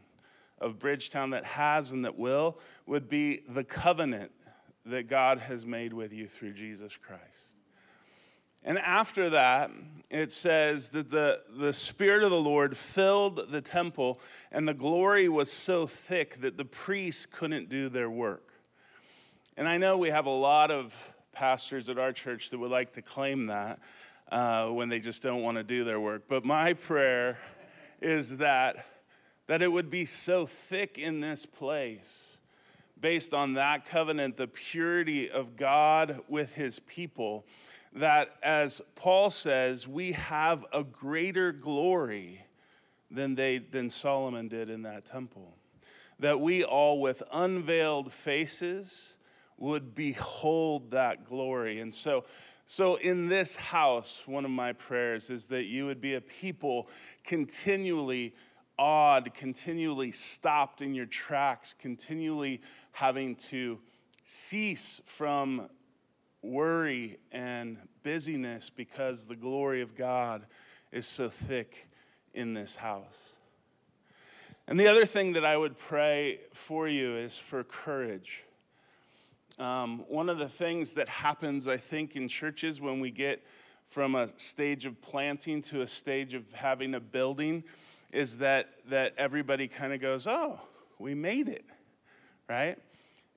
of 0.58 0.78
Bridgetown 0.78 1.30
that 1.30 1.44
has 1.44 1.92
and 1.92 2.04
that 2.04 2.18
will, 2.18 2.58
would 2.86 3.08
be 3.08 3.42
the 3.48 3.64
covenant 3.64 4.32
that 4.84 5.08
God 5.08 5.38
has 5.38 5.64
made 5.64 5.92
with 5.92 6.12
you 6.12 6.26
through 6.26 6.52
Jesus 6.52 6.96
Christ. 6.96 7.22
And 8.64 8.78
after 8.78 9.30
that, 9.30 9.70
it 10.10 10.30
says 10.30 10.90
that 10.90 11.10
the, 11.10 11.42
the 11.56 11.72
Spirit 11.72 12.22
of 12.22 12.30
the 12.30 12.40
Lord 12.40 12.76
filled 12.76 13.50
the 13.50 13.60
temple, 13.60 14.20
and 14.52 14.68
the 14.68 14.74
glory 14.74 15.28
was 15.28 15.50
so 15.50 15.86
thick 15.86 16.40
that 16.40 16.56
the 16.56 16.64
priests 16.64 17.26
couldn't 17.26 17.68
do 17.68 17.88
their 17.88 18.10
work. 18.10 18.51
And 19.54 19.68
I 19.68 19.76
know 19.76 19.98
we 19.98 20.08
have 20.08 20.24
a 20.24 20.30
lot 20.30 20.70
of 20.70 21.14
pastors 21.32 21.90
at 21.90 21.98
our 21.98 22.12
church 22.12 22.48
that 22.50 22.58
would 22.58 22.70
like 22.70 22.94
to 22.94 23.02
claim 23.02 23.46
that 23.46 23.80
uh, 24.30 24.68
when 24.68 24.88
they 24.88 24.98
just 24.98 25.22
don't 25.22 25.42
want 25.42 25.58
to 25.58 25.62
do 25.62 25.84
their 25.84 26.00
work. 26.00 26.22
But 26.26 26.42
my 26.42 26.72
prayer 26.72 27.38
is 28.00 28.38
that, 28.38 28.86
that 29.48 29.60
it 29.60 29.70
would 29.70 29.90
be 29.90 30.06
so 30.06 30.46
thick 30.46 30.96
in 30.96 31.20
this 31.20 31.44
place, 31.44 32.38
based 32.98 33.34
on 33.34 33.52
that 33.54 33.84
covenant, 33.84 34.38
the 34.38 34.48
purity 34.48 35.30
of 35.30 35.56
God 35.56 36.20
with 36.28 36.54
his 36.54 36.78
people, 36.78 37.44
that, 37.92 38.34
as 38.42 38.80
Paul 38.94 39.30
says, 39.30 39.86
we 39.86 40.12
have 40.12 40.64
a 40.72 40.82
greater 40.82 41.52
glory 41.52 42.46
than, 43.10 43.34
they, 43.34 43.58
than 43.58 43.90
Solomon 43.90 44.48
did 44.48 44.70
in 44.70 44.80
that 44.82 45.04
temple. 45.04 45.56
That 46.18 46.40
we 46.40 46.64
all, 46.64 47.02
with 47.02 47.22
unveiled 47.30 48.14
faces, 48.14 49.14
would 49.62 49.94
behold 49.94 50.90
that 50.90 51.24
glory. 51.24 51.78
And 51.78 51.94
so, 51.94 52.24
so 52.66 52.96
in 52.96 53.28
this 53.28 53.54
house, 53.54 54.24
one 54.26 54.44
of 54.44 54.50
my 54.50 54.72
prayers 54.72 55.30
is 55.30 55.46
that 55.46 55.66
you 55.66 55.86
would 55.86 56.00
be 56.00 56.14
a 56.14 56.20
people 56.20 56.88
continually 57.22 58.34
awed, 58.76 59.32
continually 59.34 60.10
stopped 60.10 60.82
in 60.82 60.94
your 60.94 61.06
tracks, 61.06 61.76
continually 61.78 62.60
having 62.90 63.36
to 63.36 63.78
cease 64.26 65.00
from 65.04 65.68
worry 66.42 67.18
and 67.30 67.78
busyness 68.02 68.68
because 68.68 69.26
the 69.26 69.36
glory 69.36 69.80
of 69.80 69.96
God 69.96 70.44
is 70.90 71.06
so 71.06 71.28
thick 71.28 71.88
in 72.34 72.52
this 72.52 72.74
house. 72.74 73.30
And 74.66 74.80
the 74.80 74.88
other 74.88 75.06
thing 75.06 75.34
that 75.34 75.44
I 75.44 75.56
would 75.56 75.78
pray 75.78 76.40
for 76.52 76.88
you 76.88 77.14
is 77.14 77.38
for 77.38 77.62
courage. 77.62 78.42
Um, 79.58 80.04
one 80.08 80.28
of 80.28 80.38
the 80.38 80.48
things 80.48 80.94
that 80.94 81.08
happens, 81.08 81.68
I 81.68 81.76
think, 81.76 82.16
in 82.16 82.28
churches 82.28 82.80
when 82.80 83.00
we 83.00 83.10
get 83.10 83.44
from 83.86 84.14
a 84.14 84.28
stage 84.38 84.86
of 84.86 85.00
planting 85.02 85.60
to 85.62 85.82
a 85.82 85.86
stage 85.86 86.32
of 86.32 86.50
having 86.52 86.94
a 86.94 87.00
building 87.00 87.64
is 88.10 88.38
that, 88.38 88.70
that 88.88 89.12
everybody 89.18 89.68
kind 89.68 89.92
of 89.92 90.00
goes, 90.00 90.26
oh, 90.26 90.58
we 90.98 91.14
made 91.14 91.48
it, 91.48 91.64
right? 92.48 92.78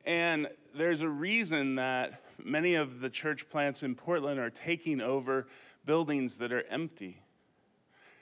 And 0.05 0.47
there's 0.73 1.01
a 1.01 1.09
reason 1.09 1.75
that 1.75 2.21
many 2.43 2.75
of 2.75 3.01
the 3.01 3.09
church 3.09 3.49
plants 3.49 3.83
in 3.83 3.95
Portland 3.95 4.39
are 4.39 4.49
taking 4.49 5.01
over 5.01 5.47
buildings 5.85 6.37
that 6.37 6.53
are 6.53 6.63
empty. 6.69 7.21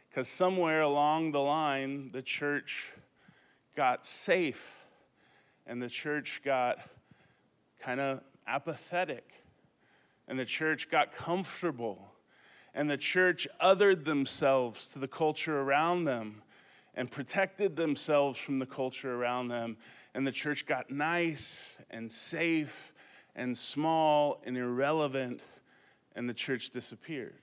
Because 0.09 0.27
somewhere 0.27 0.81
along 0.81 1.31
the 1.31 1.41
line, 1.41 2.11
the 2.11 2.21
church 2.21 2.93
got 3.75 4.05
safe 4.05 4.85
and 5.65 5.81
the 5.81 5.89
church 5.89 6.41
got 6.43 6.79
kind 7.83 7.99
of 7.99 8.21
apathetic. 8.47 9.43
And 10.27 10.39
the 10.39 10.45
church 10.45 10.89
got 10.89 11.11
comfortable. 11.11 12.13
And 12.73 12.89
the 12.89 12.97
church 12.97 13.47
othered 13.61 14.05
themselves 14.05 14.87
to 14.89 14.99
the 14.99 15.07
culture 15.07 15.59
around 15.59 16.05
them 16.05 16.41
and 16.95 17.09
protected 17.09 17.75
themselves 17.75 18.37
from 18.37 18.59
the 18.59 18.65
culture 18.65 19.13
around 19.13 19.49
them. 19.49 19.77
And 20.13 20.25
the 20.25 20.31
church 20.31 20.65
got 20.65 20.89
nice 20.89 21.77
and 21.89 22.11
safe 22.11 22.93
and 23.35 23.57
small 23.57 24.41
and 24.45 24.57
irrelevant, 24.57 25.41
and 26.15 26.29
the 26.29 26.33
church 26.33 26.69
disappeared. 26.69 27.41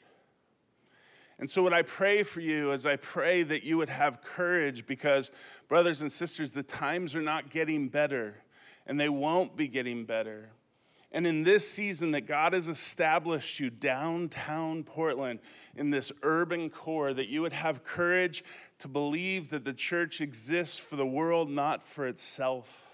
And 1.38 1.50
so, 1.50 1.62
what 1.62 1.72
I 1.72 1.82
pray 1.82 2.22
for 2.22 2.40
you 2.40 2.70
is 2.70 2.86
I 2.86 2.96
pray 2.96 3.42
that 3.42 3.64
you 3.64 3.76
would 3.78 3.88
have 3.88 4.22
courage 4.22 4.86
because, 4.86 5.32
brothers 5.68 6.00
and 6.00 6.12
sisters, 6.12 6.52
the 6.52 6.62
times 6.62 7.16
are 7.16 7.22
not 7.22 7.50
getting 7.50 7.88
better 7.88 8.44
and 8.86 8.98
they 8.98 9.08
won't 9.08 9.56
be 9.56 9.68
getting 9.68 10.04
better. 10.04 10.50
And 11.12 11.26
in 11.26 11.42
this 11.42 11.68
season, 11.68 12.12
that 12.12 12.22
God 12.22 12.52
has 12.52 12.68
established 12.68 13.58
you 13.58 13.68
downtown 13.68 14.84
Portland 14.84 15.40
in 15.74 15.90
this 15.90 16.12
urban 16.22 16.70
core, 16.70 17.12
that 17.12 17.28
you 17.28 17.42
would 17.42 17.52
have 17.52 17.82
courage 17.82 18.44
to 18.78 18.88
believe 18.88 19.50
that 19.50 19.64
the 19.64 19.72
church 19.72 20.20
exists 20.20 20.78
for 20.78 20.94
the 20.94 21.06
world, 21.06 21.50
not 21.50 21.82
for 21.82 22.06
itself 22.06 22.90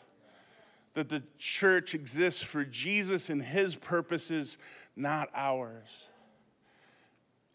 that 0.97 1.11
the 1.11 1.23
church 1.37 1.95
exists 1.95 2.43
for 2.43 2.65
Jesus 2.65 3.29
and 3.29 3.43
his 3.43 3.77
purposes, 3.77 4.57
not 4.97 5.29
ours. 5.35 6.07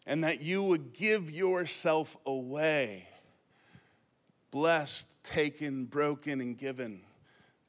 And 0.06 0.22
that 0.22 0.40
you 0.40 0.62
would 0.62 0.92
give 0.92 1.28
yourself 1.28 2.16
away, 2.24 3.08
blessed, 4.52 5.08
taken, 5.24 5.86
broken, 5.86 6.40
and 6.40 6.56
given 6.56 7.00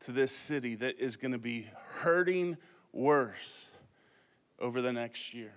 to 0.05 0.11
this 0.11 0.31
city 0.31 0.75
that 0.75 0.99
is 0.99 1.17
going 1.17 1.31
to 1.31 1.37
be 1.37 1.67
hurting 1.99 2.57
worse 2.91 3.67
over 4.59 4.81
the 4.81 4.93
next 4.93 5.33
year. 5.33 5.53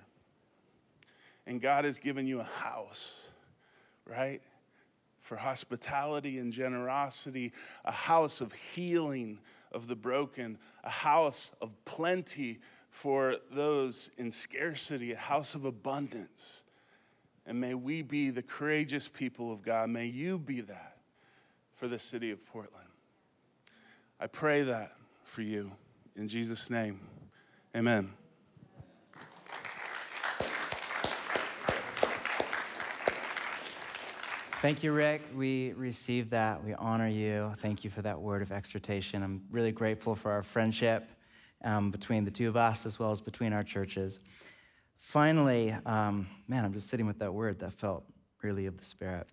And 1.46 1.60
God 1.60 1.84
has 1.84 1.98
given 1.98 2.26
you 2.26 2.40
a 2.40 2.44
house, 2.44 3.28
right? 4.04 4.40
For 5.20 5.36
hospitality 5.36 6.38
and 6.38 6.52
generosity, 6.52 7.52
a 7.84 7.92
house 7.92 8.40
of 8.40 8.52
healing, 8.52 9.38
of 9.72 9.88
the 9.88 9.96
broken, 9.96 10.58
a 10.82 10.90
house 10.90 11.50
of 11.60 11.72
plenty 11.84 12.60
for 12.90 13.36
those 13.50 14.10
in 14.16 14.30
scarcity, 14.30 15.12
a 15.12 15.16
house 15.16 15.54
of 15.54 15.64
abundance. 15.64 16.62
And 17.44 17.60
may 17.60 17.74
we 17.74 18.02
be 18.02 18.30
the 18.30 18.42
courageous 18.42 19.06
people 19.06 19.52
of 19.52 19.62
God. 19.62 19.90
May 19.90 20.06
you 20.06 20.38
be 20.38 20.62
that 20.62 20.96
for 21.74 21.88
the 21.88 21.98
city 21.98 22.30
of 22.30 22.44
Portland. 22.46 22.85
I 24.18 24.26
pray 24.26 24.62
that 24.62 24.92
for 25.24 25.42
you 25.42 25.72
in 26.16 26.28
Jesus' 26.28 26.70
name. 26.70 27.00
Amen. 27.76 28.12
Thank 34.62 34.82
you, 34.82 34.92
Rick. 34.92 35.20
We 35.34 35.74
receive 35.74 36.30
that. 36.30 36.64
We 36.64 36.72
honor 36.72 37.08
you. 37.08 37.52
Thank 37.58 37.84
you 37.84 37.90
for 37.90 38.00
that 38.02 38.18
word 38.18 38.40
of 38.40 38.52
exhortation. 38.52 39.22
I'm 39.22 39.42
really 39.50 39.70
grateful 39.70 40.14
for 40.14 40.32
our 40.32 40.42
friendship 40.42 41.10
um, 41.62 41.90
between 41.90 42.24
the 42.24 42.30
two 42.30 42.48
of 42.48 42.56
us 42.56 42.86
as 42.86 42.98
well 42.98 43.10
as 43.10 43.20
between 43.20 43.52
our 43.52 43.62
churches. 43.62 44.18
Finally, 44.96 45.76
um, 45.84 46.26
man, 46.48 46.64
I'm 46.64 46.72
just 46.72 46.88
sitting 46.88 47.06
with 47.06 47.18
that 47.18 47.34
word 47.34 47.58
that 47.58 47.74
felt 47.74 48.04
really 48.42 48.64
of 48.64 48.78
the 48.78 48.84
Spirit. 48.84 49.26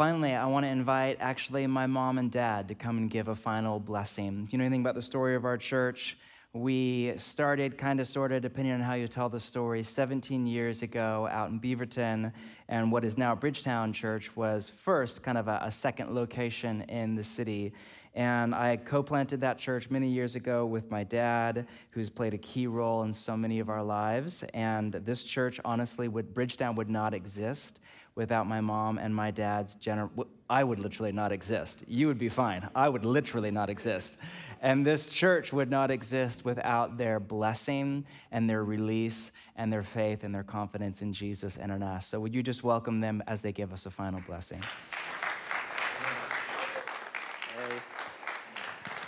Finally, 0.00 0.32
I 0.32 0.46
want 0.46 0.64
to 0.64 0.70
invite 0.70 1.18
actually 1.20 1.66
my 1.66 1.86
mom 1.86 2.16
and 2.16 2.30
dad 2.30 2.68
to 2.68 2.74
come 2.74 2.96
and 2.96 3.10
give 3.10 3.28
a 3.28 3.34
final 3.34 3.78
blessing. 3.78 4.46
Do 4.46 4.52
you 4.52 4.56
know 4.56 4.64
anything 4.64 4.80
about 4.80 4.94
the 4.94 5.02
story 5.02 5.36
of 5.36 5.44
our 5.44 5.58
church? 5.58 6.16
We 6.54 7.12
started 7.16 7.76
kind 7.76 8.00
of 8.00 8.06
sort 8.06 8.32
of, 8.32 8.40
depending 8.40 8.72
on 8.72 8.80
how 8.80 8.94
you 8.94 9.06
tell 9.06 9.28
the 9.28 9.38
story, 9.38 9.82
17 9.82 10.46
years 10.46 10.80
ago 10.80 11.28
out 11.30 11.50
in 11.50 11.60
Beaverton. 11.60 12.32
And 12.70 12.90
what 12.90 13.04
is 13.04 13.18
now 13.18 13.34
Bridgetown 13.34 13.92
Church 13.92 14.34
was 14.34 14.70
first 14.70 15.22
kind 15.22 15.36
of 15.36 15.48
a, 15.48 15.60
a 15.64 15.70
second 15.70 16.14
location 16.14 16.80
in 16.88 17.14
the 17.14 17.22
city. 17.22 17.74
And 18.14 18.54
I 18.54 18.78
co 18.78 19.02
planted 19.02 19.42
that 19.42 19.58
church 19.58 19.90
many 19.90 20.08
years 20.08 20.34
ago 20.34 20.64
with 20.64 20.90
my 20.90 21.04
dad, 21.04 21.66
who's 21.90 22.08
played 22.08 22.32
a 22.32 22.38
key 22.38 22.66
role 22.66 23.02
in 23.02 23.12
so 23.12 23.36
many 23.36 23.60
of 23.60 23.68
our 23.68 23.82
lives. 23.82 24.44
And 24.54 24.94
this 24.94 25.24
church, 25.24 25.60
honestly, 25.62 26.08
would, 26.08 26.32
Bridgetown 26.32 26.74
would 26.76 26.88
not 26.88 27.12
exist 27.12 27.80
without 28.20 28.46
my 28.46 28.60
mom 28.60 28.98
and 28.98 29.14
my 29.14 29.30
dad's 29.30 29.74
general. 29.76 30.10
I 30.50 30.62
would 30.62 30.78
literally 30.78 31.10
not 31.10 31.32
exist. 31.32 31.82
You 31.88 32.06
would 32.08 32.18
be 32.18 32.28
fine. 32.28 32.68
I 32.74 32.86
would 32.86 33.02
literally 33.02 33.50
not 33.50 33.70
exist. 33.70 34.18
And 34.60 34.84
this 34.84 35.08
church 35.08 35.54
would 35.54 35.70
not 35.70 35.90
exist 35.90 36.44
without 36.44 36.98
their 36.98 37.18
blessing 37.18 38.04
and 38.30 38.48
their 38.48 38.62
release 38.62 39.32
and 39.56 39.72
their 39.72 39.82
faith 39.82 40.22
and 40.22 40.34
their 40.34 40.42
confidence 40.42 41.00
in 41.00 41.14
Jesus 41.14 41.56
and 41.56 41.72
in 41.72 41.82
us. 41.82 42.08
So, 42.08 42.20
would 42.20 42.34
you 42.34 42.42
just 42.42 42.62
welcome 42.62 43.00
them 43.00 43.22
as 43.26 43.40
they 43.40 43.52
give 43.52 43.72
us 43.72 43.86
a 43.86 43.90
final 43.90 44.20
blessing? 44.26 44.62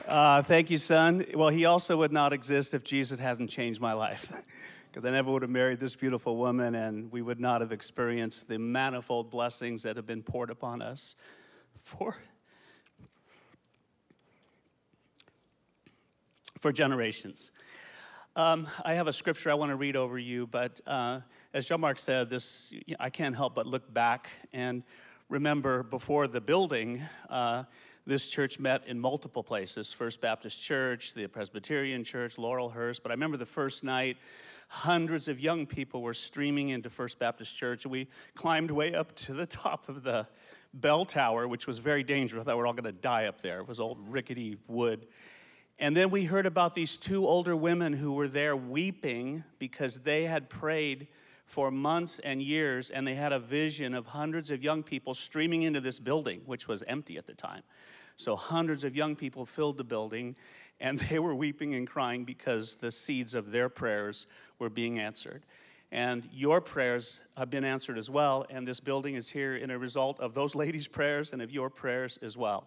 Uh, 0.08 0.42
thank 0.42 0.70
you, 0.70 0.78
son. 0.78 1.26
Well, 1.34 1.50
he 1.50 1.66
also 1.66 1.98
would 1.98 2.12
not 2.12 2.32
exist 2.32 2.72
if 2.72 2.82
Jesus 2.82 3.20
hasn't 3.20 3.50
changed 3.50 3.78
my 3.78 3.92
life. 3.92 4.32
Because 4.92 5.08
I 5.08 5.10
never 5.10 5.32
would 5.32 5.40
have 5.40 5.50
married 5.50 5.80
this 5.80 5.96
beautiful 5.96 6.36
woman, 6.36 6.74
and 6.74 7.10
we 7.10 7.22
would 7.22 7.40
not 7.40 7.62
have 7.62 7.72
experienced 7.72 8.46
the 8.46 8.58
manifold 8.58 9.30
blessings 9.30 9.84
that 9.84 9.96
have 9.96 10.06
been 10.06 10.22
poured 10.22 10.50
upon 10.50 10.82
us 10.82 11.16
for 11.80 12.18
for 16.58 16.72
generations. 16.72 17.52
Um, 18.36 18.68
I 18.84 18.92
have 18.92 19.06
a 19.06 19.14
scripture 19.14 19.50
I 19.50 19.54
want 19.54 19.70
to 19.70 19.76
read 19.76 19.96
over 19.96 20.18
you, 20.18 20.46
but 20.46 20.82
uh, 20.86 21.20
as 21.54 21.66
John 21.66 21.80
Mark 21.80 21.98
said, 21.98 22.28
this 22.28 22.74
I 23.00 23.08
can't 23.08 23.34
help 23.34 23.54
but 23.54 23.66
look 23.66 23.94
back 23.94 24.28
and 24.52 24.82
remember 25.30 25.82
before 25.82 26.26
the 26.26 26.42
building. 26.42 27.02
Uh, 27.30 27.64
this 28.06 28.26
church 28.26 28.58
met 28.58 28.86
in 28.86 28.98
multiple 28.98 29.42
places 29.42 29.92
First 29.92 30.20
Baptist 30.20 30.60
Church, 30.60 31.14
the 31.14 31.26
Presbyterian 31.26 32.04
Church, 32.04 32.36
Laurelhurst. 32.36 33.02
But 33.02 33.12
I 33.12 33.14
remember 33.14 33.36
the 33.36 33.46
first 33.46 33.84
night, 33.84 34.16
hundreds 34.68 35.28
of 35.28 35.38
young 35.38 35.66
people 35.66 36.02
were 36.02 36.14
streaming 36.14 36.70
into 36.70 36.90
First 36.90 37.18
Baptist 37.18 37.56
Church, 37.56 37.86
we 37.86 38.08
climbed 38.34 38.70
way 38.70 38.94
up 38.94 39.14
to 39.16 39.34
the 39.34 39.46
top 39.46 39.88
of 39.88 40.02
the 40.02 40.26
bell 40.74 41.04
tower, 41.04 41.46
which 41.46 41.66
was 41.66 41.78
very 41.78 42.02
dangerous. 42.02 42.40
I 42.40 42.44
thought 42.44 42.56
we 42.56 42.60
were 42.60 42.66
all 42.66 42.72
going 42.72 42.84
to 42.84 42.92
die 42.92 43.26
up 43.26 43.42
there. 43.42 43.60
It 43.60 43.68
was 43.68 43.78
old 43.78 43.98
rickety 44.08 44.56
wood. 44.66 45.06
And 45.78 45.96
then 45.96 46.10
we 46.10 46.24
heard 46.24 46.46
about 46.46 46.74
these 46.74 46.96
two 46.96 47.26
older 47.26 47.56
women 47.56 47.92
who 47.92 48.12
were 48.12 48.28
there 48.28 48.56
weeping 48.56 49.44
because 49.58 50.00
they 50.00 50.24
had 50.24 50.48
prayed 50.48 51.08
for 51.52 51.70
months 51.70 52.18
and 52.24 52.42
years 52.42 52.88
and 52.88 53.06
they 53.06 53.14
had 53.14 53.30
a 53.30 53.38
vision 53.38 53.92
of 53.92 54.06
hundreds 54.06 54.50
of 54.50 54.64
young 54.64 54.82
people 54.82 55.12
streaming 55.12 55.60
into 55.60 55.82
this 55.82 56.00
building, 56.00 56.40
which 56.46 56.66
was 56.66 56.82
empty 56.84 57.18
at 57.18 57.26
the 57.26 57.34
time. 57.34 57.62
So 58.16 58.36
hundreds 58.36 58.84
of 58.84 58.96
young 58.96 59.16
people 59.16 59.44
filled 59.44 59.76
the 59.76 59.84
building. 59.84 60.34
And 60.80 60.98
they 61.10 61.18
were 61.18 61.34
weeping 61.34 61.74
and 61.74 61.86
crying 61.86 62.24
because 62.24 62.76
the 62.76 62.90
seeds 62.90 63.34
of 63.34 63.50
their 63.50 63.68
prayers 63.68 64.26
were 64.58 64.70
being 64.70 64.98
answered. 64.98 65.42
And 65.90 66.26
your 66.32 66.62
prayers 66.62 67.20
have 67.36 67.50
been 67.50 67.64
answered 67.64 67.98
as 67.98 68.08
well. 68.08 68.46
And 68.48 68.66
this 68.66 68.80
building 68.80 69.14
is 69.14 69.28
here 69.28 69.54
in 69.54 69.70
a 69.70 69.78
result 69.78 70.20
of 70.20 70.32
those 70.32 70.54
ladies' 70.64 70.88
prayers 70.88 71.34
and 71.34 71.42
of 71.42 71.52
your 71.52 71.68
prayers 71.68 72.18
as 72.22 72.34
well. 72.34 72.66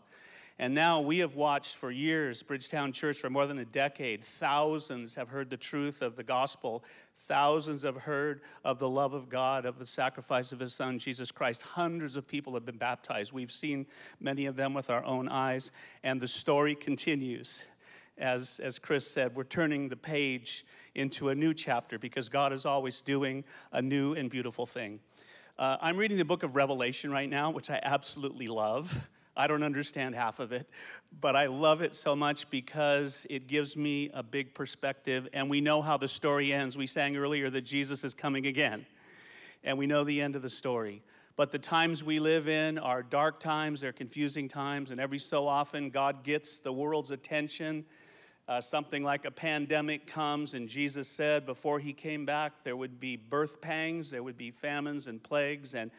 And 0.57 0.73
now 0.73 1.01
we 1.01 1.17
have 1.17 1.35
watched 1.35 1.75
for 1.75 1.91
years, 1.91 2.41
Bridgetown 2.41 2.93
Church, 2.93 3.17
for 3.17 3.29
more 3.29 3.45
than 3.45 3.59
a 3.59 3.65
decade. 3.65 4.23
Thousands 4.23 5.15
have 5.15 5.27
heard 5.27 5.49
the 5.49 5.57
truth 5.57 6.01
of 6.01 6.15
the 6.15 6.23
gospel. 6.23 6.81
Thousands 7.17 7.83
have 7.83 7.97
heard 7.97 8.39
of 8.63 8.79
the 8.79 8.87
love 8.87 9.13
of 9.13 9.27
God, 9.27 9.65
of 9.65 9.79
the 9.79 9.85
sacrifice 9.85 10.53
of 10.53 10.59
His 10.59 10.73
Son, 10.73 10.97
Jesus 10.97 11.29
Christ. 11.29 11.61
Hundreds 11.61 12.15
of 12.15 12.25
people 12.25 12.53
have 12.53 12.65
been 12.65 12.77
baptized. 12.77 13.33
We've 13.33 13.51
seen 13.51 13.85
many 14.21 14.45
of 14.45 14.55
them 14.55 14.73
with 14.73 14.89
our 14.89 15.03
own 15.03 15.27
eyes. 15.27 15.71
And 16.03 16.21
the 16.21 16.27
story 16.27 16.73
continues. 16.73 17.61
As, 18.17 18.61
as 18.63 18.79
Chris 18.79 19.05
said, 19.05 19.35
we're 19.35 19.43
turning 19.43 19.89
the 19.89 19.97
page 19.97 20.65
into 20.93 21.27
a 21.27 21.35
new 21.35 21.53
chapter 21.53 21.99
because 21.99 22.29
God 22.29 22.53
is 22.53 22.65
always 22.65 23.01
doing 23.01 23.43
a 23.73 23.81
new 23.81 24.13
and 24.13 24.29
beautiful 24.29 24.65
thing. 24.65 25.01
Uh, 25.59 25.75
I'm 25.81 25.97
reading 25.97 26.17
the 26.17 26.23
book 26.23 26.43
of 26.43 26.55
Revelation 26.55 27.11
right 27.11 27.29
now, 27.29 27.49
which 27.49 27.69
I 27.69 27.81
absolutely 27.83 28.47
love. 28.47 29.01
I 29.37 29.47
don't 29.47 29.63
understand 29.63 30.15
half 30.15 30.39
of 30.39 30.51
it, 30.51 30.69
but 31.19 31.35
I 31.35 31.47
love 31.47 31.81
it 31.81 31.93
so 31.93 32.15
much 32.15 32.49
because 32.49 33.27
it 33.29 33.47
gives 33.47 33.75
me 33.75 34.09
a 34.13 34.23
big 34.23 34.53
perspective. 34.53 35.27
And 35.33 35.49
we 35.49 35.59
know 35.59 35.81
how 35.81 35.97
the 35.97 36.07
story 36.07 36.53
ends. 36.53 36.77
We 36.77 36.87
sang 36.87 37.17
earlier 37.17 37.49
that 37.49 37.61
Jesus 37.61 38.03
is 38.03 38.13
coming 38.13 38.47
again, 38.47 38.85
and 39.63 39.77
we 39.77 39.87
know 39.87 40.03
the 40.03 40.21
end 40.21 40.35
of 40.35 40.41
the 40.41 40.49
story. 40.49 41.03
But 41.35 41.51
the 41.51 41.59
times 41.59 42.01
we 42.01 42.19
live 42.19 42.47
in 42.47 42.77
are 42.77 43.03
dark 43.03 43.41
times, 43.41 43.81
they're 43.81 43.91
confusing 43.91 44.47
times, 44.47 44.89
and 44.89 45.01
every 45.01 45.19
so 45.19 45.47
often 45.47 45.89
God 45.89 46.23
gets 46.23 46.59
the 46.59 46.71
world's 46.71 47.11
attention. 47.11 47.83
Uh, 48.47 48.61
something 48.61 49.03
like 49.03 49.25
a 49.25 49.31
pandemic 49.31 50.07
comes, 50.07 50.53
and 50.53 50.69
Jesus 50.69 51.09
said 51.09 51.45
before 51.45 51.79
he 51.79 51.91
came 51.91 52.25
back, 52.25 52.63
there 52.63 52.77
would 52.77 53.01
be 53.01 53.17
birth 53.17 53.59
pangs, 53.59 54.11
there 54.11 54.23
would 54.23 54.37
be 54.37 54.51
famines 54.51 55.07
and 55.07 55.21
plagues, 55.21 55.73
and 55.73 55.91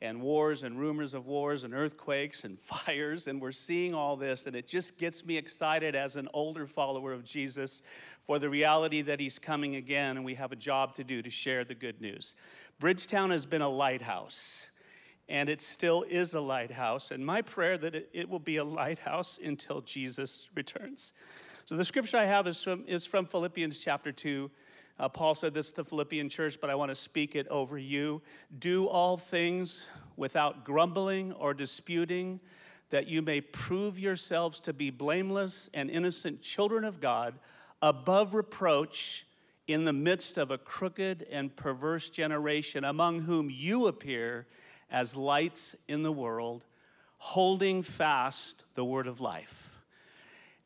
and 0.00 0.22
wars 0.22 0.62
and 0.62 0.78
rumors 0.78 1.12
of 1.12 1.26
wars 1.26 1.64
and 1.64 1.74
earthquakes 1.74 2.44
and 2.44 2.58
fires. 2.60 3.26
And 3.26 3.40
we're 3.40 3.52
seeing 3.52 3.94
all 3.94 4.16
this, 4.16 4.46
and 4.46 4.54
it 4.54 4.66
just 4.66 4.98
gets 4.98 5.24
me 5.24 5.36
excited 5.36 5.96
as 5.96 6.16
an 6.16 6.28
older 6.32 6.66
follower 6.66 7.12
of 7.12 7.24
Jesus 7.24 7.82
for 8.22 8.38
the 8.38 8.48
reality 8.48 9.02
that 9.02 9.20
he's 9.20 9.38
coming 9.38 9.76
again, 9.76 10.16
and 10.16 10.24
we 10.24 10.34
have 10.34 10.52
a 10.52 10.56
job 10.56 10.94
to 10.96 11.04
do 11.04 11.22
to 11.22 11.30
share 11.30 11.64
the 11.64 11.74
good 11.74 12.00
news. 12.00 12.34
Bridgetown 12.78 13.30
has 13.30 13.46
been 13.46 13.62
a 13.62 13.68
lighthouse. 13.68 14.68
And 15.30 15.50
it 15.50 15.60
still 15.60 16.06
is 16.08 16.32
a 16.32 16.40
lighthouse. 16.40 17.10
And 17.10 17.24
my 17.24 17.42
prayer 17.42 17.76
that 17.76 17.94
it, 18.14 18.30
will 18.30 18.38
be 18.38 18.56
a 18.56 18.64
lighthouse 18.64 19.38
until 19.44 19.82
Jesus 19.82 20.48
returns. 20.54 21.12
So 21.66 21.76
the 21.76 21.84
scripture 21.84 22.16
I 22.16 22.24
have 22.24 22.46
is 22.46 22.62
from, 22.62 22.84
is 22.86 23.04
from 23.04 23.26
Philippians 23.26 23.78
chapter 23.78 24.10
2, 24.10 24.50
uh, 24.98 25.08
Paul 25.08 25.34
said 25.34 25.54
this 25.54 25.70
to 25.70 25.76
the 25.76 25.84
Philippian 25.84 26.28
church, 26.28 26.58
but 26.60 26.70
I 26.70 26.74
want 26.74 26.90
to 26.90 26.94
speak 26.94 27.36
it 27.36 27.46
over 27.48 27.78
you. 27.78 28.20
Do 28.58 28.86
all 28.88 29.16
things 29.16 29.86
without 30.16 30.64
grumbling 30.64 31.32
or 31.32 31.54
disputing, 31.54 32.40
that 32.90 33.06
you 33.06 33.22
may 33.22 33.40
prove 33.40 33.98
yourselves 33.98 34.58
to 34.60 34.72
be 34.72 34.90
blameless 34.90 35.70
and 35.72 35.88
innocent 35.90 36.42
children 36.42 36.84
of 36.84 37.00
God, 37.00 37.38
above 37.80 38.34
reproach 38.34 39.26
in 39.68 39.84
the 39.84 39.92
midst 39.92 40.38
of 40.38 40.50
a 40.50 40.58
crooked 40.58 41.26
and 41.30 41.54
perverse 41.54 42.10
generation, 42.10 42.82
among 42.84 43.20
whom 43.20 43.50
you 43.50 43.86
appear 43.86 44.46
as 44.90 45.14
lights 45.14 45.76
in 45.86 46.02
the 46.02 46.10
world, 46.10 46.64
holding 47.18 47.82
fast 47.82 48.64
the 48.74 48.84
word 48.84 49.06
of 49.06 49.20
life. 49.20 49.78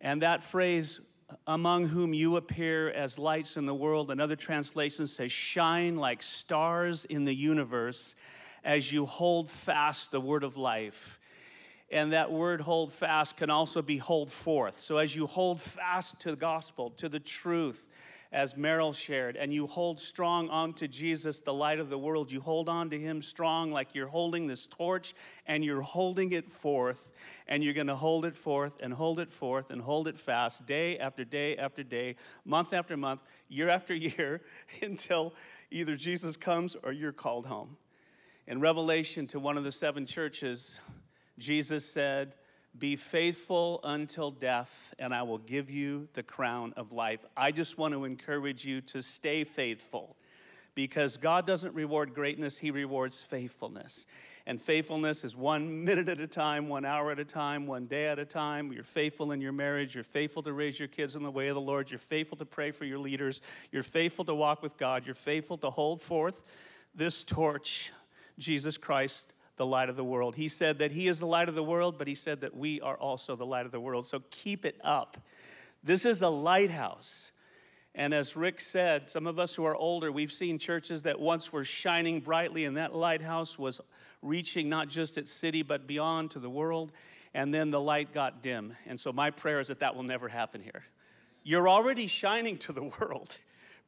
And 0.00 0.22
that 0.22 0.42
phrase, 0.42 1.00
among 1.46 1.88
whom 1.88 2.14
you 2.14 2.36
appear 2.36 2.90
as 2.90 3.18
lights 3.18 3.56
in 3.56 3.66
the 3.66 3.74
world. 3.74 4.10
Another 4.10 4.36
translation 4.36 5.06
says, 5.06 5.32
shine 5.32 5.96
like 5.96 6.22
stars 6.22 7.04
in 7.04 7.24
the 7.24 7.34
universe 7.34 8.14
as 8.64 8.92
you 8.92 9.06
hold 9.06 9.50
fast 9.50 10.12
the 10.12 10.20
word 10.20 10.44
of 10.44 10.56
life. 10.56 11.18
And 11.90 12.12
that 12.12 12.32
word 12.32 12.62
hold 12.62 12.92
fast 12.92 13.36
can 13.36 13.50
also 13.50 13.82
be 13.82 13.98
hold 13.98 14.30
forth. 14.30 14.78
So 14.78 14.96
as 14.96 15.14
you 15.14 15.26
hold 15.26 15.60
fast 15.60 16.18
to 16.20 16.30
the 16.30 16.36
gospel, 16.36 16.90
to 16.96 17.08
the 17.08 17.20
truth, 17.20 17.88
as 18.32 18.56
Merrill 18.56 18.94
shared, 18.94 19.36
and 19.36 19.52
you 19.52 19.66
hold 19.66 20.00
strong 20.00 20.48
onto 20.48 20.88
Jesus, 20.88 21.40
the 21.40 21.52
light 21.52 21.78
of 21.78 21.90
the 21.90 21.98
world. 21.98 22.32
You 22.32 22.40
hold 22.40 22.66
on 22.68 22.88
to 22.90 22.98
Him 22.98 23.20
strong, 23.20 23.70
like 23.70 23.94
you're 23.94 24.06
holding 24.06 24.46
this 24.46 24.66
torch 24.66 25.14
and 25.46 25.62
you're 25.62 25.82
holding 25.82 26.32
it 26.32 26.50
forth, 26.50 27.10
and 27.46 27.62
you're 27.62 27.74
going 27.74 27.88
to 27.88 27.94
hold 27.94 28.24
it 28.24 28.36
forth 28.36 28.72
and 28.80 28.94
hold 28.94 29.20
it 29.20 29.30
forth 29.30 29.70
and 29.70 29.82
hold 29.82 30.08
it 30.08 30.18
fast 30.18 30.64
day 30.66 30.98
after 30.98 31.24
day 31.24 31.58
after 31.58 31.82
day, 31.82 32.16
month 32.44 32.72
after 32.72 32.96
month, 32.96 33.22
year 33.48 33.68
after 33.68 33.94
year, 33.94 34.40
until 34.80 35.34
either 35.70 35.94
Jesus 35.94 36.36
comes 36.36 36.74
or 36.82 36.90
you're 36.90 37.12
called 37.12 37.46
home. 37.46 37.76
In 38.46 38.60
Revelation 38.60 39.26
to 39.28 39.38
one 39.38 39.58
of 39.58 39.64
the 39.64 39.72
seven 39.72 40.06
churches, 40.06 40.80
Jesus 41.38 41.84
said, 41.84 42.34
be 42.78 42.96
faithful 42.96 43.80
until 43.84 44.30
death, 44.30 44.94
and 44.98 45.14
I 45.14 45.22
will 45.22 45.38
give 45.38 45.70
you 45.70 46.08
the 46.14 46.22
crown 46.22 46.72
of 46.76 46.92
life. 46.92 47.24
I 47.36 47.52
just 47.52 47.76
want 47.76 47.92
to 47.94 48.04
encourage 48.04 48.64
you 48.64 48.80
to 48.82 49.02
stay 49.02 49.44
faithful 49.44 50.16
because 50.74 51.18
God 51.18 51.46
doesn't 51.46 51.74
reward 51.74 52.14
greatness, 52.14 52.56
He 52.56 52.70
rewards 52.70 53.22
faithfulness. 53.22 54.06
And 54.46 54.58
faithfulness 54.58 55.22
is 55.22 55.36
one 55.36 55.84
minute 55.84 56.08
at 56.08 56.18
a 56.18 56.26
time, 56.26 56.68
one 56.68 56.86
hour 56.86 57.10
at 57.10 57.18
a 57.18 57.26
time, 57.26 57.66
one 57.66 57.84
day 57.84 58.06
at 58.06 58.18
a 58.18 58.24
time. 58.24 58.72
You're 58.72 58.84
faithful 58.84 59.32
in 59.32 59.42
your 59.42 59.52
marriage. 59.52 59.94
You're 59.94 60.04
faithful 60.04 60.42
to 60.44 60.52
raise 60.54 60.78
your 60.78 60.88
kids 60.88 61.14
in 61.14 61.22
the 61.22 61.30
way 61.30 61.48
of 61.48 61.54
the 61.54 61.60
Lord. 61.60 61.90
You're 61.90 61.98
faithful 61.98 62.38
to 62.38 62.46
pray 62.46 62.70
for 62.70 62.86
your 62.86 62.98
leaders. 62.98 63.42
You're 63.70 63.82
faithful 63.82 64.24
to 64.24 64.34
walk 64.34 64.62
with 64.62 64.78
God. 64.78 65.04
You're 65.04 65.14
faithful 65.14 65.58
to 65.58 65.68
hold 65.68 66.00
forth 66.00 66.42
this 66.94 67.22
torch, 67.22 67.92
Jesus 68.38 68.78
Christ 68.78 69.34
the 69.62 69.66
light 69.66 69.88
of 69.88 69.94
the 69.94 70.02
world. 70.02 70.34
He 70.34 70.48
said 70.48 70.80
that 70.80 70.90
He 70.90 71.06
is 71.06 71.20
the 71.20 71.26
light 71.26 71.48
of 71.48 71.54
the 71.54 71.62
world, 71.62 71.96
but 71.96 72.08
He 72.08 72.16
said 72.16 72.40
that 72.40 72.56
we 72.56 72.80
are 72.80 72.96
also 72.96 73.36
the 73.36 73.46
light 73.46 73.64
of 73.64 73.70
the 73.70 73.78
world. 73.78 74.04
So 74.04 74.20
keep 74.30 74.64
it 74.64 74.76
up. 74.82 75.16
This 75.84 76.04
is 76.04 76.18
the 76.18 76.32
lighthouse. 76.32 77.30
And 77.94 78.12
as 78.12 78.34
Rick 78.34 78.60
said, 78.60 79.08
some 79.08 79.28
of 79.28 79.38
us 79.38 79.54
who 79.54 79.64
are 79.64 79.76
older, 79.76 80.10
we've 80.10 80.32
seen 80.32 80.58
churches 80.58 81.02
that 81.02 81.20
once 81.20 81.52
were 81.52 81.62
shining 81.62 82.18
brightly, 82.18 82.64
and 82.64 82.76
that 82.76 82.92
lighthouse 82.92 83.56
was 83.56 83.80
reaching 84.20 84.68
not 84.68 84.88
just 84.88 85.16
its 85.16 85.30
city, 85.30 85.62
but 85.62 85.86
beyond 85.86 86.32
to 86.32 86.40
the 86.40 86.50
world. 86.50 86.90
And 87.32 87.54
then 87.54 87.70
the 87.70 87.80
light 87.80 88.12
got 88.12 88.42
dim. 88.42 88.74
And 88.88 88.98
so 88.98 89.12
my 89.12 89.30
prayer 89.30 89.60
is 89.60 89.68
that 89.68 89.78
that 89.78 89.94
will 89.94 90.02
never 90.02 90.26
happen 90.26 90.60
here. 90.60 90.82
You're 91.44 91.68
already 91.68 92.08
shining 92.08 92.58
to 92.58 92.72
the 92.72 92.82
world. 93.00 93.38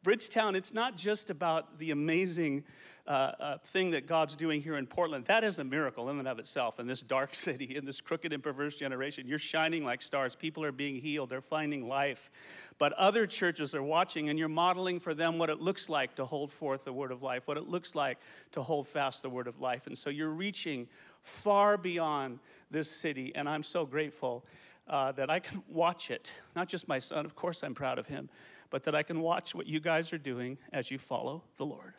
Bridgetown, 0.04 0.54
it's 0.54 0.72
not 0.72 0.96
just 0.96 1.30
about 1.30 1.80
the 1.80 1.90
amazing 1.90 2.62
uh, 3.06 3.10
uh, 3.10 3.58
thing 3.58 3.90
that 3.90 4.06
God's 4.06 4.34
doing 4.34 4.62
here 4.62 4.76
in 4.76 4.86
Portland, 4.86 5.26
that 5.26 5.44
is 5.44 5.58
a 5.58 5.64
miracle 5.64 6.08
in 6.08 6.18
and 6.18 6.26
of 6.26 6.38
itself. 6.38 6.80
In 6.80 6.86
this 6.86 7.02
dark 7.02 7.34
city, 7.34 7.76
in 7.76 7.84
this 7.84 8.00
crooked 8.00 8.32
and 8.32 8.42
perverse 8.42 8.76
generation, 8.76 9.28
you're 9.28 9.38
shining 9.38 9.84
like 9.84 10.00
stars. 10.00 10.34
People 10.34 10.64
are 10.64 10.72
being 10.72 10.96
healed, 10.96 11.28
they're 11.28 11.42
finding 11.42 11.86
life. 11.86 12.30
But 12.78 12.94
other 12.94 13.26
churches 13.26 13.74
are 13.74 13.82
watching, 13.82 14.30
and 14.30 14.38
you're 14.38 14.48
modeling 14.48 15.00
for 15.00 15.12
them 15.12 15.38
what 15.38 15.50
it 15.50 15.60
looks 15.60 15.88
like 15.90 16.14
to 16.16 16.24
hold 16.24 16.50
forth 16.50 16.84
the 16.84 16.92
word 16.92 17.12
of 17.12 17.22
life, 17.22 17.46
what 17.46 17.58
it 17.58 17.68
looks 17.68 17.94
like 17.94 18.18
to 18.52 18.62
hold 18.62 18.88
fast 18.88 19.22
the 19.22 19.30
word 19.30 19.48
of 19.48 19.60
life. 19.60 19.86
And 19.86 19.98
so 19.98 20.08
you're 20.08 20.30
reaching 20.30 20.88
far 21.22 21.76
beyond 21.76 22.38
this 22.70 22.90
city, 22.90 23.32
and 23.34 23.48
I'm 23.48 23.62
so 23.62 23.84
grateful. 23.86 24.44
Uh, 24.86 25.12
that 25.12 25.30
I 25.30 25.38
can 25.38 25.62
watch 25.66 26.10
it. 26.10 26.30
Not 26.54 26.68
just 26.68 26.88
my 26.88 26.98
son, 26.98 27.24
of 27.24 27.34
course, 27.34 27.62
I'm 27.62 27.72
proud 27.72 27.98
of 27.98 28.06
him, 28.06 28.28
but 28.68 28.82
that 28.82 28.94
I 28.94 29.02
can 29.02 29.20
watch 29.20 29.54
what 29.54 29.66
you 29.66 29.80
guys 29.80 30.12
are 30.12 30.18
doing 30.18 30.58
as 30.74 30.90
you 30.90 30.98
follow 30.98 31.42
the 31.56 31.64
Lord. 31.64 31.94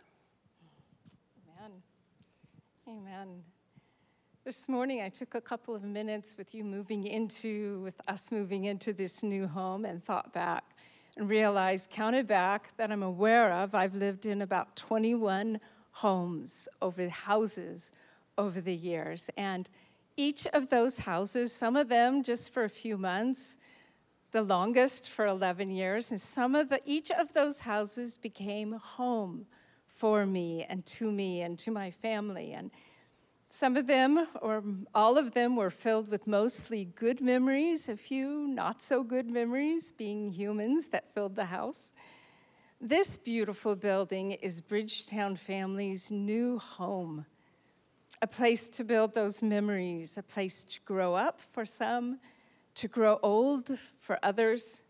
Amen. 2.88 3.42
This 4.44 4.70
morning, 4.70 5.02
I 5.02 5.10
took 5.10 5.34
a 5.34 5.42
couple 5.42 5.74
of 5.74 5.84
minutes 5.84 6.36
with 6.38 6.54
you 6.54 6.64
moving 6.64 7.08
into, 7.08 7.82
with 7.82 8.00
us 8.08 8.32
moving 8.32 8.66
into 8.66 8.94
this 8.94 9.24
new 9.24 9.48
home, 9.48 9.86
and 9.86 10.06
thought 10.06 10.32
back 10.34 10.64
and 11.18 11.28
realized, 11.28 11.90
counted 11.90 12.28
back, 12.28 12.78
that 12.78 12.92
I'm 12.92 13.02
aware 13.02 13.52
of. 13.52 13.74
I've 13.74 13.96
lived 13.96 14.28
in 14.28 14.44
about 14.44 14.76
21 14.76 15.60
homes 15.94 16.68
over 16.80 17.10
houses 17.10 17.92
over 18.38 18.62
the 18.62 18.76
years. 18.76 19.32
And 19.36 19.68
each 20.16 20.46
of 20.54 20.70
those 20.70 21.00
houses, 21.00 21.52
some 21.52 21.76
of 21.76 21.90
them 21.90 22.22
just 22.22 22.54
for 22.54 22.66
a 22.66 22.70
few 22.70 23.00
months, 23.00 23.58
the 24.32 24.44
longest 24.44 25.10
for 25.10 25.26
11 25.26 25.72
years, 25.72 26.12
and 26.12 26.22
some 26.22 26.54
of 26.54 26.70
the, 26.70 26.80
each 26.86 27.10
of 27.10 27.34
those 27.34 27.62
houses 27.62 28.20
became 28.20 28.74
home 28.74 29.48
for 29.96 30.26
me 30.26 30.66
and 30.68 30.86
to 30.86 31.12
me 31.12 31.42
and 31.42 31.58
to 31.60 31.72
my 31.72 31.90
family. 31.90 32.52
And 32.52 32.72
some 33.50 33.78
of 33.78 33.88
them, 33.88 34.28
or 34.42 34.64
all 34.94 35.18
of 35.18 35.32
them, 35.32 35.56
were 35.56 35.70
filled 35.70 36.10
with 36.10 36.28
mostly 36.28 36.86
good 36.86 37.22
memories, 37.22 37.88
a 37.88 37.96
few 37.96 38.48
not 38.48 38.82
so 38.82 39.04
good 39.04 39.30
memories, 39.30 39.92
being 39.92 40.32
humans 40.32 40.90
that 40.90 41.14
filled 41.14 41.36
the 41.36 41.46
house. 41.46 41.94
This 42.82 43.16
beautiful 43.16 43.76
building 43.76 44.34
is 44.34 44.60
Bridgetown 44.60 45.38
Family's 45.38 46.12
new 46.12 46.60
home, 46.60 47.26
a 48.22 48.28
place 48.28 48.68
to 48.70 48.84
build 48.84 49.14
those 49.14 49.42
memories, 49.42 50.18
a 50.18 50.24
place 50.24 50.64
to 50.66 50.82
grow 50.82 51.16
up 51.16 51.40
for 51.54 51.66
some, 51.66 52.20
to 52.76 52.90
grow 52.90 53.18
old 53.24 53.70
for 54.00 54.20
others, 54.22 54.84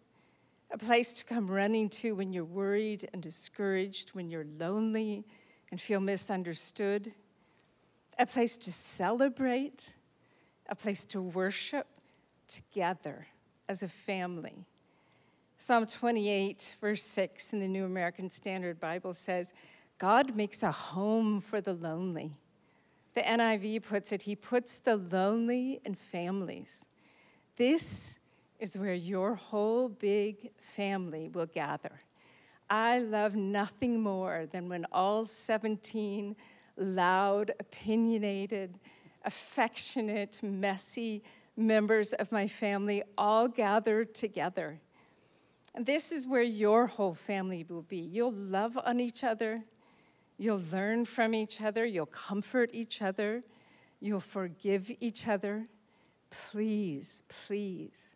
a 0.75 0.77
place 0.77 1.13
to 1.13 1.23
come 1.23 1.49
running 1.49 1.87
to 1.87 2.15
when 2.15 2.33
you're 2.33 2.43
worried 2.43 3.07
and 3.13 3.23
discouraged, 3.23 4.09
when 4.09 4.29
you're 4.29 4.45
lonely 4.59 5.23
and 5.71 5.79
feel 5.79 6.01
misunderstood, 6.01 7.13
a 8.19 8.25
place 8.25 8.57
to 8.57 8.73
celebrate, 8.73 9.95
a 10.67 10.75
place 10.75 11.05
to 11.05 11.21
worship 11.21 11.87
together 12.49 13.25
as 13.69 13.83
a 13.83 13.87
family. 13.87 14.65
Psalm 15.57 15.85
28, 15.85 16.75
verse 16.81 17.03
6 17.03 17.53
in 17.53 17.61
the 17.61 17.69
New 17.69 17.85
American 17.85 18.29
Standard 18.29 18.77
Bible 18.77 19.13
says, 19.13 19.53
God 19.97 20.35
makes 20.35 20.61
a 20.61 20.73
home 20.73 21.39
for 21.39 21.61
the 21.61 21.71
lonely. 21.71 22.35
The 23.13 23.21
NIV 23.21 23.83
puts 23.83 24.11
it, 24.11 24.23
He 24.23 24.35
puts 24.35 24.79
the 24.79 24.97
lonely 24.97 25.79
in 25.85 25.95
families. 25.95 26.83
This 27.55 28.19
is 28.59 28.77
where 28.77 28.93
your 28.93 29.35
whole 29.35 29.89
big 29.89 30.51
family 30.57 31.29
will 31.29 31.45
gather. 31.45 32.01
I 32.69 32.99
love 32.99 33.35
nothing 33.35 34.01
more 34.01 34.47
than 34.51 34.69
when 34.69 34.85
all 34.91 35.25
17 35.25 36.35
loud, 36.77 37.51
opinionated, 37.59 38.79
affectionate, 39.23 40.39
messy 40.41 41.23
members 41.55 42.13
of 42.13 42.31
my 42.31 42.47
family 42.47 43.03
all 43.17 43.47
gather 43.47 44.03
together. 44.03 44.79
And 45.73 45.85
this 45.85 46.11
is 46.11 46.27
where 46.27 46.41
your 46.41 46.87
whole 46.87 47.13
family 47.13 47.65
will 47.67 47.81
be. 47.83 47.97
You'll 47.97 48.33
love 48.33 48.77
on 48.83 48.99
each 48.99 49.23
other, 49.23 49.63
you'll 50.37 50.63
learn 50.71 51.05
from 51.05 51.33
each 51.33 51.61
other, 51.61 51.85
you'll 51.85 52.05
comfort 52.07 52.71
each 52.73 53.01
other, 53.01 53.43
you'll 53.99 54.19
forgive 54.19 54.91
each 54.99 55.27
other. 55.27 55.67
Please, 56.29 57.23
please 57.29 58.14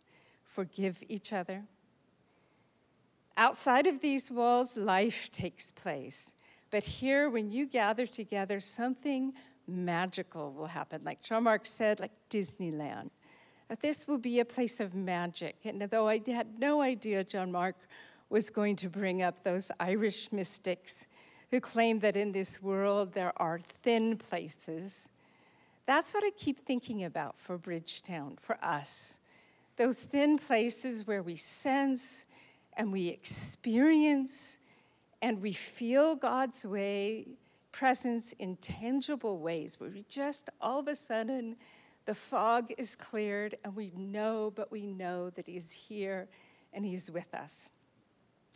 forgive 0.50 1.02
each 1.08 1.32
other. 1.32 1.64
Outside 3.36 3.86
of 3.86 4.00
these 4.00 4.30
walls, 4.30 4.76
life 4.76 5.30
takes 5.30 5.70
place. 5.70 6.34
But 6.70 6.84
here, 6.84 7.30
when 7.30 7.50
you 7.50 7.66
gather 7.66 8.06
together, 8.06 8.60
something 8.60 9.32
magical 9.66 10.52
will 10.52 10.66
happen. 10.66 11.02
Like 11.04 11.22
John 11.22 11.44
Mark 11.44 11.66
said, 11.66 12.00
like 12.00 12.12
Disneyland. 12.28 13.10
This 13.80 14.08
will 14.08 14.18
be 14.18 14.40
a 14.40 14.44
place 14.44 14.80
of 14.80 14.94
magic. 14.94 15.56
And 15.64 15.80
though 15.82 16.08
I 16.08 16.20
had 16.26 16.58
no 16.58 16.80
idea 16.80 17.22
John 17.22 17.52
Mark 17.52 17.76
was 18.28 18.50
going 18.50 18.76
to 18.76 18.88
bring 18.88 19.22
up 19.22 19.44
those 19.44 19.70
Irish 19.78 20.32
mystics 20.32 21.06
who 21.50 21.60
claim 21.60 22.00
that 22.00 22.16
in 22.16 22.32
this 22.32 22.60
world 22.60 23.12
there 23.12 23.32
are 23.36 23.60
thin 23.60 24.16
places, 24.16 25.08
that's 25.86 26.12
what 26.12 26.24
I 26.24 26.30
keep 26.30 26.58
thinking 26.58 27.04
about 27.04 27.38
for 27.38 27.58
Bridgetown, 27.58 28.36
for 28.40 28.56
us. 28.62 29.19
Those 29.80 30.02
thin 30.02 30.36
places 30.36 31.06
where 31.06 31.22
we 31.22 31.36
sense 31.36 32.26
and 32.76 32.92
we 32.92 33.08
experience 33.08 34.60
and 35.22 35.40
we 35.40 35.54
feel 35.54 36.16
God's 36.16 36.66
way, 36.66 37.28
presence 37.72 38.34
in 38.38 38.56
tangible 38.56 39.38
ways, 39.38 39.80
where 39.80 39.88
we 39.88 40.04
just 40.06 40.50
all 40.60 40.80
of 40.80 40.88
a 40.88 40.94
sudden 40.94 41.56
the 42.04 42.12
fog 42.12 42.74
is 42.76 42.94
cleared, 42.94 43.56
and 43.64 43.74
we 43.74 43.90
know, 43.96 44.52
but 44.54 44.70
we 44.70 44.84
know 44.84 45.30
that 45.30 45.46
He's 45.46 45.72
here 45.72 46.28
and 46.74 46.84
He's 46.84 47.10
with 47.10 47.32
us. 47.32 47.70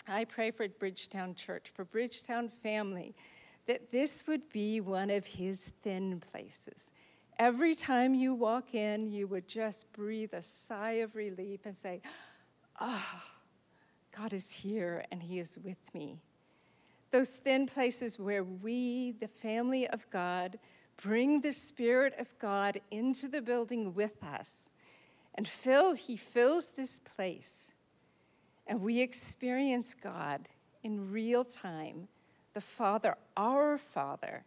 I 0.07 0.27
pray 0.27 0.51
for 0.51 0.69
Bridgetown 0.69 1.35
Church, 1.37 1.71
for 1.71 1.87
Bridgetown 1.87 2.51
family, 2.51 3.15
that 3.65 3.91
this 3.91 4.27
would 4.27 4.47
be 4.51 4.83
one 4.83 5.09
of 5.09 5.25
His 5.25 5.73
thin 5.81 6.21
places. 6.21 6.93
Every 7.39 7.75
time 7.75 8.15
you 8.15 8.35
walk 8.35 8.75
in, 8.75 9.11
you 9.11 9.27
would 9.27 9.49
just 9.49 9.93
breathe 9.93 10.35
a 10.35 10.43
sigh 10.43 10.99
of 11.03 11.17
relief 11.17 11.61
and 11.65 11.77
say, 11.77 12.01
Ah, 12.81 13.25
oh, 13.25 13.31
God 14.17 14.33
is 14.33 14.51
here 14.51 15.05
and 15.11 15.23
He 15.23 15.39
is 15.39 15.59
with 15.63 15.93
me. 15.95 16.19
Those 17.11 17.37
thin 17.37 17.67
places 17.67 18.19
where 18.19 18.45
we, 18.45 19.13
the 19.13 19.29
family 19.29 19.89
of 19.89 20.09
God, 20.11 20.59
bring 21.03 21.41
the 21.41 21.53
Spirit 21.53 22.15
of 22.19 22.37
God 22.39 22.81
into 22.91 23.29
the 23.29 23.43
building 23.43 23.95
with 23.95 24.23
us 24.23 24.71
and 25.35 25.47
fill, 25.47 25.95
He 25.95 26.17
fills 26.17 26.71
this 26.71 27.01
place. 27.01 27.73
And 28.67 28.81
we 28.81 29.01
experience 29.01 29.95
God 29.95 30.49
in 30.83 31.11
real 31.11 31.45
time, 31.45 32.09
the 32.53 32.61
Father, 32.61 33.17
our 33.37 33.77
Father, 33.77 34.45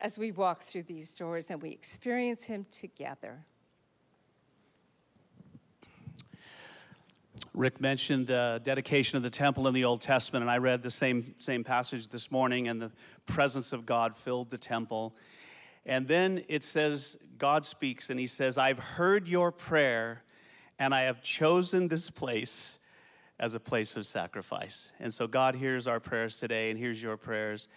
as 0.00 0.18
we 0.18 0.32
walk 0.32 0.62
through 0.62 0.84
these 0.84 1.14
doors 1.14 1.50
and 1.50 1.60
we 1.60 1.70
experience 1.70 2.44
Him 2.44 2.66
together. 2.70 3.44
Rick 7.54 7.80
mentioned 7.80 8.28
the 8.28 8.60
dedication 8.62 9.16
of 9.16 9.22
the 9.22 9.30
temple 9.30 9.66
in 9.66 9.74
the 9.74 9.84
Old 9.84 10.00
Testament, 10.00 10.42
and 10.42 10.50
I 10.50 10.58
read 10.58 10.82
the 10.82 10.90
same, 10.90 11.34
same 11.38 11.64
passage 11.64 12.08
this 12.08 12.30
morning, 12.30 12.68
and 12.68 12.80
the 12.80 12.92
presence 13.26 13.72
of 13.72 13.86
God 13.86 14.16
filled 14.16 14.50
the 14.50 14.58
temple. 14.58 15.14
And 15.84 16.06
then 16.06 16.44
it 16.48 16.62
says, 16.62 17.16
God 17.38 17.64
speaks 17.64 18.10
and 18.10 18.20
he 18.20 18.26
says, 18.26 18.58
I've 18.58 18.78
heard 18.78 19.26
your 19.26 19.50
prayer 19.50 20.22
and 20.78 20.94
I 20.94 21.02
have 21.02 21.22
chosen 21.22 21.88
this 21.88 22.10
place 22.10 22.78
as 23.38 23.54
a 23.54 23.60
place 23.60 23.96
of 23.96 24.06
sacrifice. 24.06 24.92
And 25.00 25.12
so 25.12 25.26
God 25.26 25.54
hears 25.54 25.86
our 25.86 26.00
prayers 26.00 26.38
today 26.38 26.70
and 26.70 26.78
hears 26.78 27.02
your 27.02 27.16
prayers. 27.16 27.68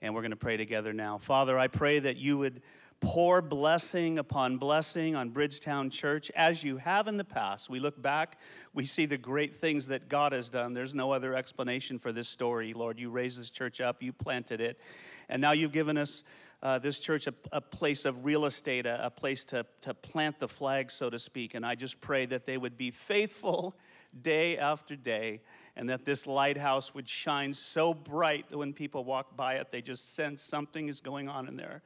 And 0.00 0.14
we're 0.14 0.22
going 0.22 0.30
to 0.30 0.36
pray 0.36 0.56
together 0.56 0.92
now. 0.92 1.18
Father, 1.18 1.58
I 1.58 1.66
pray 1.68 1.98
that 1.98 2.16
you 2.16 2.38
would 2.38 2.62
pour 3.00 3.40
blessing 3.40 4.18
upon 4.18 4.58
blessing 4.58 5.14
on 5.14 5.30
Bridgetown 5.30 5.90
Church 5.90 6.30
as 6.34 6.64
you 6.64 6.78
have 6.78 7.06
in 7.06 7.16
the 7.16 7.24
past. 7.24 7.70
We 7.70 7.78
look 7.78 8.00
back, 8.00 8.38
we 8.74 8.86
see 8.86 9.06
the 9.06 9.18
great 9.18 9.54
things 9.54 9.86
that 9.86 10.08
God 10.08 10.32
has 10.32 10.48
done. 10.48 10.74
There's 10.74 10.94
no 10.94 11.12
other 11.12 11.34
explanation 11.34 11.98
for 11.98 12.12
this 12.12 12.28
story, 12.28 12.74
Lord. 12.74 12.98
You 12.98 13.10
raised 13.10 13.38
this 13.38 13.50
church 13.50 13.80
up, 13.80 14.02
you 14.02 14.12
planted 14.12 14.60
it, 14.60 14.80
and 15.28 15.40
now 15.40 15.52
you've 15.52 15.72
given 15.72 15.96
us 15.96 16.24
uh, 16.60 16.78
this 16.78 16.98
church 16.98 17.28
a, 17.28 17.34
a, 17.52 17.60
place 17.60 18.04
of 18.04 18.24
real 18.24 18.44
estate, 18.44 18.84
a, 18.84 19.06
a 19.06 19.10
place 19.10 19.44
to, 19.44 19.64
to 19.80 19.94
plant 19.94 20.40
the 20.40 20.48
flag, 20.48 20.90
so 20.90 21.08
to 21.08 21.18
speak. 21.18 21.54
And 21.54 21.64
I 21.64 21.76
just 21.76 22.00
pray 22.00 22.26
that 22.26 22.46
they 22.46 22.56
would 22.56 22.76
be 22.76 22.90
faithful 22.90 23.76
day 24.22 24.58
after 24.58 24.96
day 24.96 25.40
and 25.78 25.88
that 25.88 26.04
this 26.04 26.26
lighthouse 26.26 26.92
would 26.92 27.08
shine 27.08 27.54
so 27.54 27.94
bright 27.94 28.50
that 28.50 28.58
when 28.58 28.72
people 28.72 29.04
walk 29.04 29.36
by 29.36 29.54
it, 29.54 29.70
they 29.70 29.80
just 29.80 30.16
sense 30.16 30.42
something 30.42 30.88
is 30.88 31.00
going 31.00 31.28
on 31.28 31.46
in 31.46 31.56
there. 31.56 31.82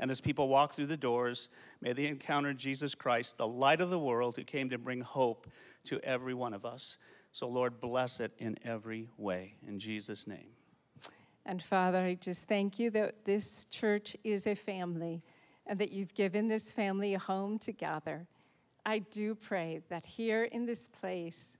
And 0.00 0.10
as 0.10 0.20
people 0.20 0.48
walk 0.48 0.74
through 0.74 0.88
the 0.88 0.96
doors, 0.96 1.48
may 1.80 1.92
they 1.92 2.06
encounter 2.06 2.52
Jesus 2.52 2.96
Christ, 2.96 3.38
the 3.38 3.46
light 3.46 3.80
of 3.80 3.88
the 3.88 4.00
world, 4.00 4.34
who 4.34 4.42
came 4.42 4.68
to 4.70 4.78
bring 4.78 5.00
hope 5.00 5.46
to 5.84 6.00
every 6.00 6.34
one 6.34 6.54
of 6.54 6.66
us. 6.66 6.98
So, 7.30 7.46
Lord, 7.46 7.80
bless 7.80 8.18
it 8.18 8.32
in 8.38 8.58
every 8.64 9.10
way. 9.16 9.54
In 9.66 9.78
Jesus' 9.78 10.26
name. 10.26 10.48
And 11.46 11.62
Father, 11.62 11.98
I 11.98 12.14
just 12.14 12.48
thank 12.48 12.80
you 12.80 12.90
that 12.90 13.24
this 13.24 13.66
church 13.66 14.16
is 14.24 14.48
a 14.48 14.56
family 14.56 15.22
and 15.68 15.78
that 15.78 15.92
you've 15.92 16.14
given 16.14 16.48
this 16.48 16.72
family 16.72 17.14
a 17.14 17.18
home 17.20 17.60
to 17.60 17.70
gather. 17.70 18.26
I 18.84 18.98
do 18.98 19.36
pray 19.36 19.82
that 19.88 20.04
here 20.04 20.44
in 20.44 20.66
this 20.66 20.88
place, 20.88 21.55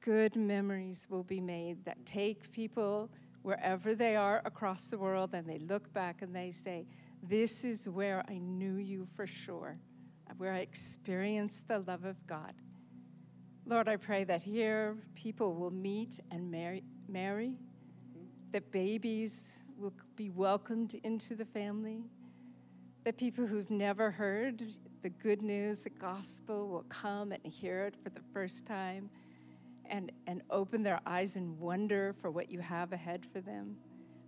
good 0.00 0.36
memories 0.36 1.06
will 1.10 1.22
be 1.22 1.40
made 1.40 1.84
that 1.84 2.04
take 2.06 2.50
people 2.52 3.10
wherever 3.42 3.94
they 3.94 4.16
are 4.16 4.42
across 4.44 4.90
the 4.90 4.98
world 4.98 5.30
and 5.34 5.48
they 5.48 5.58
look 5.58 5.92
back 5.92 6.22
and 6.22 6.34
they 6.34 6.50
say, 6.50 6.86
This 7.22 7.64
is 7.64 7.88
where 7.88 8.24
I 8.28 8.38
knew 8.38 8.76
you 8.76 9.04
for 9.04 9.26
sure, 9.26 9.78
where 10.38 10.52
I 10.52 10.58
experienced 10.58 11.68
the 11.68 11.80
love 11.80 12.04
of 12.04 12.26
God. 12.26 12.54
Lord, 13.66 13.88
I 13.88 13.96
pray 13.96 14.24
that 14.24 14.42
here 14.42 14.96
people 15.14 15.54
will 15.54 15.70
meet 15.70 16.18
and 16.30 16.50
marry, 16.50 16.82
marry 17.08 17.54
that 18.52 18.70
babies 18.72 19.64
will 19.76 19.92
be 20.16 20.30
welcomed 20.30 20.98
into 21.04 21.36
the 21.36 21.44
family, 21.44 22.02
that 23.04 23.16
people 23.16 23.46
who've 23.46 23.70
never 23.70 24.10
heard 24.10 24.62
the 25.02 25.10
good 25.10 25.40
news, 25.40 25.82
the 25.82 25.90
gospel, 25.90 26.68
will 26.68 26.84
come 26.88 27.32
and 27.32 27.46
hear 27.46 27.84
it 27.84 27.96
for 28.02 28.10
the 28.10 28.22
first 28.32 28.66
time 28.66 29.08
and, 29.90 30.10
and 30.26 30.42
open 30.50 30.82
their 30.82 31.00
eyes 31.04 31.36
in 31.36 31.58
wonder 31.58 32.14
for 32.20 32.30
what 32.30 32.50
you 32.50 32.60
have 32.60 32.92
ahead 32.92 33.26
for 33.30 33.40
them. 33.40 33.76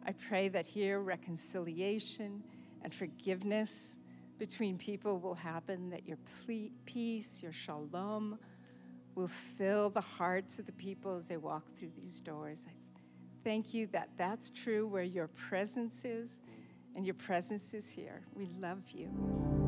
I 0.04 0.12
pray 0.12 0.48
that 0.48 0.66
here 0.66 1.00
reconciliation 1.00 2.42
and 2.82 2.92
forgiveness 2.92 3.96
between 4.38 4.76
people 4.76 5.20
will 5.20 5.34
happen, 5.34 5.88
that 5.90 6.06
your 6.06 6.18
peace, 6.84 7.42
your 7.42 7.52
shalom, 7.52 8.38
will 9.14 9.28
fill 9.28 9.88
the 9.88 10.00
hearts 10.00 10.58
of 10.58 10.66
the 10.66 10.72
people 10.72 11.16
as 11.16 11.28
they 11.28 11.36
walk 11.36 11.64
through 11.76 11.92
these 11.96 12.20
doors. 12.20 12.66
I 12.68 12.72
Thank 13.44 13.74
you 13.74 13.88
that 13.88 14.08
that's 14.16 14.50
true 14.50 14.86
where 14.86 15.02
your 15.02 15.28
presence 15.28 16.04
is, 16.04 16.42
and 16.94 17.04
your 17.04 17.14
presence 17.14 17.74
is 17.74 17.90
here. 17.90 18.22
We 18.34 18.46
love 18.60 18.82
you. 18.90 19.61